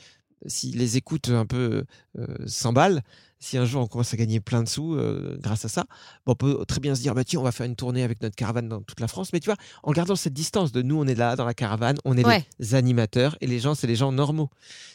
si 0.46 0.72
les 0.72 0.96
écoutes 0.96 1.28
un 1.28 1.46
peu 1.46 1.84
euh, 2.18 2.26
s'emballent, 2.46 3.02
si 3.38 3.58
un 3.58 3.64
jour 3.64 3.82
on 3.82 3.86
commence 3.86 4.14
à 4.14 4.16
gagner 4.16 4.38
plein 4.40 4.62
de 4.62 4.68
sous 4.68 4.94
euh, 4.94 5.36
grâce 5.40 5.64
à 5.64 5.68
ça, 5.68 5.84
bon, 6.26 6.32
on 6.32 6.34
peut 6.36 6.64
très 6.66 6.78
bien 6.80 6.94
se 6.94 7.00
dire, 7.00 7.14
bah, 7.14 7.24
tiens, 7.24 7.40
on 7.40 7.42
va 7.42 7.50
faire 7.52 7.66
une 7.66 7.74
tournée 7.76 8.02
avec 8.04 8.22
notre 8.22 8.36
caravane 8.36 8.68
dans 8.68 8.80
toute 8.82 9.00
la 9.00 9.08
France. 9.08 9.32
Mais 9.32 9.40
tu 9.40 9.46
vois, 9.46 9.56
en 9.82 9.92
gardant 9.92 10.14
cette 10.16 10.32
distance 10.32 10.70
de 10.72 10.82
nous, 10.82 10.96
on 10.96 11.06
est 11.06 11.14
là 11.14 11.34
dans 11.36 11.44
la 11.44 11.54
caravane, 11.54 11.96
on 12.04 12.16
est 12.16 12.24
Ouais. 12.26 12.44
les 12.60 12.74
animateurs 12.74 13.36
et 13.40 13.46
les 13.46 13.58
gens, 13.58 13.74
c'est 13.74 13.86
les 13.88 13.96
gens 13.96 14.12
normaux. 14.12 14.48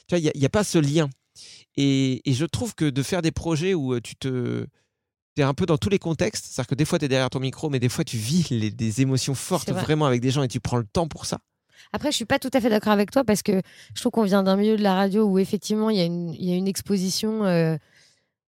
Tu 0.07 0.15
vois, 0.15 0.19
il 0.19 0.39
n'y 0.39 0.45
a, 0.45 0.49
pas 0.49 0.63
ce 0.63 0.77
lien. 0.77 1.09
Et, 1.75 2.21
et 2.29 2.33
je 2.33 2.45
trouve 2.45 2.73
que 2.73 2.89
de 2.89 3.03
faire 3.03 3.21
des 3.21 3.31
projets 3.31 3.73
où 3.73 3.93
euh, 3.93 4.01
tu 4.01 4.15
te. 4.15 4.65
es 5.37 5.43
un 5.43 5.53
peu 5.53 5.65
dans 5.67 5.77
tous 5.77 5.89
les 5.89 5.99
contextes, 5.99 6.45
c'est-à-dire 6.45 6.67
que 6.69 6.75
des 6.75 6.85
fois 6.85 6.97
tu 6.99 7.05
es 7.05 7.07
derrière 7.09 7.29
ton 7.29 7.39
micro, 7.39 7.69
mais 7.69 7.79
des 7.79 7.89
fois 7.89 8.03
tu 8.03 8.17
vis 8.17 8.49
les- 8.49 8.71
des 8.71 9.01
émotions 9.01 9.35
fortes 9.35 9.69
vrai. 9.69 9.81
vraiment 9.83 10.05
avec 10.07 10.19
des 10.21 10.31
gens 10.31 10.41
et 10.41 10.47
tu 10.47 10.59
prends 10.59 10.77
le 10.77 10.85
temps 10.91 11.07
pour 11.07 11.25
ça. 11.27 11.37
Après, 11.93 12.11
je 12.11 12.15
suis 12.15 12.25
pas 12.25 12.39
tout 12.39 12.51
à 12.53 12.61
fait 12.61 12.69
d'accord 12.69 12.93
avec 12.93 13.11
toi 13.11 13.23
parce 13.23 13.41
que 13.43 13.61
je 13.93 13.99
trouve 14.01 14.11
qu'on 14.11 14.23
vient 14.23 14.43
d'un 14.43 14.55
milieu 14.55 14.77
de 14.77 14.83
la 14.83 14.95
radio 14.95 15.25
où 15.25 15.39
effectivement 15.39 15.89
il 15.89 15.97
y 15.97 16.01
a 16.01 16.05
une, 16.05 16.33
il 16.33 16.45
y 16.45 16.51
a 16.53 16.55
une 16.55 16.67
exposition 16.67 17.45
euh, 17.45 17.77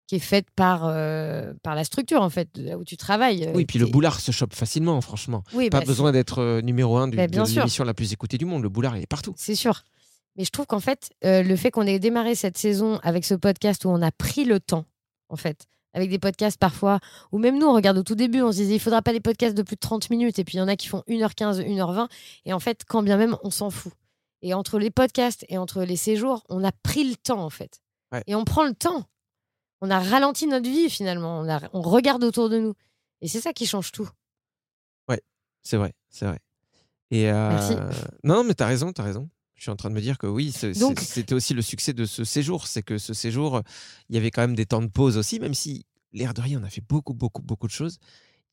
qui 0.08 0.16
est 0.16 0.20
faite 0.20 0.48
par, 0.56 0.86
euh, 0.86 1.54
par 1.64 1.76
la 1.76 1.84
structure 1.84 2.22
en 2.22 2.30
fait, 2.30 2.50
là 2.58 2.78
où 2.78 2.86
tu 2.86 2.96
travailles. 2.96 3.52
Oui, 3.54 3.66
puis 3.66 3.78
le 3.78 3.86
boulard 3.86 4.20
se 4.20 4.32
chope 4.32 4.56
facilement, 4.56 5.00
franchement. 5.02 5.44
Oui, 5.54 5.70
Pas 5.70 5.82
bah, 5.82 5.86
besoin 5.86 6.12
d'être 6.14 6.40
euh, 6.40 6.62
numéro 6.62 6.98
un 6.98 7.10
du, 7.10 7.18
Bah, 7.18 7.28
de 7.28 7.38
l'émission 7.38 7.84
la 7.84 7.94
plus 7.94 8.14
écoutée 8.14 8.38
du 8.38 8.46
monde. 8.46 8.64
Le 8.64 8.70
boulard, 8.70 8.96
il 8.96 9.04
est 9.04 9.08
partout. 9.08 9.34
C'est 9.38 9.56
sûr. 9.56 9.84
Mais 10.38 10.46
je 10.46 10.52
trouve 10.52 10.66
qu'en 10.66 10.80
fait, 10.80 11.10
euh, 11.26 11.44
le 11.44 11.56
fait 11.56 11.72
qu'on 11.72 11.86
ait 11.86 12.00
démarré 12.00 12.36
cette 12.36 12.58
saison 12.58 13.00
avec 13.04 13.26
ce 13.26 13.34
podcast 13.34 13.84
où 13.86 13.90
on 13.90 14.02
a 14.02 14.12
pris 14.12 14.46
le 14.46 14.60
temps, 14.60 14.86
en 15.30 15.36
fait, 15.36 15.66
avec 15.98 16.10
des 16.12 16.20
podcasts 16.20 16.58
parfois, 16.60 17.00
ou 17.32 17.40
même 17.40 17.58
nous, 17.58 17.66
on 17.68 17.74
regarde 17.74 17.98
au 17.98 18.04
tout 18.04 18.16
début, 18.16 18.42
on 18.44 18.52
se 18.52 18.58
disait, 18.58 18.76
il 18.76 18.80
faudra 18.80 19.02
pas 19.02 19.12
des 19.12 19.20
podcasts 19.20 19.56
de 19.58 19.64
plus 19.64 19.76
de 19.76 19.80
30 19.82 20.10
minutes, 20.12 20.38
et 20.40 20.44
puis 20.44 20.56
il 20.56 20.60
y 20.60 20.62
en 20.62 20.68
a 20.68 20.76
qui 20.76 20.88
font 20.88 21.04
1h15, 21.08 21.60
1h20, 21.66 22.08
et 22.46 22.54
en 22.54 22.60
fait, 22.60 22.84
quand 22.88 23.02
bien 23.02 23.18
même, 23.18 23.36
on 23.44 23.50
s'en 23.50 23.70
fout. 23.72 23.92
Et 24.44 24.54
entre 24.54 24.78
les 24.78 24.92
podcasts 24.92 25.44
et 25.50 25.58
entre 25.58 25.82
les 25.84 25.96
séjours, 25.96 26.44
on 26.50 26.64
a 26.64 26.72
pris 26.72 27.10
le 27.10 27.16
temps, 27.16 27.44
en 27.44 27.50
fait. 27.50 27.82
Ouais. 28.12 28.22
Et 28.28 28.36
on 28.36 28.46
prend 28.46 28.64
le 28.66 28.76
temps. 28.76 29.06
On 29.82 29.90
a 29.90 30.00
ralenti 30.00 30.46
notre 30.48 30.70
vie, 30.70 30.90
finalement. 30.90 31.40
On, 31.40 31.50
a- 31.50 31.68
on 31.74 31.82
regarde 31.82 32.24
autour 32.24 32.48
de 32.50 32.60
nous. 32.60 32.74
Et 33.22 33.28
c'est 33.28 33.42
ça 33.42 33.52
qui 33.54 33.66
change 33.66 33.92
tout. 33.92 34.08
C'est 35.64 35.76
vrai, 35.76 35.92
c'est 36.10 36.26
vrai. 36.26 36.40
Et 37.12 37.30
euh, 37.30 37.50
Merci. 37.50 37.74
Non, 38.24 38.36
non, 38.36 38.44
mais 38.46 38.54
t'as 38.54 38.68
raison, 38.68 38.94
t'as 38.94 39.04
raison. 39.04 39.28
Je 39.58 39.64
suis 39.64 39.72
en 39.72 39.76
train 39.76 39.90
de 39.90 39.96
me 39.96 40.02
dire 40.02 40.18
que 40.20 40.28
oui, 40.28 40.52
c'était 40.52 41.34
aussi 41.34 41.54
le 41.54 41.64
succès 41.64 41.92
de 41.92 42.06
ce 42.06 42.24
séjour. 42.24 42.68
C'est 42.68 42.84
que 42.84 43.00
ce 43.00 43.14
séjour, 43.14 43.64
il 44.10 44.16
y 44.16 44.18
avait 44.20 44.32
quand 44.32 44.42
même 44.42 44.56
des 44.56 44.68
temps 44.68 44.82
de 44.82 44.88
pause 44.88 45.18
aussi, 45.18 45.40
même 45.40 45.56
si 45.56 45.86
l'air 46.14 46.34
de 46.34 46.42
rien, 46.42 46.60
on 46.62 46.64
a 46.64 46.70
fait 46.70 46.84
beaucoup, 46.88 47.14
beaucoup, 47.14 47.42
beaucoup 47.42 47.68
de 47.68 47.72
choses. 47.72 47.98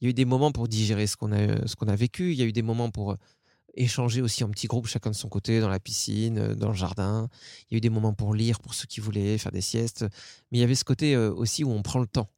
Il 0.00 0.04
y 0.04 0.08
a 0.08 0.10
eu 0.10 0.14
des 0.14 0.24
moments 0.24 0.50
pour 0.50 0.66
digérer 0.66 1.06
ce 1.06 1.16
qu'on 1.16 1.32
a, 1.32 1.66
ce 1.66 1.76
qu'on 1.76 1.88
a 1.88 1.96
vécu. 1.96 2.32
Il 2.32 2.38
y 2.38 2.42
a 2.42 2.46
eu 2.46 2.52
des 2.52 2.62
moments 2.62 2.90
pour 2.90 3.12
euh, 3.12 3.16
échanger 3.74 4.22
aussi 4.22 4.44
en 4.44 4.50
petits 4.50 4.66
groupes, 4.66 4.86
chacun 4.86 5.10
de 5.10 5.14
son 5.14 5.28
côté, 5.28 5.60
dans 5.60 5.68
la 5.68 5.80
piscine, 5.80 6.38
euh, 6.38 6.54
dans 6.54 6.68
le 6.68 6.74
jardin. 6.74 7.28
Il 7.70 7.74
y 7.74 7.76
a 7.76 7.78
eu 7.78 7.80
des 7.80 7.90
moments 7.90 8.14
pour 8.14 8.34
lire, 8.34 8.60
pour 8.60 8.74
ceux 8.74 8.86
qui 8.86 9.00
voulaient 9.00 9.38
faire 9.38 9.52
des 9.52 9.60
siestes. 9.60 10.06
Mais 10.50 10.58
il 10.58 10.60
y 10.60 10.64
avait 10.64 10.74
ce 10.74 10.84
côté 10.84 11.14
euh, 11.14 11.32
aussi 11.32 11.64
où 11.64 11.70
on 11.70 11.82
prend 11.82 12.00
le 12.00 12.06
temps. 12.06 12.28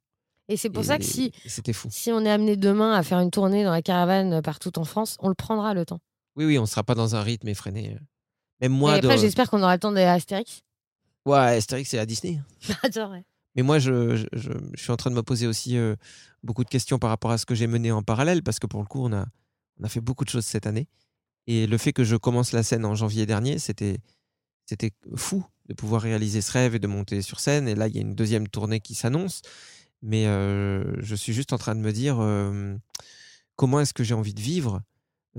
Et 0.48 0.56
c'est 0.56 0.70
pour 0.70 0.84
ça 0.84 0.98
que 0.98 1.04
si, 1.04 1.32
fou. 1.72 1.88
on 2.12 2.24
est 2.24 2.30
amené 2.30 2.56
demain 2.56 2.92
à 2.92 3.02
faire 3.02 3.18
une 3.18 3.32
tournée 3.32 3.64
dans 3.64 3.72
la 3.72 3.82
caravane 3.82 4.42
partout 4.42 4.78
en 4.78 4.84
France, 4.84 5.16
on 5.20 5.28
le 5.28 5.34
prendra 5.34 5.74
le 5.74 5.84
temps. 5.84 5.98
Oui, 6.36 6.44
oui, 6.44 6.58
on 6.58 6.62
ne 6.62 6.66
sera 6.66 6.84
pas 6.84 6.94
dans 6.94 7.16
un 7.16 7.22
rythme 7.22 7.48
effréné. 7.48 7.98
Même 8.60 8.72
moi, 8.72 8.92
et 8.94 8.98
après, 8.98 9.16
j'espère 9.18 9.50
qu'on 9.50 9.62
aura 9.62 9.74
le 9.74 9.80
temps 9.80 9.92
d'aller 9.92 10.06
à 10.06 10.12
Astérix. 10.14 10.62
Ouais, 11.24 11.36
Astérix, 11.38 11.90
c'est 11.90 11.98
à 11.98 12.06
Disney. 12.06 12.40
J'adorerais. 12.60 13.24
Mais 13.54 13.62
moi, 13.62 13.78
je, 13.78 14.16
je- 14.16 14.26
je- 14.32 14.50
je 14.74 14.82
suis 14.82 14.92
en 14.92 14.96
train 14.96 15.10
de 15.10 15.14
me 15.16 15.22
poser 15.22 15.46
aussi 15.46 15.76
euh, 15.76 15.96
beaucoup 16.42 16.62
de 16.64 16.68
questions 16.68 16.98
par 16.98 17.10
rapport 17.10 17.30
à 17.30 17.38
ce 17.38 17.46
que 17.46 17.54
j'ai 17.54 17.66
mené 17.66 17.90
en 17.90 18.02
parallèle, 18.02 18.42
parce 18.42 18.58
que 18.58 18.66
pour 18.66 18.80
le 18.80 18.86
coup, 18.86 19.02
on 19.04 19.12
a, 19.12 19.26
on 19.80 19.84
a 19.84 19.88
fait 19.88 20.00
beaucoup 20.00 20.24
de 20.24 20.30
choses 20.30 20.44
cette 20.44 20.66
année. 20.66 20.88
Et 21.46 21.66
le 21.66 21.78
fait 21.78 21.92
que 21.92 22.04
je 22.04 22.16
commence 22.16 22.52
la 22.52 22.62
scène 22.62 22.84
en 22.84 22.94
janvier 22.94 23.24
dernier, 23.26 23.58
c'était, 23.58 23.98
c'était 24.66 24.90
fou 25.14 25.44
de 25.68 25.74
pouvoir 25.74 26.02
réaliser 26.02 26.40
ce 26.42 26.52
rêve 26.52 26.74
et 26.74 26.78
de 26.78 26.86
monter 26.86 27.22
sur 27.22 27.40
scène. 27.40 27.66
Et 27.68 27.74
là, 27.74 27.88
il 27.88 27.94
y 27.94 27.98
a 27.98 28.02
une 28.02 28.14
deuxième 28.14 28.46
tournée 28.48 28.80
qui 28.80 28.94
s'annonce. 28.94 29.42
Mais 30.02 30.26
euh, 30.26 30.94
je 31.00 31.14
suis 31.14 31.32
juste 31.32 31.52
en 31.52 31.58
train 31.58 31.74
de 31.74 31.80
me 31.80 31.92
dire 31.92 32.18
euh, 32.20 32.76
comment 33.56 33.80
est-ce 33.80 33.94
que 33.94 34.04
j'ai 34.04 34.14
envie 34.14 34.34
de 34.34 34.40
vivre 34.40 34.82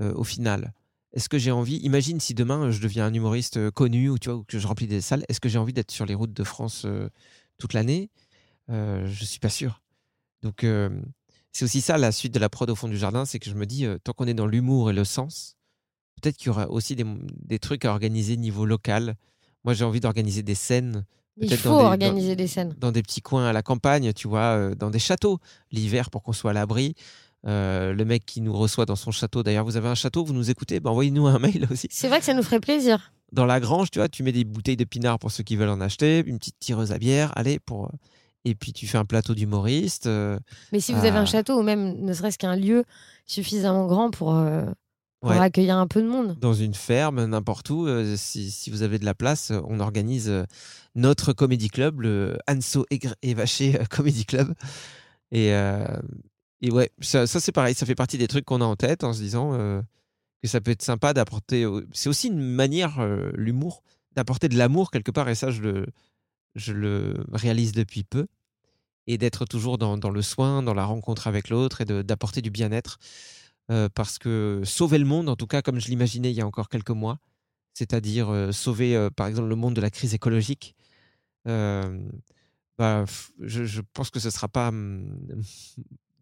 au 0.00 0.22
final? 0.24 0.72
Est-ce 1.14 1.28
que 1.28 1.38
j'ai 1.38 1.50
envie 1.50 1.76
Imagine 1.78 2.20
si 2.20 2.34
demain 2.34 2.70
je 2.70 2.80
deviens 2.80 3.06
un 3.06 3.14
humoriste 3.14 3.56
euh, 3.56 3.70
connu 3.70 4.08
ou 4.10 4.18
tu 4.18 4.28
vois 4.28 4.38
ou 4.38 4.44
que 4.44 4.58
je 4.58 4.66
remplis 4.66 4.86
des 4.86 5.00
salles. 5.00 5.24
Est-ce 5.28 5.40
que 5.40 5.48
j'ai 5.48 5.58
envie 5.58 5.72
d'être 5.72 5.90
sur 5.90 6.04
les 6.06 6.14
routes 6.14 6.32
de 6.34 6.44
France 6.44 6.82
euh, 6.84 7.08
toute 7.58 7.72
l'année? 7.72 8.10
Euh, 8.70 9.06
Je 9.06 9.24
suis 9.24 9.38
pas 9.40 9.48
sûr. 9.48 9.80
Donc 10.42 10.64
euh, 10.64 10.90
c'est 11.52 11.64
aussi 11.64 11.80
ça 11.80 11.96
la 11.98 12.12
suite 12.12 12.32
de 12.34 12.38
la 12.38 12.48
prod 12.48 12.68
au 12.70 12.74
fond 12.74 12.88
du 12.88 12.98
jardin, 12.98 13.24
c'est 13.24 13.38
que 13.38 13.48
je 13.50 13.54
me 13.54 13.66
dis 13.66 13.86
tant 14.04 14.12
qu'on 14.12 14.26
est 14.26 14.34
dans 14.34 14.46
l'humour 14.46 14.90
et 14.90 14.92
le 14.92 15.04
sens, 15.04 15.56
peut-être 16.20 16.36
qu'il 16.36 16.48
y 16.48 16.50
aura 16.50 16.68
aussi 16.70 16.94
des, 16.94 17.04
des 17.44 17.58
trucs 17.58 17.84
à 17.84 17.90
organiser 17.90 18.36
niveau 18.36 18.66
local. 18.66 19.16
Moi 19.64 19.74
j'ai 19.74 19.84
envie 19.84 20.00
d'organiser 20.00 20.42
des 20.42 20.54
scènes 20.54 21.04
Il 21.40 21.56
faut 21.56 21.70
dans 21.70 21.78
des- 21.78 21.84
organiser 21.84 22.36
dans- 22.36 22.42
des 22.42 22.46
scènes. 22.46 22.74
dans 22.78 22.92
des 22.92 23.02
petits 23.02 23.22
coins 23.22 23.46
à 23.46 23.52
la 23.52 23.62
campagne, 23.62 24.12
tu 24.12 24.28
vois, 24.28 24.74
dans 24.76 24.90
des 24.90 24.98
châteaux 25.00 25.40
l'hiver 25.72 26.10
pour 26.10 26.22
qu'on 26.22 26.32
soit 26.32 26.50
à 26.50 26.54
l'abri. 26.54 26.94
Euh, 27.46 27.92
le 27.92 28.04
mec 28.04 28.26
qui 28.26 28.40
nous 28.40 28.52
reçoit 28.52 28.84
dans 28.84 28.96
son 28.96 29.10
château, 29.12 29.42
d'ailleurs, 29.42 29.64
vous 29.64 29.76
avez 29.76 29.88
un 29.88 29.94
château, 29.94 30.24
vous 30.24 30.32
nous 30.34 30.50
écoutez, 30.50 30.80
ben, 30.80 30.90
envoyez-nous 30.90 31.26
un 31.26 31.38
mail 31.38 31.66
aussi. 31.70 31.86
C'est 31.90 32.08
vrai 32.08 32.18
que 32.18 32.24
ça 32.24 32.34
nous 32.34 32.42
ferait 32.42 32.60
plaisir. 32.60 33.12
Dans 33.32 33.46
la 33.46 33.60
grange, 33.60 33.90
tu 33.90 33.98
vois, 33.98 34.08
tu 34.08 34.22
mets 34.22 34.32
des 34.32 34.44
bouteilles 34.44 34.76
de 34.76 34.84
pinard 34.84 35.18
pour 35.18 35.30
ceux 35.30 35.42
qui 35.44 35.54
veulent 35.56 35.68
en 35.68 35.80
acheter, 35.80 36.24
une 36.26 36.38
petite 36.38 36.58
tireuse 36.58 36.92
à 36.92 36.98
bière, 36.98 37.32
allez, 37.36 37.58
pour. 37.60 37.86
euh, 37.86 37.88
Et 38.44 38.54
puis 38.54 38.72
tu 38.72 38.86
fais 38.86 38.98
un 38.98 39.04
plateau 39.04 39.34
d'humoristes. 39.34 40.06
euh, 40.06 40.38
Mais 40.72 40.80
si 40.80 40.92
vous 40.92 41.04
avez 41.04 41.18
un 41.18 41.26
château 41.26 41.58
ou 41.58 41.62
même 41.62 41.94
ne 42.00 42.12
serait-ce 42.12 42.38
qu'un 42.38 42.56
lieu 42.56 42.84
suffisamment 43.26 43.86
grand 43.86 44.10
pour, 44.10 44.34
pour 45.20 45.30
ouais, 45.30 45.38
accueillir 45.38 45.76
un 45.76 45.86
peu 45.86 46.00
de 46.02 46.08
monde. 46.08 46.36
dans 46.40 46.54
une 46.54 46.74
ferme, 46.74 47.24
n'importe 47.26 47.68
où, 47.70 47.86
si, 48.16 48.50
si 48.50 48.70
vous 48.70 48.82
avez 48.82 48.98
de 48.98 49.04
la 49.04 49.14
place, 49.14 49.52
on 49.68 49.80
organise 49.80 50.32
notre 50.94 51.32
comédie 51.34 51.68
club, 51.68 52.00
le 52.00 52.38
Anso 52.48 52.86
et 53.22 53.34
Vaché 53.34 53.78
Comedy 53.90 54.24
Club. 54.24 54.54
Et, 55.30 55.52
euh, 55.52 55.84
et 56.60 56.70
ouais, 56.70 56.90
ça, 57.00 57.26
c'est 57.26 57.52
pareil, 57.52 57.74
ça 57.74 57.86
fait 57.86 57.94
partie 57.94 58.18
des 58.18 58.26
trucs 58.26 58.44
qu'on 58.44 58.60
a 58.60 58.64
en 58.64 58.76
tête 58.76 59.04
en 59.04 59.12
se 59.12 59.20
disant 59.20 59.54
euh, 59.54 59.80
que 60.42 60.48
ça 60.48 60.60
peut 60.60 60.72
être 60.72 60.82
sympa 60.82 61.14
d'apporter. 61.14 61.66
C'est 61.92 62.08
aussi 62.08 62.28
une 62.28 62.40
manière, 62.40 62.98
euh, 62.98 63.30
l'humour, 63.34 63.82
d'apporter 64.12 64.48
de 64.48 64.56
l'amour 64.56 64.90
quelque 64.90 65.12
part, 65.12 65.28
et 65.28 65.36
ça, 65.36 65.50
je 65.50 65.62
le, 65.62 65.86
je 66.56 66.72
le 66.72 67.24
réalise 67.32 67.72
depuis 67.72 68.02
peu. 68.02 68.26
Et 69.06 69.18
d'être 69.18 69.46
toujours 69.46 69.78
dans, 69.78 69.96
dans 69.96 70.10
le 70.10 70.20
soin, 70.20 70.62
dans 70.62 70.74
la 70.74 70.84
rencontre 70.84 71.28
avec 71.28 71.48
l'autre 71.48 71.80
et 71.80 71.84
d'apporter 71.86 72.42
du 72.42 72.50
bien-être. 72.50 72.98
Euh, 73.70 73.88
parce 73.94 74.18
que 74.18 74.62
sauver 74.64 74.98
le 74.98 75.04
monde, 75.04 75.28
en 75.28 75.36
tout 75.36 75.46
cas 75.46 75.62
comme 75.62 75.78
je 75.78 75.88
l'imaginais 75.88 76.30
il 76.30 76.36
y 76.36 76.40
a 76.40 76.46
encore 76.46 76.68
quelques 76.68 76.90
mois, 76.90 77.18
c'est-à-dire 77.74 78.48
sauver 78.52 79.08
par 79.14 79.26
exemple 79.26 79.48
le 79.48 79.56
monde 79.56 79.74
de 79.74 79.80
la 79.80 79.90
crise 79.90 80.14
écologique, 80.14 80.74
bah, 81.44 83.04
je, 83.40 83.64
je 83.64 83.80
pense 83.92 84.10
que 84.10 84.20
ce 84.20 84.28
ne 84.28 84.30
sera 84.30 84.48
pas 84.48 84.68
hum, 84.68 85.20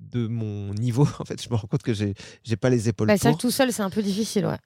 de 0.00 0.26
mon 0.26 0.72
niveau. 0.74 1.06
En 1.20 1.24
fait, 1.24 1.42
je 1.42 1.48
me 1.50 1.54
rends 1.56 1.66
compte 1.68 1.82
que 1.82 1.94
j'ai 1.94 2.14
j'ai 2.44 2.56
pas 2.56 2.70
les 2.70 2.88
épaules 2.88 3.08
Bah, 3.08 3.16
pour. 3.18 3.38
tout 3.38 3.50
seul, 3.50 3.72
c'est 3.72 3.82
un 3.82 3.90
peu 3.90 4.02
difficile, 4.02 4.46
ouais. 4.46 4.58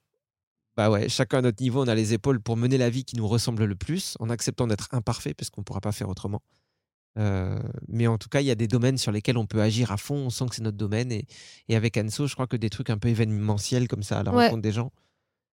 Bah 0.76 0.90
ouais, 0.90 1.08
chacun 1.08 1.38
à 1.38 1.42
notre 1.42 1.62
niveau, 1.62 1.82
on 1.82 1.88
a 1.88 1.94
les 1.94 2.12
épaules 2.14 2.40
pour 2.40 2.56
mener 2.56 2.78
la 2.78 2.90
vie 2.90 3.04
qui 3.04 3.16
nous 3.16 3.26
ressemble 3.28 3.64
le 3.64 3.74
plus, 3.74 4.16
en 4.20 4.30
acceptant 4.30 4.66
d'être 4.66 4.88
imparfait, 4.92 5.34
parce 5.34 5.50
qu'on 5.50 5.60
ne 5.62 5.64
pourra 5.64 5.80
pas 5.80 5.92
faire 5.92 6.08
autrement. 6.08 6.42
Euh, 7.18 7.58
mais 7.88 8.06
en 8.06 8.18
tout 8.18 8.28
cas, 8.28 8.40
il 8.40 8.46
y 8.46 8.50
a 8.52 8.54
des 8.54 8.68
domaines 8.68 8.96
sur 8.96 9.10
lesquels 9.10 9.36
on 9.36 9.46
peut 9.46 9.60
agir 9.60 9.90
à 9.90 9.96
fond, 9.96 10.14
on 10.14 10.30
sent 10.30 10.46
que 10.48 10.54
c'est 10.54 10.62
notre 10.62 10.76
domaine. 10.78 11.10
Et, 11.10 11.26
et 11.68 11.74
avec 11.76 11.96
Anso, 11.96 12.26
je 12.28 12.34
crois 12.34 12.46
que 12.46 12.56
des 12.56 12.70
trucs 12.70 12.88
un 12.88 12.98
peu 12.98 13.08
événementiels 13.08 13.88
comme 13.88 14.04
ça, 14.04 14.20
à 14.20 14.22
la 14.22 14.32
Ouais. 14.32 14.44
rencontre 14.46 14.62
des 14.62 14.72
gens, 14.72 14.92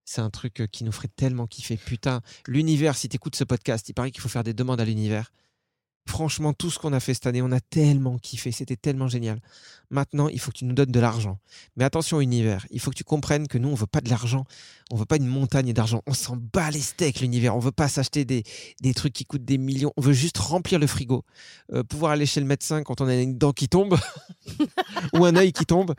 c'est 0.03 0.19
un 0.21 0.31
truc 0.31 0.61
euh, 0.61 0.67
qui 0.67 0.83
nous 0.83 0.91
ferait 0.91 1.09
tellement 1.15 1.45
kiffer. 1.45 1.77
Putain, 1.77 2.21
l'univers, 2.47 2.95
si 2.97 3.07
tu 3.07 3.15
écoutes 3.15 3.35
ce 3.35 3.43
podcast, 3.43 3.87
il 3.87 3.93
paraît 3.93 4.09
qu'il 4.11 4.19
faut 4.21 4.29
faire 4.29 4.43
des 4.43 4.53
demandes 4.55 4.81
à 4.81 4.85
l'univers. 4.85 5.31
Franchement, 6.05 6.53
tout 6.53 6.69
ce 6.69 6.79
qu'on 6.79 6.91
a 6.91 6.99
fait 6.99 7.13
cette 7.13 7.27
année, 7.27 7.41
on 7.41 7.51
a 7.51 7.61
tellement 7.61 8.17
kiffé, 8.17 8.51
c'était 8.51 8.75
tellement 8.75 9.07
génial. 9.07 9.39
Maintenant, 9.89 10.27
il 10.27 10.39
faut 10.39 10.51
que 10.51 10.57
tu 10.57 10.65
nous 10.65 10.73
donnes 10.73 10.91
de 10.91 10.99
l'argent. 10.99 11.39
Mais 11.77 11.85
attention, 11.85 12.19
univers, 12.19 12.65
il 12.71 12.79
faut 12.81 12.91
que 12.91 12.95
tu 12.95 13.05
comprennes 13.05 13.47
que 13.47 13.57
nous, 13.57 13.69
on 13.69 13.75
veut 13.75 13.87
pas 13.87 14.01
de 14.01 14.09
l'argent, 14.09 14.43
on 14.91 14.97
veut 14.97 15.05
pas 15.05 15.15
une 15.15 15.27
montagne 15.27 15.71
d'argent. 15.71 16.01
On 16.05 16.13
s'en 16.13 16.35
bat 16.35 16.71
les 16.71 16.81
steaks, 16.81 17.21
l'univers. 17.21 17.55
On 17.55 17.59
veut 17.59 17.71
pas 17.71 17.87
s'acheter 17.87 18.25
des, 18.25 18.43
des 18.81 18.93
trucs 18.93 19.13
qui 19.13 19.25
coûtent 19.25 19.45
des 19.45 19.57
millions. 19.57 19.93
On 19.95 20.01
veut 20.01 20.13
juste 20.13 20.37
remplir 20.37 20.77
le 20.77 20.87
frigo, 20.87 21.23
euh, 21.71 21.83
pouvoir 21.83 22.11
aller 22.11 22.25
chez 22.25 22.41
le 22.41 22.47
médecin 22.47 22.83
quand 22.83 22.99
on 22.99 23.07
a 23.07 23.15
une 23.15 23.37
dent 23.37 23.53
qui 23.53 23.69
tombe 23.69 23.97
ou 25.13 25.23
un 25.23 25.35
œil 25.37 25.53
qui 25.53 25.65
tombe. 25.65 25.95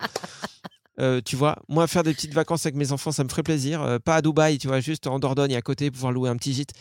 Euh, 1.00 1.20
tu 1.24 1.34
vois, 1.34 1.56
moi, 1.68 1.86
faire 1.86 2.02
des 2.02 2.14
petites 2.14 2.34
vacances 2.34 2.66
avec 2.66 2.76
mes 2.76 2.92
enfants, 2.92 3.10
ça 3.10 3.24
me 3.24 3.28
ferait 3.28 3.42
plaisir. 3.42 3.82
Euh, 3.82 3.98
pas 3.98 4.16
à 4.16 4.22
Dubaï, 4.22 4.58
tu 4.58 4.68
vois, 4.68 4.80
juste 4.80 5.06
en 5.06 5.18
Dordogne 5.18 5.56
à 5.56 5.62
côté, 5.62 5.90
pouvoir 5.90 6.12
louer 6.12 6.28
un 6.28 6.36
petit 6.36 6.52
gîte. 6.52 6.72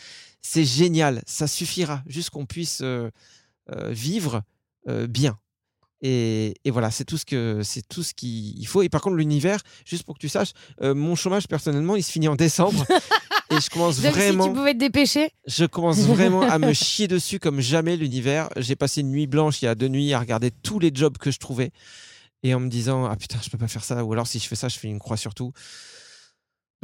C'est 0.46 0.66
génial, 0.66 1.22
ça 1.26 1.46
suffira, 1.46 2.02
juste 2.06 2.28
qu'on 2.28 2.44
puisse 2.44 2.80
euh, 2.82 3.10
euh, 3.74 3.90
vivre 3.90 4.42
euh, 4.88 5.06
bien. 5.06 5.38
Et, 6.02 6.54
et 6.66 6.70
voilà, 6.70 6.90
c'est 6.90 7.06
tout 7.06 7.16
ce 7.16 7.24
que 7.24 7.62
c'est 7.64 7.88
tout 7.88 8.02
ce 8.02 8.12
qu'il 8.12 8.66
faut. 8.66 8.82
Et 8.82 8.90
par 8.90 9.00
contre, 9.00 9.16
l'univers, 9.16 9.60
juste 9.86 10.02
pour 10.02 10.16
que 10.16 10.20
tu 10.20 10.28
saches, 10.28 10.52
mon 10.82 11.14
chômage 11.16 11.48
personnellement, 11.48 11.96
il 11.96 12.02
se 12.02 12.12
finit 12.12 12.28
en 12.28 12.34
décembre. 12.36 12.84
et 13.50 13.58
je 13.58 13.70
commence 13.70 14.00
vraiment. 14.00 14.44
si 14.44 14.50
tu 14.50 14.54
pouvais 14.54 14.74
te 14.74 14.78
dépêcher. 14.78 15.30
Je 15.46 15.64
commence 15.64 16.00
vraiment 16.00 16.42
à 16.42 16.58
me 16.58 16.72
chier 16.74 17.08
dessus 17.08 17.38
comme 17.38 17.60
jamais 17.60 17.96
l'univers. 17.96 18.50
J'ai 18.58 18.76
passé 18.76 19.00
une 19.00 19.12
nuit 19.12 19.26
blanche 19.26 19.62
il 19.62 19.64
y 19.64 19.68
a 19.68 19.74
deux 19.74 19.88
nuits 19.88 20.12
à 20.12 20.20
regarder 20.20 20.50
tous 20.50 20.78
les 20.78 20.90
jobs 20.92 21.16
que 21.16 21.30
je 21.30 21.38
trouvais 21.38 21.70
et 22.42 22.52
en 22.52 22.60
me 22.60 22.68
disant 22.68 23.06
ah 23.06 23.16
putain 23.16 23.38
je 23.42 23.48
peux 23.48 23.56
pas 23.56 23.68
faire 23.68 23.84
ça 23.84 24.04
ou 24.04 24.12
alors 24.12 24.26
si 24.26 24.38
je 24.38 24.46
fais 24.46 24.56
ça 24.56 24.68
je 24.68 24.78
fais 24.78 24.88
une 24.88 24.98
croix 24.98 25.16
sur 25.16 25.34
tout. 25.34 25.52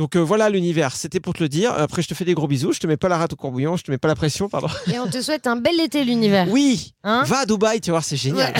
Donc 0.00 0.16
euh, 0.16 0.20
voilà 0.20 0.48
l'univers, 0.48 0.96
c'était 0.96 1.20
pour 1.20 1.34
te 1.34 1.42
le 1.42 1.50
dire. 1.50 1.74
Après 1.74 2.00
je 2.00 2.08
te 2.08 2.14
fais 2.14 2.24
des 2.24 2.32
gros 2.32 2.48
bisous, 2.48 2.72
je 2.72 2.80
te 2.80 2.86
mets 2.86 2.96
pas 2.96 3.10
la 3.10 3.18
rate 3.18 3.34
au 3.34 3.36
courbouillon, 3.36 3.76
je 3.76 3.84
te 3.84 3.90
mets 3.90 3.98
pas 3.98 4.08
la 4.08 4.14
pression, 4.14 4.48
pardon. 4.48 4.68
Et 4.90 4.98
on 4.98 5.06
te 5.06 5.20
souhaite 5.20 5.46
un 5.46 5.56
bel 5.56 5.78
été, 5.78 6.04
l'univers. 6.04 6.46
Oui, 6.48 6.94
Hein 7.04 7.22
va 7.24 7.40
à 7.40 7.44
Dubaï, 7.44 7.82
tu 7.82 7.90
vas 7.90 7.96
voir 7.96 8.04
c'est 8.04 8.16
génial. 8.16 8.54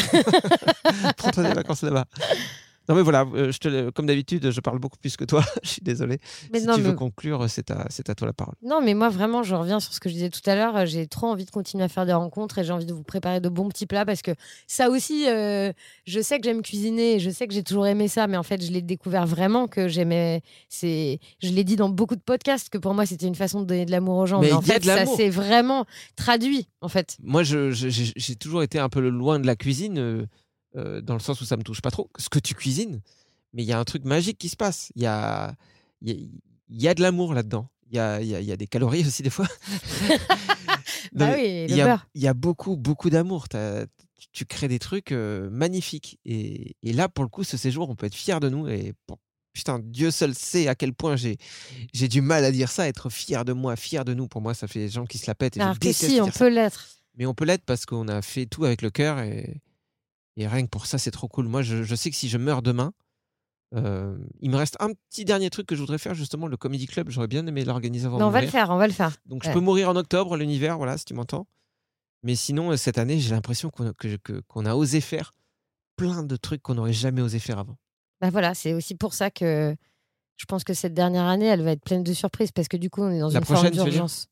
Prends-toi 1.16 1.44
des 1.44 1.54
vacances 1.54 1.80
là-bas. 1.80 2.04
Non 2.90 2.96
mais 2.96 3.02
voilà, 3.02 3.24
euh, 3.34 3.52
je 3.52 3.58
te, 3.58 3.90
comme 3.90 4.06
d'habitude, 4.06 4.50
je 4.50 4.60
parle 4.60 4.80
beaucoup 4.80 4.98
plus 4.98 5.16
que 5.16 5.24
toi. 5.24 5.44
je 5.62 5.68
suis 5.68 5.82
désolé. 5.82 6.18
Mais 6.52 6.58
si 6.58 6.66
non, 6.66 6.74
tu 6.74 6.80
veux 6.80 6.94
conclure, 6.94 7.48
c'est 7.48 7.70
à, 7.70 7.86
c'est 7.88 8.10
à 8.10 8.16
toi 8.16 8.26
la 8.26 8.32
parole. 8.32 8.56
Non, 8.64 8.80
mais 8.82 8.94
moi, 8.94 9.08
vraiment, 9.10 9.44
je 9.44 9.54
reviens 9.54 9.78
sur 9.78 9.94
ce 9.94 10.00
que 10.00 10.08
je 10.08 10.14
disais 10.14 10.28
tout 10.28 10.40
à 10.46 10.56
l'heure. 10.56 10.86
J'ai 10.86 11.06
trop 11.06 11.28
envie 11.28 11.44
de 11.44 11.52
continuer 11.52 11.84
à 11.84 11.88
faire 11.88 12.04
des 12.04 12.12
rencontres 12.12 12.58
et 12.58 12.64
j'ai 12.64 12.72
envie 12.72 12.86
de 12.86 12.92
vous 12.92 13.04
préparer 13.04 13.38
de 13.38 13.48
bons 13.48 13.68
petits 13.68 13.86
plats 13.86 14.04
parce 14.04 14.22
que 14.22 14.32
ça 14.66 14.90
aussi, 14.90 15.28
euh, 15.28 15.72
je 16.04 16.20
sais 16.20 16.40
que 16.40 16.44
j'aime 16.44 16.62
cuisiner 16.62 17.14
et 17.14 17.20
je 17.20 17.30
sais 17.30 17.46
que 17.46 17.54
j'ai 17.54 17.62
toujours 17.62 17.86
aimé 17.86 18.08
ça, 18.08 18.26
mais 18.26 18.36
en 18.36 18.42
fait, 18.42 18.60
je 18.60 18.72
l'ai 18.72 18.82
découvert 18.82 19.24
vraiment 19.24 19.68
que 19.68 19.86
j'aimais. 19.86 20.42
C'est, 20.68 21.20
je 21.40 21.50
l'ai 21.50 21.62
dit 21.62 21.76
dans 21.76 21.90
beaucoup 21.90 22.16
de 22.16 22.22
podcasts 22.22 22.70
que 22.70 22.78
pour 22.78 22.94
moi, 22.94 23.06
c'était 23.06 23.28
une 23.28 23.36
façon 23.36 23.60
de 23.60 23.66
donner 23.66 23.86
de 23.86 23.92
l'amour 23.92 24.16
aux 24.16 24.26
gens. 24.26 24.40
Mais 24.40 24.48
Mais, 24.48 24.52
en 24.52 24.62
fait, 24.62 24.84
ça 24.84 25.06
s'est 25.06 25.30
vraiment 25.30 25.84
traduit, 26.16 26.66
en 26.80 26.88
fait. 26.88 27.18
Moi, 27.22 27.44
j'ai 27.44 27.70
j'ai 27.70 28.34
toujours 28.34 28.64
été 28.64 28.80
un 28.80 28.88
peu 28.88 29.08
loin 29.08 29.38
de 29.38 29.46
la 29.46 29.54
cuisine, 29.54 30.26
euh, 30.76 31.00
dans 31.00 31.14
le 31.14 31.20
sens 31.20 31.40
où 31.40 31.44
ça 31.44 31.56
me 31.56 31.62
touche 31.62 31.80
pas 31.82 31.90
trop. 31.90 32.10
Ce 32.18 32.28
que 32.28 32.38
tu 32.38 32.54
cuisines, 32.54 33.00
mais 33.52 33.62
il 33.62 33.66
y 33.66 33.72
a 33.72 33.78
un 33.78 33.84
truc 33.84 34.04
magique 34.04 34.38
qui 34.38 34.48
se 34.48 34.56
passe. 34.56 34.90
Il 34.96 35.02
y 35.02 35.06
a, 35.06 35.54
y 36.02 36.12
a, 36.12 36.14
y 36.70 36.88
a 36.88 36.94
de 36.94 37.02
l'amour 37.02 37.34
là-dedans. 37.34 37.68
Il 37.90 37.96
y 37.96 37.98
a, 37.98 38.22
y 38.22 38.34
a- 38.36 38.40
y 38.40 38.52
a 38.52 38.56
des 38.56 38.66
calories 38.68 39.00
aussi 39.06 39.22
des 39.22 39.30
fois. 39.30 39.46
Bah 41.12 41.32
oui, 41.36 41.66
il 41.68 41.76
y 41.76 41.80
a, 41.80 42.04
y 42.14 42.30
beaucoup, 42.34 42.76
beaucoup 42.76 43.10
d'amour. 43.10 43.46
Tu, 44.32 44.44
crées 44.46 44.68
des 44.68 44.78
trucs 44.78 45.12
euh, 45.12 45.48
magnifiques. 45.50 46.18
Et, 46.24 46.76
et 46.82 46.92
là, 46.92 47.08
pour 47.08 47.24
le 47.24 47.28
coup, 47.30 47.42
ce 47.42 47.56
séjour, 47.56 47.88
on 47.90 47.96
peut 47.96 48.06
être 48.06 48.14
fier 48.14 48.38
de 48.38 48.48
nous. 48.48 48.68
Et 48.68 48.92
pour- 49.06 49.18
putain, 49.52 49.80
Dieu 49.82 50.10
seul 50.10 50.34
sait 50.34 50.68
à 50.68 50.74
quel 50.76 50.92
point 50.94 51.16
j'ai 51.16 51.36
j'ai 51.92 52.06
du 52.06 52.20
mal 52.20 52.44
à 52.44 52.52
dire 52.52 52.70
ça. 52.70 52.86
Être 52.86 53.10
fier 53.10 53.44
de 53.44 53.52
moi, 53.52 53.74
fier 53.76 54.04
de 54.04 54.14
nous. 54.14 54.28
Pour 54.28 54.40
moi, 54.40 54.54
ça 54.54 54.68
fait 54.68 54.78
des 54.80 54.88
gens 54.88 55.06
qui 55.06 55.18
se 55.18 55.26
la 55.26 55.34
pètent. 55.34 55.56
Et 55.56 55.60
je 55.60 55.64
Alors 55.64 55.78
que 55.78 55.92
si, 55.92 56.20
on 56.20 56.28
peut 56.30 56.48
l'être. 56.48 56.88
Mais 57.16 57.26
on 57.26 57.34
peut 57.34 57.44
l'être 57.44 57.64
parce 57.64 57.86
qu'on 57.86 58.06
a 58.08 58.22
fait 58.22 58.46
tout 58.46 58.64
avec 58.64 58.82
le 58.82 58.90
cœur 58.90 59.18
et, 59.18 59.60
et 60.36 60.46
rien 60.46 60.64
que 60.64 60.68
pour 60.70 60.86
ça, 60.86 60.98
c'est 60.98 61.10
trop 61.10 61.28
cool. 61.28 61.46
Moi, 61.48 61.62
je, 61.62 61.82
je 61.82 61.94
sais 61.94 62.10
que 62.10 62.16
si 62.16 62.28
je 62.28 62.38
meurs 62.38 62.62
demain, 62.62 62.92
euh, 63.74 64.16
il 64.40 64.50
me 64.50 64.56
reste 64.56 64.76
un 64.80 64.90
petit 64.92 65.24
dernier 65.24 65.50
truc 65.50 65.66
que 65.66 65.74
je 65.74 65.80
voudrais 65.80 65.98
faire, 65.98 66.14
justement, 66.14 66.46
le 66.46 66.56
Comedy 66.56 66.86
Club. 66.86 67.08
J'aurais 67.10 67.28
bien 67.28 67.46
aimé 67.46 67.64
l'organiser 67.64 68.06
avant 68.06 68.18
de 68.18 68.24
on 68.24 68.30
va 68.30 68.40
le 68.40 68.46
faire, 68.48 68.70
on 68.70 68.76
va 68.76 68.86
le 68.86 68.92
faire. 68.92 69.16
Donc, 69.26 69.44
je 69.44 69.50
peux 69.52 69.60
mourir 69.60 69.88
en 69.90 69.96
octobre, 69.96 70.36
l'univers, 70.36 70.76
voilà, 70.76 70.98
si 70.98 71.04
tu 71.04 71.14
m'entends. 71.14 71.46
Mais 72.22 72.34
sinon, 72.34 72.70
euh, 72.72 72.76
cette 72.76 72.98
année, 72.98 73.18
j'ai 73.18 73.30
l'impression 73.30 73.70
qu'on 73.70 74.66
a, 74.66 74.74
osé 74.74 75.00
faire 75.00 75.32
plein 75.96 76.22
de 76.22 76.36
trucs 76.36 76.62
qu'on 76.62 76.74
n'aurait 76.74 76.92
jamais 76.92 77.22
osé 77.22 77.38
faire 77.38 77.58
avant. 77.58 77.76
Bah 78.20 78.30
voilà, 78.30 78.54
c'est 78.54 78.74
aussi 78.74 78.94
pour 78.94 79.14
ça 79.14 79.30
que 79.30 79.74
je 80.36 80.44
pense 80.46 80.64
que 80.64 80.74
cette 80.74 80.94
dernière 80.94 81.24
année, 81.24 81.46
elle 81.46 81.62
va 81.62 81.72
être 81.72 81.82
pleine 81.82 82.02
de 82.02 82.12
surprises 82.12 82.52
parce 82.52 82.68
que 82.68 82.76
du 82.76 82.90
coup, 82.90 83.02
on 83.02 83.10
est 83.10 83.20
dans 83.20 83.28
La 83.28 83.38
une 83.38 83.44
forme 83.44 83.70
d'urgence. 83.70 84.28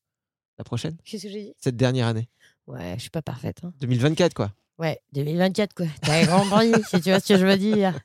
La 0.59 0.65
prochaine? 0.65 0.97
Qu'est-ce 1.05 1.23
que 1.25 1.29
j'ai 1.31 1.45
dit? 1.45 1.55
Cette 1.59 1.77
dernière 1.77 2.07
année. 2.07 2.29
Ouais, 2.67 2.95
je 2.97 3.03
suis 3.03 3.11
pas 3.11 3.23
parfaite. 3.23 3.61
hein. 3.63 3.73
2024, 3.81 4.35
quoi. 4.35 4.53
Ouais, 4.79 5.01
2024, 5.13 5.75
quoi. 5.75 5.87
T'as 6.03 6.27
compris, 6.39 6.73
si 6.89 7.01
tu 7.01 7.11
vois 7.11 7.21
ce 7.21 7.33
que 7.33 7.39
je 7.39 7.47
veux 7.47 7.57
dire. 7.57 7.99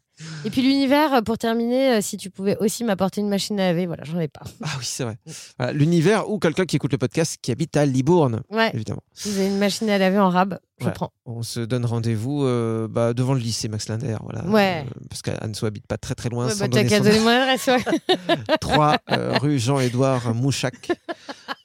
Et 0.45 0.49
puis 0.51 0.61
l'univers, 0.61 1.13
euh, 1.15 1.21
pour 1.21 1.37
terminer, 1.37 1.93
euh, 1.93 2.01
si 2.01 2.17
tu 2.17 2.29
pouvais 2.29 2.55
aussi 2.59 2.83
m'apporter 2.83 3.19
une 3.21 3.29
machine 3.29 3.59
à 3.59 3.67
laver, 3.69 3.87
voilà, 3.87 4.03
j'en 4.03 4.19
ai 4.19 4.27
pas. 4.27 4.41
Ah 4.63 4.67
oui, 4.77 4.85
c'est 4.85 5.03
vrai. 5.03 5.17
Voilà, 5.57 5.73
l'univers 5.73 6.29
ou 6.29 6.37
quelqu'un 6.39 6.65
qui 6.65 6.75
écoute 6.75 6.91
le 6.91 6.97
podcast 6.99 7.37
qui 7.41 7.51
habite 7.51 7.75
à 7.77 7.85
Libourne, 7.85 8.41
Ouais, 8.51 8.69
évidemment. 8.73 9.01
si 9.13 9.29
vous 9.31 9.39
avez 9.39 9.47
une 9.47 9.57
machine 9.57 9.89
à 9.89 9.97
laver 9.97 10.19
en 10.19 10.29
rab, 10.29 10.59
je 10.79 10.85
Ouais. 10.85 10.91
prends. 10.91 11.11
On 11.25 11.41
se 11.43 11.59
donne 11.61 11.85
rendez-vous 11.85 12.43
euh, 12.45 12.87
bah, 12.87 13.13
devant 13.13 13.33
le 13.33 13.39
lycée 13.39 13.67
Max 13.69 13.87
Linder. 13.89 14.17
Voilà, 14.21 14.45
Ouais. 14.47 14.85
Euh, 14.87 14.99
parce 15.09 15.21
qu'Anso 15.21 15.65
habite 15.65 15.87
pas 15.87 15.97
très 15.97 16.13
très 16.15 16.29
loin. 16.29 16.47
Ouais, 16.47 16.55
bah, 16.59 16.67
t'as 16.69 16.83
qu'à 16.83 16.99
donner 16.99 17.19
mon 17.19 17.27
adresse, 17.29 17.67
ouais. 17.67 17.83
3 18.61 18.97
euh, 19.11 19.37
rue 19.39 19.57
Jean-Édouard 19.59 20.33
Mouchac. 20.35 20.91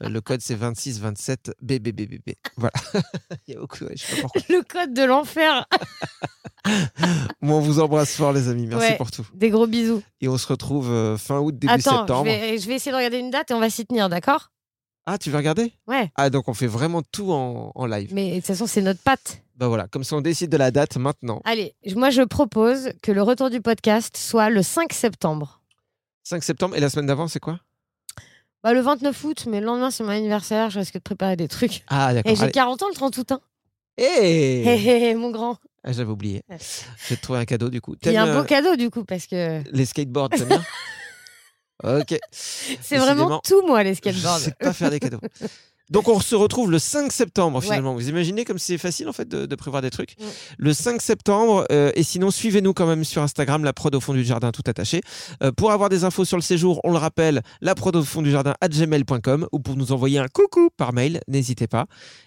Le 0.01 0.21
code 0.21 0.41
c'est 0.41 0.55
2627 0.55 1.53
BBBBB. 1.61 2.35
Voilà. 2.57 2.73
Il 3.49 3.55
y 3.55 3.57
a 3.57 3.61
beaucoup, 3.61 3.77
je 3.95 3.97
sais 4.01 4.17
pas 4.17 4.23
pourquoi. 4.23 4.43
Le 4.49 4.63
code 4.63 4.95
de 4.95 5.03
l'enfer. 5.05 5.67
Bon, 7.41 7.55
on 7.57 7.61
vous 7.61 7.81
embrasse 7.81 8.15
fort 8.15 8.33
les 8.33 8.38
amis. 8.47 8.67
Merci 8.69 8.91
Ouais. 8.93 8.97
pour 8.97 9.11
tout. 9.11 9.27
Des 9.35 9.51
gros 9.51 9.67
bisous. 9.67 10.03
Et 10.21 10.29
on 10.29 10.39
se 10.39 10.47
retrouve 10.47 10.89
euh, 10.91 11.17
fin 11.17 11.41
août, 11.41 11.59
début 11.59 11.73
Attends, 11.73 11.91
je 11.93 11.97
septembre. 11.99 12.25
vais, 12.27 12.59
je 12.59 12.69
vais 12.69 12.75
essayer 12.77 12.93
de 12.93 12.97
regarder 12.97 13.19
une 13.19 13.31
date 13.31 13.51
et 13.51 13.55
on 13.55 13.61
va 13.61 13.71
s'y 13.71 13.85
tenir, 13.85 14.09
d'accord? 14.09 14.51
Ah, 15.07 15.19
tu 15.19 15.31
veux 15.31 15.37
regarder? 15.39 15.73
Ouais. 15.89 16.13
Ah, 16.17 16.31
donc 16.31 16.49
on 16.49 16.55
fait 16.55 16.67
vraiment 16.67 17.03
tout 17.03 17.33
en, 17.33 17.73
en 17.75 17.87
live. 17.87 18.11
Mais 18.13 18.31
de 18.31 18.37
toute 18.37 18.47
façon, 18.47 18.67
c'est 18.67 18.83
notre 18.83 19.01
patte. 19.03 19.43
Bah 19.57 19.67
voilà, 19.67 19.89
comme 19.89 20.05
ça 20.05 20.15
on 20.15 20.21
décide 20.21 20.51
de 20.51 20.57
la 20.57 20.71
date 20.71 20.97
maintenant. 20.99 21.41
Allez, 21.45 21.75
moi 21.97 22.11
je 22.11 22.23
propose 22.23 22.91
que 23.03 23.11
le 23.11 23.23
retour 23.23 23.51
du 23.51 23.61
podcast 23.61 24.17
soit 24.17 24.51
le 24.51 24.63
5 24.63 24.93
septembre. 24.93 25.61
5 26.23 26.45
septembre 26.45 26.77
et 26.77 26.81
la 26.81 26.91
semaine 26.91 27.07
d'avant, 27.07 27.27
c'est 27.27 27.41
quoi? 27.41 27.59
Bah, 28.63 28.73
le 28.73 28.81
29 28.81 29.25
août, 29.25 29.47
mais 29.49 29.59
le 29.61 29.67
lendemain 29.67 29.91
c'est 29.91 30.05
mon 30.05 30.11
anniversaire, 30.11 30.71
je 30.71 30.79
risque 30.79 30.95
de 30.95 30.99
préparer 31.01 31.35
des 31.37 31.49
trucs. 31.49 31.83
Ah, 31.89 32.13
d'accord. 32.15 32.31
Et 32.31 32.37
j'ai 32.37 32.43
allez. 32.45 32.53
40 32.53 32.83
ans 32.83 32.89
le 32.89 32.95
30 32.95 33.17
août. 33.19 33.33
Hein. 33.33 33.41
Hey 33.97 34.63
Hé, 34.65 34.77
hé, 34.77 35.09
hé, 35.11 35.15
mon 35.17 35.31
grand. 35.31 35.57
Ah, 35.89 35.93
J'avais 35.93 36.11
oublié. 36.11 36.43
Je 36.51 37.15
te 37.15 37.21
trouver 37.21 37.39
un 37.39 37.45
cadeau 37.47 37.71
du 37.71 37.81
coup. 37.81 37.97
Il 38.05 38.13
y 38.13 38.17
a 38.19 38.25
un 38.25 38.35
beau 38.35 38.41
euh, 38.41 38.45
cadeau 38.45 38.77
du 38.77 38.91
coup, 38.91 39.05
parce 39.05 39.27
que 39.27 39.63
Les 39.73 39.87
skateboards, 39.87 40.29
t'aimes 40.29 40.49
bien 40.49 40.63
Ok. 41.83 42.19
c'est 42.31 42.99
vraiment 42.99 43.41
tout 43.41 43.67
moi 43.67 43.83
les 43.83 43.95
Je 43.95 43.99
skateboards. 43.99 44.39
sais 44.41 44.53
pas 44.59 44.73
faire 44.75 44.91
des 44.91 45.01
cadeaux. 45.01 45.21
Donc 45.91 46.09
on 46.09 46.21
se 46.21 46.35
retrouve 46.35 46.71
le 46.71 46.79
5 46.79 47.11
septembre 47.13 47.59
Ouais. 47.59 47.65
finalement. 47.65 47.95
Vous 47.95 48.09
imaginez 48.09 48.45
comme 48.45 48.59
c'est 48.59 48.79
facile 48.79 49.09
en 49.09 49.13
fait 49.13 49.27
de, 49.29 49.47
de 49.47 49.55
prévoir 49.55 49.83
des 49.83 49.91
trucs? 49.91 50.17
Mm. 50.19 50.25
Le 50.59 50.73
5 50.73 51.01
septembre 51.01 51.65
euh, 51.73 51.91
et 51.95 52.03
sinon 52.03 52.31
suivez-nous 52.31 52.75
quand 52.75 52.87
même 52.87 53.05
sur 53.05 53.23
Instagram 53.23 53.65
la 53.65 53.73
prod 53.73 53.95
au 53.95 54.01
fond 54.01 54.13
du 54.13 54.25
jardin 54.25 54.51
tout 54.53 54.63
attaché. 54.67 55.01
Euh, 55.43 55.53
pour 55.53 55.73
avoir 55.73 55.89
des 55.89 56.05
infos 56.05 56.25
sur 56.25 56.37
le 56.37 56.43
séjour, 56.43 56.81
on 56.85 56.91
le 56.93 56.99
rappelle, 56.99 57.43
la 57.61 57.75
prod 57.75 57.95
au 57.97 58.03
fond 58.03 58.23
du 58.23 58.31
jardin 58.31 58.55
à 58.61 58.69
gmail.com 58.69 59.49
ou 59.53 59.61
pour 59.61 59.77
nous 59.77 59.93
envoyer 59.93 60.19
un 60.19 60.29
coucou 60.29 60.69
par 60.77 60.93
mail, 60.93 61.21
n'hésitez 61.29 61.67
pas. 61.67 61.87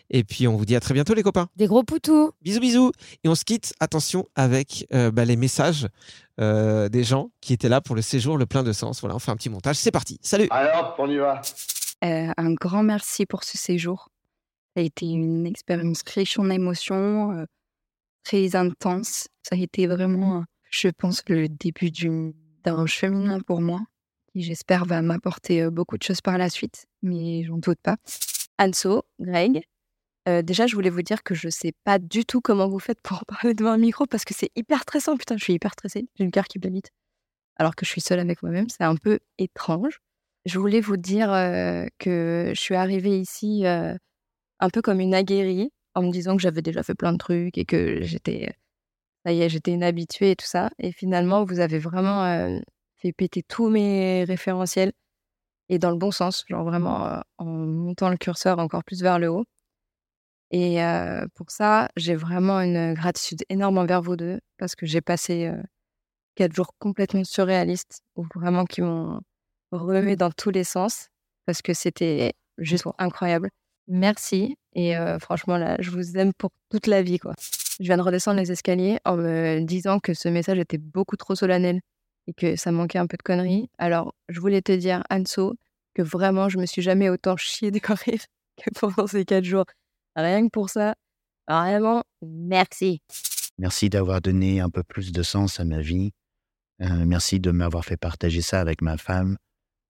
Et 0.10 0.24
puis 0.24 0.48
on 0.48 0.58
vous 0.58 0.66
dit 0.66 0.76
à 0.76 0.80
très 0.80 0.94
bientôt 0.94 1.14
les 1.14 1.24
copains. 1.24 1.48
Des 1.56 1.68
gros 1.68 1.84
poutous. 1.84 2.32
Bisous 2.42 2.60
bisous 2.60 2.92
et 3.24 3.30
on 3.30 3.36
se 3.36 3.46
quitte 3.46 3.74
attention 3.80 4.26
avec 4.36 4.86
euh, 4.94 5.12
bah, 5.12 5.24
les 5.26 5.36
messages 5.38 5.88
euh, 6.40 6.90
des 6.90 7.04
gens 7.04 7.30
qui 7.40 7.54
étaient 7.54 7.70
là 7.70 7.82
pour 7.82 7.96
le 7.96 8.02
séjour 8.02 8.38
le 8.38 8.46
plein 8.46 8.64
de 8.64 8.74
sens. 8.74 9.00
Voilà, 9.02 9.16
on 9.16 9.20
fait 9.20 9.32
un 9.32 9.36
petit 9.36 9.50
montage. 9.50 9.76
C'est 9.78 9.92
parti. 9.92 10.18
Salut. 10.22 10.48
Alors, 10.50 10.96
on 10.98 11.10
y 11.10 11.18
va. 11.18 11.42
Euh, 12.04 12.32
un 12.36 12.54
grand 12.54 12.84
merci 12.84 13.26
pour 13.26 13.44
ce 13.44 13.58
séjour. 13.58 14.10
Ça 14.76 14.82
a 14.82 14.84
été 14.84 15.06
une 15.06 15.46
expérience 15.46 16.02
riche 16.08 16.40
en 16.40 16.50
émotions, 16.50 17.32
euh, 17.32 17.46
très 18.24 18.56
intense. 18.56 19.28
Ça 19.44 19.56
a 19.56 19.58
été 19.58 19.88
vraiment, 19.88 20.40
euh, 20.40 20.44
je 20.70 20.90
pense, 20.90 21.24
le 21.28 21.48
début 21.48 21.92
d'un 21.92 22.86
cheminement 22.86 23.42
pour 23.42 23.62
moi, 23.62 23.82
qui 24.32 24.42
j'espère 24.42 24.86
va 24.86 25.02
m'apporter 25.02 25.64
euh, 25.64 25.70
beaucoup 25.70 25.98
de 25.98 26.04
choses 26.04 26.22
par 26.22 26.38
la 26.38 26.50
suite, 26.50 26.86
mais 27.02 27.44
j'en 27.44 27.58
doute 27.58 27.80
pas. 27.84 27.98
Anso, 28.60 29.04
Greg, 29.20 29.64
euh, 30.30 30.42
déjà, 30.42 30.68
je 30.68 30.76
voulais 30.76 30.90
vous 30.90 31.02
dire 31.02 31.24
que 31.24 31.34
je 31.34 31.50
sais 31.50 31.74
pas 31.84 31.98
du 32.00 32.26
tout 32.26 32.42
comment 32.42 32.70
vous 32.70 32.80
faites 32.80 33.02
pour 33.02 33.26
parler 33.28 33.54
devant 33.54 33.72
un 33.72 33.78
micro 33.78 34.06
parce 34.06 34.26
que 34.26 34.34
c'est 34.34 34.52
hyper 34.56 34.82
stressant. 34.82 35.18
Putain, 35.18 35.38
je 35.38 35.44
suis 35.44 35.54
hyper 35.54 35.74
stressée. 35.74 36.08
J'ai 36.16 36.26
le 36.26 36.32
cœur 36.32 36.46
qui 36.46 36.60
bat 36.60 36.70
vite. 36.70 36.92
Alors 37.58 37.76
que 37.76 37.86
je 37.86 37.92
suis 37.92 38.02
seule 38.02 38.20
avec 38.20 38.42
moi-même. 38.44 38.70
C'est 38.70 38.84
un 38.84 38.96
peu 38.96 39.20
étrange. 39.38 40.00
Je 40.46 40.58
voulais 40.58 40.82
vous 40.82 40.98
dire 40.98 41.30
que 42.00 42.52
je 42.56 42.60
suis 42.60 42.76
arrivée 42.76 43.20
ici 43.20 43.64
un 43.66 44.70
peu 44.70 44.82
comme 44.82 45.00
une 45.00 45.14
aguerrie, 45.14 45.72
en 45.96 46.04
me 46.04 46.12
disant 46.12 46.36
que 46.36 46.42
j'avais 46.42 46.62
déjà 46.62 46.84
fait 46.84 46.96
plein 46.96 47.14
de 47.14 47.18
trucs 47.18 47.58
et 47.58 47.66
que 47.66 48.02
j'étais, 48.02 48.54
ça 49.26 49.34
y 49.34 49.42
est, 49.42 49.50
j'étais 49.50 49.74
une 49.74 49.84
et 49.84 50.36
tout 50.36 50.46
ça. 50.46 50.70
Et 50.80 50.92
finalement, 50.92 51.44
vous 51.44 51.60
avez 51.60 51.80
vraiment 51.80 52.60
fait 52.98 53.14
péter 53.14 53.44
tous 53.44 53.70
mes 53.70 54.24
référentiels 54.24 54.94
et 55.70 55.80
dans 55.80 55.92
le 55.92 55.98
bon 55.98 56.12
sens, 56.12 56.44
genre 56.48 56.64
vraiment 56.64 57.22
en 57.38 57.46
montant 57.46 58.10
le 58.10 58.18
curseur 58.18 58.60
encore 58.60 58.84
plus 58.84 59.02
vers 59.02 59.20
le 59.20 59.30
haut. 59.30 59.46
Et 60.52 60.80
pour 61.36 61.52
ça, 61.52 61.90
j'ai 61.96 62.16
vraiment 62.16 62.60
une 62.62 62.94
gratitude 62.94 63.44
énorme 63.50 63.78
envers 63.78 64.02
vous 64.02 64.16
deux 64.16 64.40
parce 64.58 64.76
que 64.76 64.86
j'ai 64.86 65.02
passé 65.02 65.52
quatre 66.36 66.54
jours 66.54 66.74
complètement 66.80 67.24
surréalistes 67.24 68.02
ou 68.16 68.26
vraiment 68.36 68.66
qui 68.66 68.82
m'ont 68.82 69.22
remué 69.72 70.16
dans 70.16 70.32
tous 70.32 70.52
les 70.52 70.64
sens 70.64 71.08
parce 71.46 71.62
que 71.62 71.74
c'était 71.74 72.34
juste 72.58 72.86
incroyable. 72.98 73.50
Merci. 73.88 74.58
Et 74.74 74.96
euh, 74.96 75.20
franchement, 75.20 75.58
là, 75.58 75.76
je 75.80 75.92
vous 75.92 76.18
aime 76.18 76.34
pour 76.34 76.52
toute 76.70 76.88
la 76.88 77.02
vie, 77.02 77.20
quoi. 77.20 77.34
Je 77.80 77.86
viens 77.86 77.98
de 77.98 78.02
redescendre 78.02 78.40
les 78.40 78.52
escaliers 78.52 79.00
en 79.06 79.18
me 79.18 79.60
disant 79.62 80.00
que 80.00 80.14
ce 80.14 80.30
message 80.30 80.60
était 80.60 80.78
beaucoup 80.78 81.18
trop 81.18 81.36
solennel 81.36 81.82
et 82.28 82.34
que 82.34 82.56
ça 82.56 82.72
manquait 82.72 83.00
un 83.00 83.08
peu 83.08 83.18
de 83.18 83.24
conneries. 83.24 83.70
Alors, 83.78 84.14
je 84.30 84.40
voulais 84.40 84.62
te 84.62 84.72
dire, 84.72 85.04
Anso, 85.10 85.56
que 85.94 86.02
vraiment, 86.02 86.48
je 86.48 86.58
me 86.58 86.66
suis 86.66 86.82
jamais 86.82 87.10
autant 87.10 87.38
chié 87.38 87.72
des 87.72 87.82
rire 87.84 88.22
que 88.58 88.70
pendant 88.80 89.08
ces 89.08 89.26
quatre 89.26 89.44
jours. 89.44 89.66
Rien 90.16 90.46
que 90.46 90.52
pour 90.52 90.70
ça, 90.70 90.96
vraiment, 91.48 92.04
merci. 92.22 93.02
Merci 93.58 93.90
d'avoir 93.90 94.22
donné 94.22 94.60
un 94.60 94.70
peu 94.70 94.84
plus 94.84 95.12
de 95.12 95.24
sens 95.24 95.60
à 95.60 95.66
ma 95.66 95.82
vie. 95.82 96.12
Euh, 96.82 97.06
merci 97.06 97.40
de 97.40 97.52
m'avoir 97.52 97.86
fait 97.86 97.98
partager 97.98 98.42
ça 98.42 98.60
avec 98.60 98.82
ma 98.82 98.98
femme. 98.98 99.38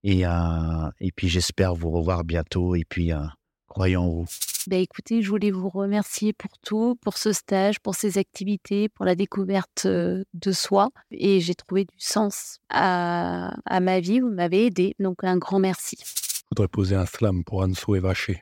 Et, 0.03 0.25
euh, 0.25 0.89
et 0.99 1.11
puis 1.11 1.27
j'espère 1.27 1.75
vous 1.75 1.91
revoir 1.91 2.23
bientôt. 2.23 2.75
Et 2.75 2.83
puis, 2.87 3.11
euh, 3.11 3.19
croyons 3.67 4.03
en 4.03 4.09
vous. 4.09 4.25
Bah 4.67 4.77
écoutez, 4.77 5.21
je 5.21 5.29
voulais 5.29 5.49
vous 5.49 5.69
remercier 5.69 6.33
pour 6.33 6.51
tout, 6.63 6.95
pour 7.01 7.17
ce 7.17 7.33
stage, 7.33 7.79
pour 7.79 7.95
ces 7.95 8.19
activités, 8.19 8.89
pour 8.89 9.05
la 9.05 9.15
découverte 9.15 9.87
de 9.87 10.51
soi. 10.51 10.89
Et 11.09 11.39
j'ai 11.39 11.55
trouvé 11.55 11.85
du 11.85 11.95
sens 11.97 12.59
à, 12.69 13.55
à 13.65 13.79
ma 13.79 13.99
vie. 13.99 14.19
Vous 14.19 14.29
m'avez 14.29 14.67
aidé. 14.67 14.95
Donc 14.99 15.23
un 15.23 15.37
grand 15.37 15.59
merci. 15.59 15.97
Je 15.99 16.41
voudrais 16.51 16.67
poser 16.67 16.95
un 16.95 17.05
slam 17.07 17.43
pour 17.43 17.61
Anso 17.61 17.95
et 17.95 17.99
Vaché 17.99 18.41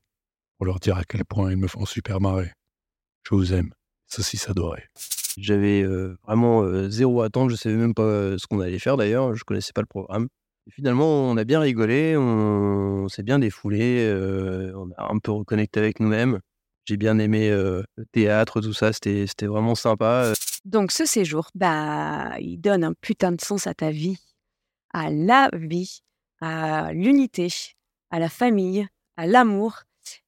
pour 0.58 0.66
leur 0.66 0.80
dire 0.80 0.98
à 0.98 1.04
quel 1.06 1.24
point 1.24 1.52
ils 1.52 1.58
me 1.58 1.68
font 1.68 1.86
super 1.86 2.20
marrer. 2.20 2.52
Je 3.24 3.36
vous 3.36 3.54
aime, 3.54 3.72
ceci 4.08 4.36
s'adorait. 4.36 4.90
J'avais 5.38 5.86
vraiment 6.26 6.90
zéro 6.90 7.22
attente, 7.22 7.50
je 7.50 7.56
savais 7.56 7.76
même 7.76 7.94
pas 7.94 8.38
ce 8.38 8.46
qu'on 8.46 8.60
allait 8.60 8.80
faire 8.80 8.98
d'ailleurs, 8.98 9.36
je 9.36 9.44
connaissais 9.46 9.72
pas 9.74 9.82
le 9.82 9.88
programme. 9.88 10.28
Et 10.68 10.72
finalement, 10.72 11.08
on 11.08 11.38
a 11.38 11.44
bien 11.44 11.60
rigolé, 11.60 12.16
on, 12.18 13.08
s'est 13.10 13.24
bien 13.24 13.40
défoulé, 13.40 14.12
on 14.76 14.90
a 14.98 15.12
un 15.12 15.18
peu 15.20 15.32
reconnecté 15.32 15.80
avec 15.80 16.00
nous-mêmes. 16.00 16.40
J'ai 16.86 16.98
bien 16.98 17.20
aimé 17.20 17.50
le 17.50 17.86
théâtre, 18.12 18.62
tout 18.62 18.74
ça, 18.74 18.94
c'était 18.94 19.46
vraiment 19.46 19.76
sympa. 19.76 20.34
Donc 20.66 20.92
ce 20.92 21.06
séjour, 21.06 21.50
bah, 21.56 22.38
il 22.40 22.58
donne 22.58 22.84
un 22.84 22.94
putain 22.94 23.32
de 23.32 23.42
sens 23.42 23.68
à 23.68 23.74
ta 23.74 23.92
vie, 23.92 24.18
à 24.94 25.10
la 25.10 25.50
vie, 25.54 26.02
à 26.42 26.92
l'unité, 26.94 27.48
à 28.12 28.20
la 28.20 28.30
famille, 28.30 28.88
à 29.18 29.28
l'amour 29.28 29.84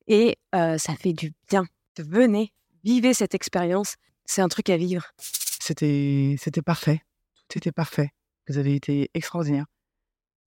et 0.08 0.38
ça 0.52 0.96
fait 1.00 1.14
du 1.14 1.34
bien. 1.50 1.66
Venez, 1.98 2.54
vivez 2.84 3.14
cette 3.14 3.36
expérience. 3.36 3.96
C'est 4.26 4.42
un 4.42 4.48
truc 4.48 4.70
à 4.70 4.78
vivre. 4.78 5.12
C'était, 5.18 6.36
c'était 6.40 6.62
parfait. 6.62 7.02
Tout 7.50 7.58
était 7.58 7.72
parfait. 7.72 8.12
Vous 8.48 8.58
avez 8.58 8.76
été 8.76 9.10
extraordinaire. 9.14 9.66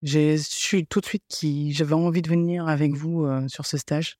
J'ai 0.03 0.37
su 0.37 0.85
tout 0.85 0.99
de 1.01 1.05
suite 1.05 1.23
qui 1.29 1.73
j'avais 1.73 1.93
envie 1.93 2.21
de 2.21 2.29
venir 2.29 2.67
avec 2.67 2.93
vous 2.93 3.25
sur 3.47 3.65
ce 3.65 3.77
stage 3.77 4.17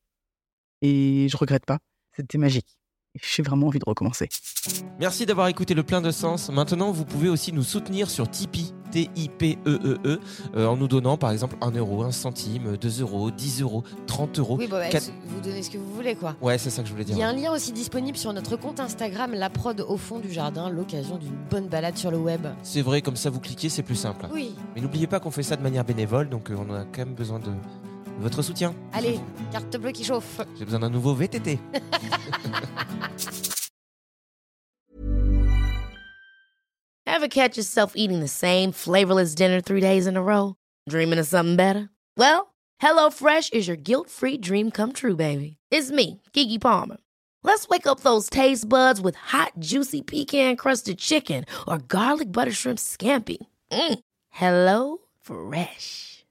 et 0.82 1.28
je 1.30 1.38
regrette 1.38 1.66
pas. 1.66 1.80
C'était 2.16 2.38
magique. 2.38 2.78
J'ai 3.22 3.44
vraiment 3.44 3.68
envie 3.68 3.78
de 3.78 3.86
recommencer. 3.86 4.28
Merci 5.00 5.28
d'avoir 5.28 5.48
écouté 5.48 5.76
le 5.76 5.84
plein 5.84 6.02
de 6.02 6.10
sens. 6.10 6.50
Maintenant, 6.50 6.92
vous 6.92 7.06
pouvez 7.06 7.30
aussi 7.30 7.54
nous 7.54 7.62
soutenir 7.62 8.10
sur 8.10 8.28
Tipeee, 8.28 8.74
T-I-P-E-E-E, 8.90 10.00
-E 10.04 10.20
-E, 10.56 10.66
en 10.66 10.76
nous 10.76 10.88
donnant 10.88 11.16
par 11.16 11.30
exemple 11.30 11.56
1 11.62 11.72
euro, 11.72 12.04
1 12.04 12.12
centime, 12.12 12.76
2 12.76 13.02
euros, 13.02 13.30
10 13.30 13.62
euros, 13.62 13.84
30 14.08 14.40
euros. 14.40 14.58
Oui, 14.58 14.68
bah, 14.68 14.82
vous 15.28 15.42
donnez 15.42 15.62
ce 15.62 15.70
que 15.70 15.78
vous 15.78 15.94
voulez, 15.94 16.16
quoi. 16.16 16.36
Ouais, 16.42 16.58
c'est 16.58 16.72
ça 16.72 16.82
que 16.82 16.88
je 16.88 16.94
voulais 16.94 17.06
dire. 17.06 17.16
Il 17.16 17.20
y 17.20 17.24
a 17.24 17.30
un 17.30 17.34
lien 17.34 17.54
aussi 17.54 17.72
disponible 17.72 18.18
sur 18.18 18.34
notre 18.34 18.56
compte 18.58 18.80
Instagram, 18.80 19.34
la 19.36 19.52
prod 19.52 19.80
au 19.82 19.98
fond 19.98 20.18
du 20.20 20.32
jardin, 20.32 20.72
l'occasion 20.72 21.18
d'une 21.20 21.38
bonne 21.52 21.68
balade 21.68 21.98
sur 21.98 22.10
le 22.10 22.18
web. 22.18 22.48
C'est 22.64 22.82
vrai, 22.82 23.04
comme 23.04 23.16
ça 23.16 23.30
vous 23.30 23.40
cliquez, 23.40 23.70
c'est 23.70 23.84
plus 23.84 23.96
simple. 23.96 24.26
Oui. 24.34 24.56
Mais 24.74 24.82
n'oubliez 24.82 25.06
pas 25.06 25.20
qu'on 25.20 25.32
fait 25.32 25.44
ça 25.44 25.56
de 25.56 25.62
manière 25.62 25.86
bénévole, 25.86 26.30
donc 26.30 26.50
euh, 26.50 26.56
on 26.58 26.74
a 26.74 26.84
quand 26.86 27.06
même 27.06 27.14
besoin 27.14 27.38
de 27.38 27.52
votre 28.20 28.42
soutien. 28.42 28.74
Allez, 28.94 29.20
carte 29.52 29.78
bleue 29.78 29.92
qui 29.92 30.04
chauffe. 30.04 30.42
J'ai 30.58 30.66
besoin 30.66 30.80
d'un 30.80 30.90
nouveau 30.90 31.14
VTT. 31.16 31.60
Ever 37.06 37.28
catch 37.28 37.58
yourself 37.58 37.94
eating 37.96 38.20
the 38.22 38.28
same 38.28 38.72
flavorless 38.72 39.36
dinner 39.36 39.62
three 39.62 39.82
days 39.82 40.08
in 40.08 40.18
a 40.18 40.22
row? 40.22 40.56
Dreaming 40.90 41.20
of 41.20 41.28
something 41.28 41.56
better? 41.56 41.90
Well, 42.18 42.54
HelloFresh 42.82 43.54
is 43.54 43.68
your 43.68 43.78
guilt-free 43.78 44.38
dream 44.40 44.72
come 44.72 44.94
true, 44.94 45.16
baby. 45.16 45.58
It's 45.70 45.92
me, 45.92 46.22
Kiki 46.34 46.58
Palmer. 46.60 46.98
Let's 47.44 47.68
wake 47.68 47.88
up 47.88 48.00
those 48.02 48.30
taste 48.30 48.68
buds 48.68 49.00
with 49.00 49.16
hot, 49.16 49.52
juicy 49.60 50.02
pecan-crusted 50.02 50.98
chicken 50.98 51.46
or 51.68 51.78
garlic 51.78 52.32
butter 52.32 52.52
shrimp 52.52 52.80
scampi. 52.80 53.38
Mm. 53.72 54.00
Hello 54.30 54.98
Fresh. 55.22 56.23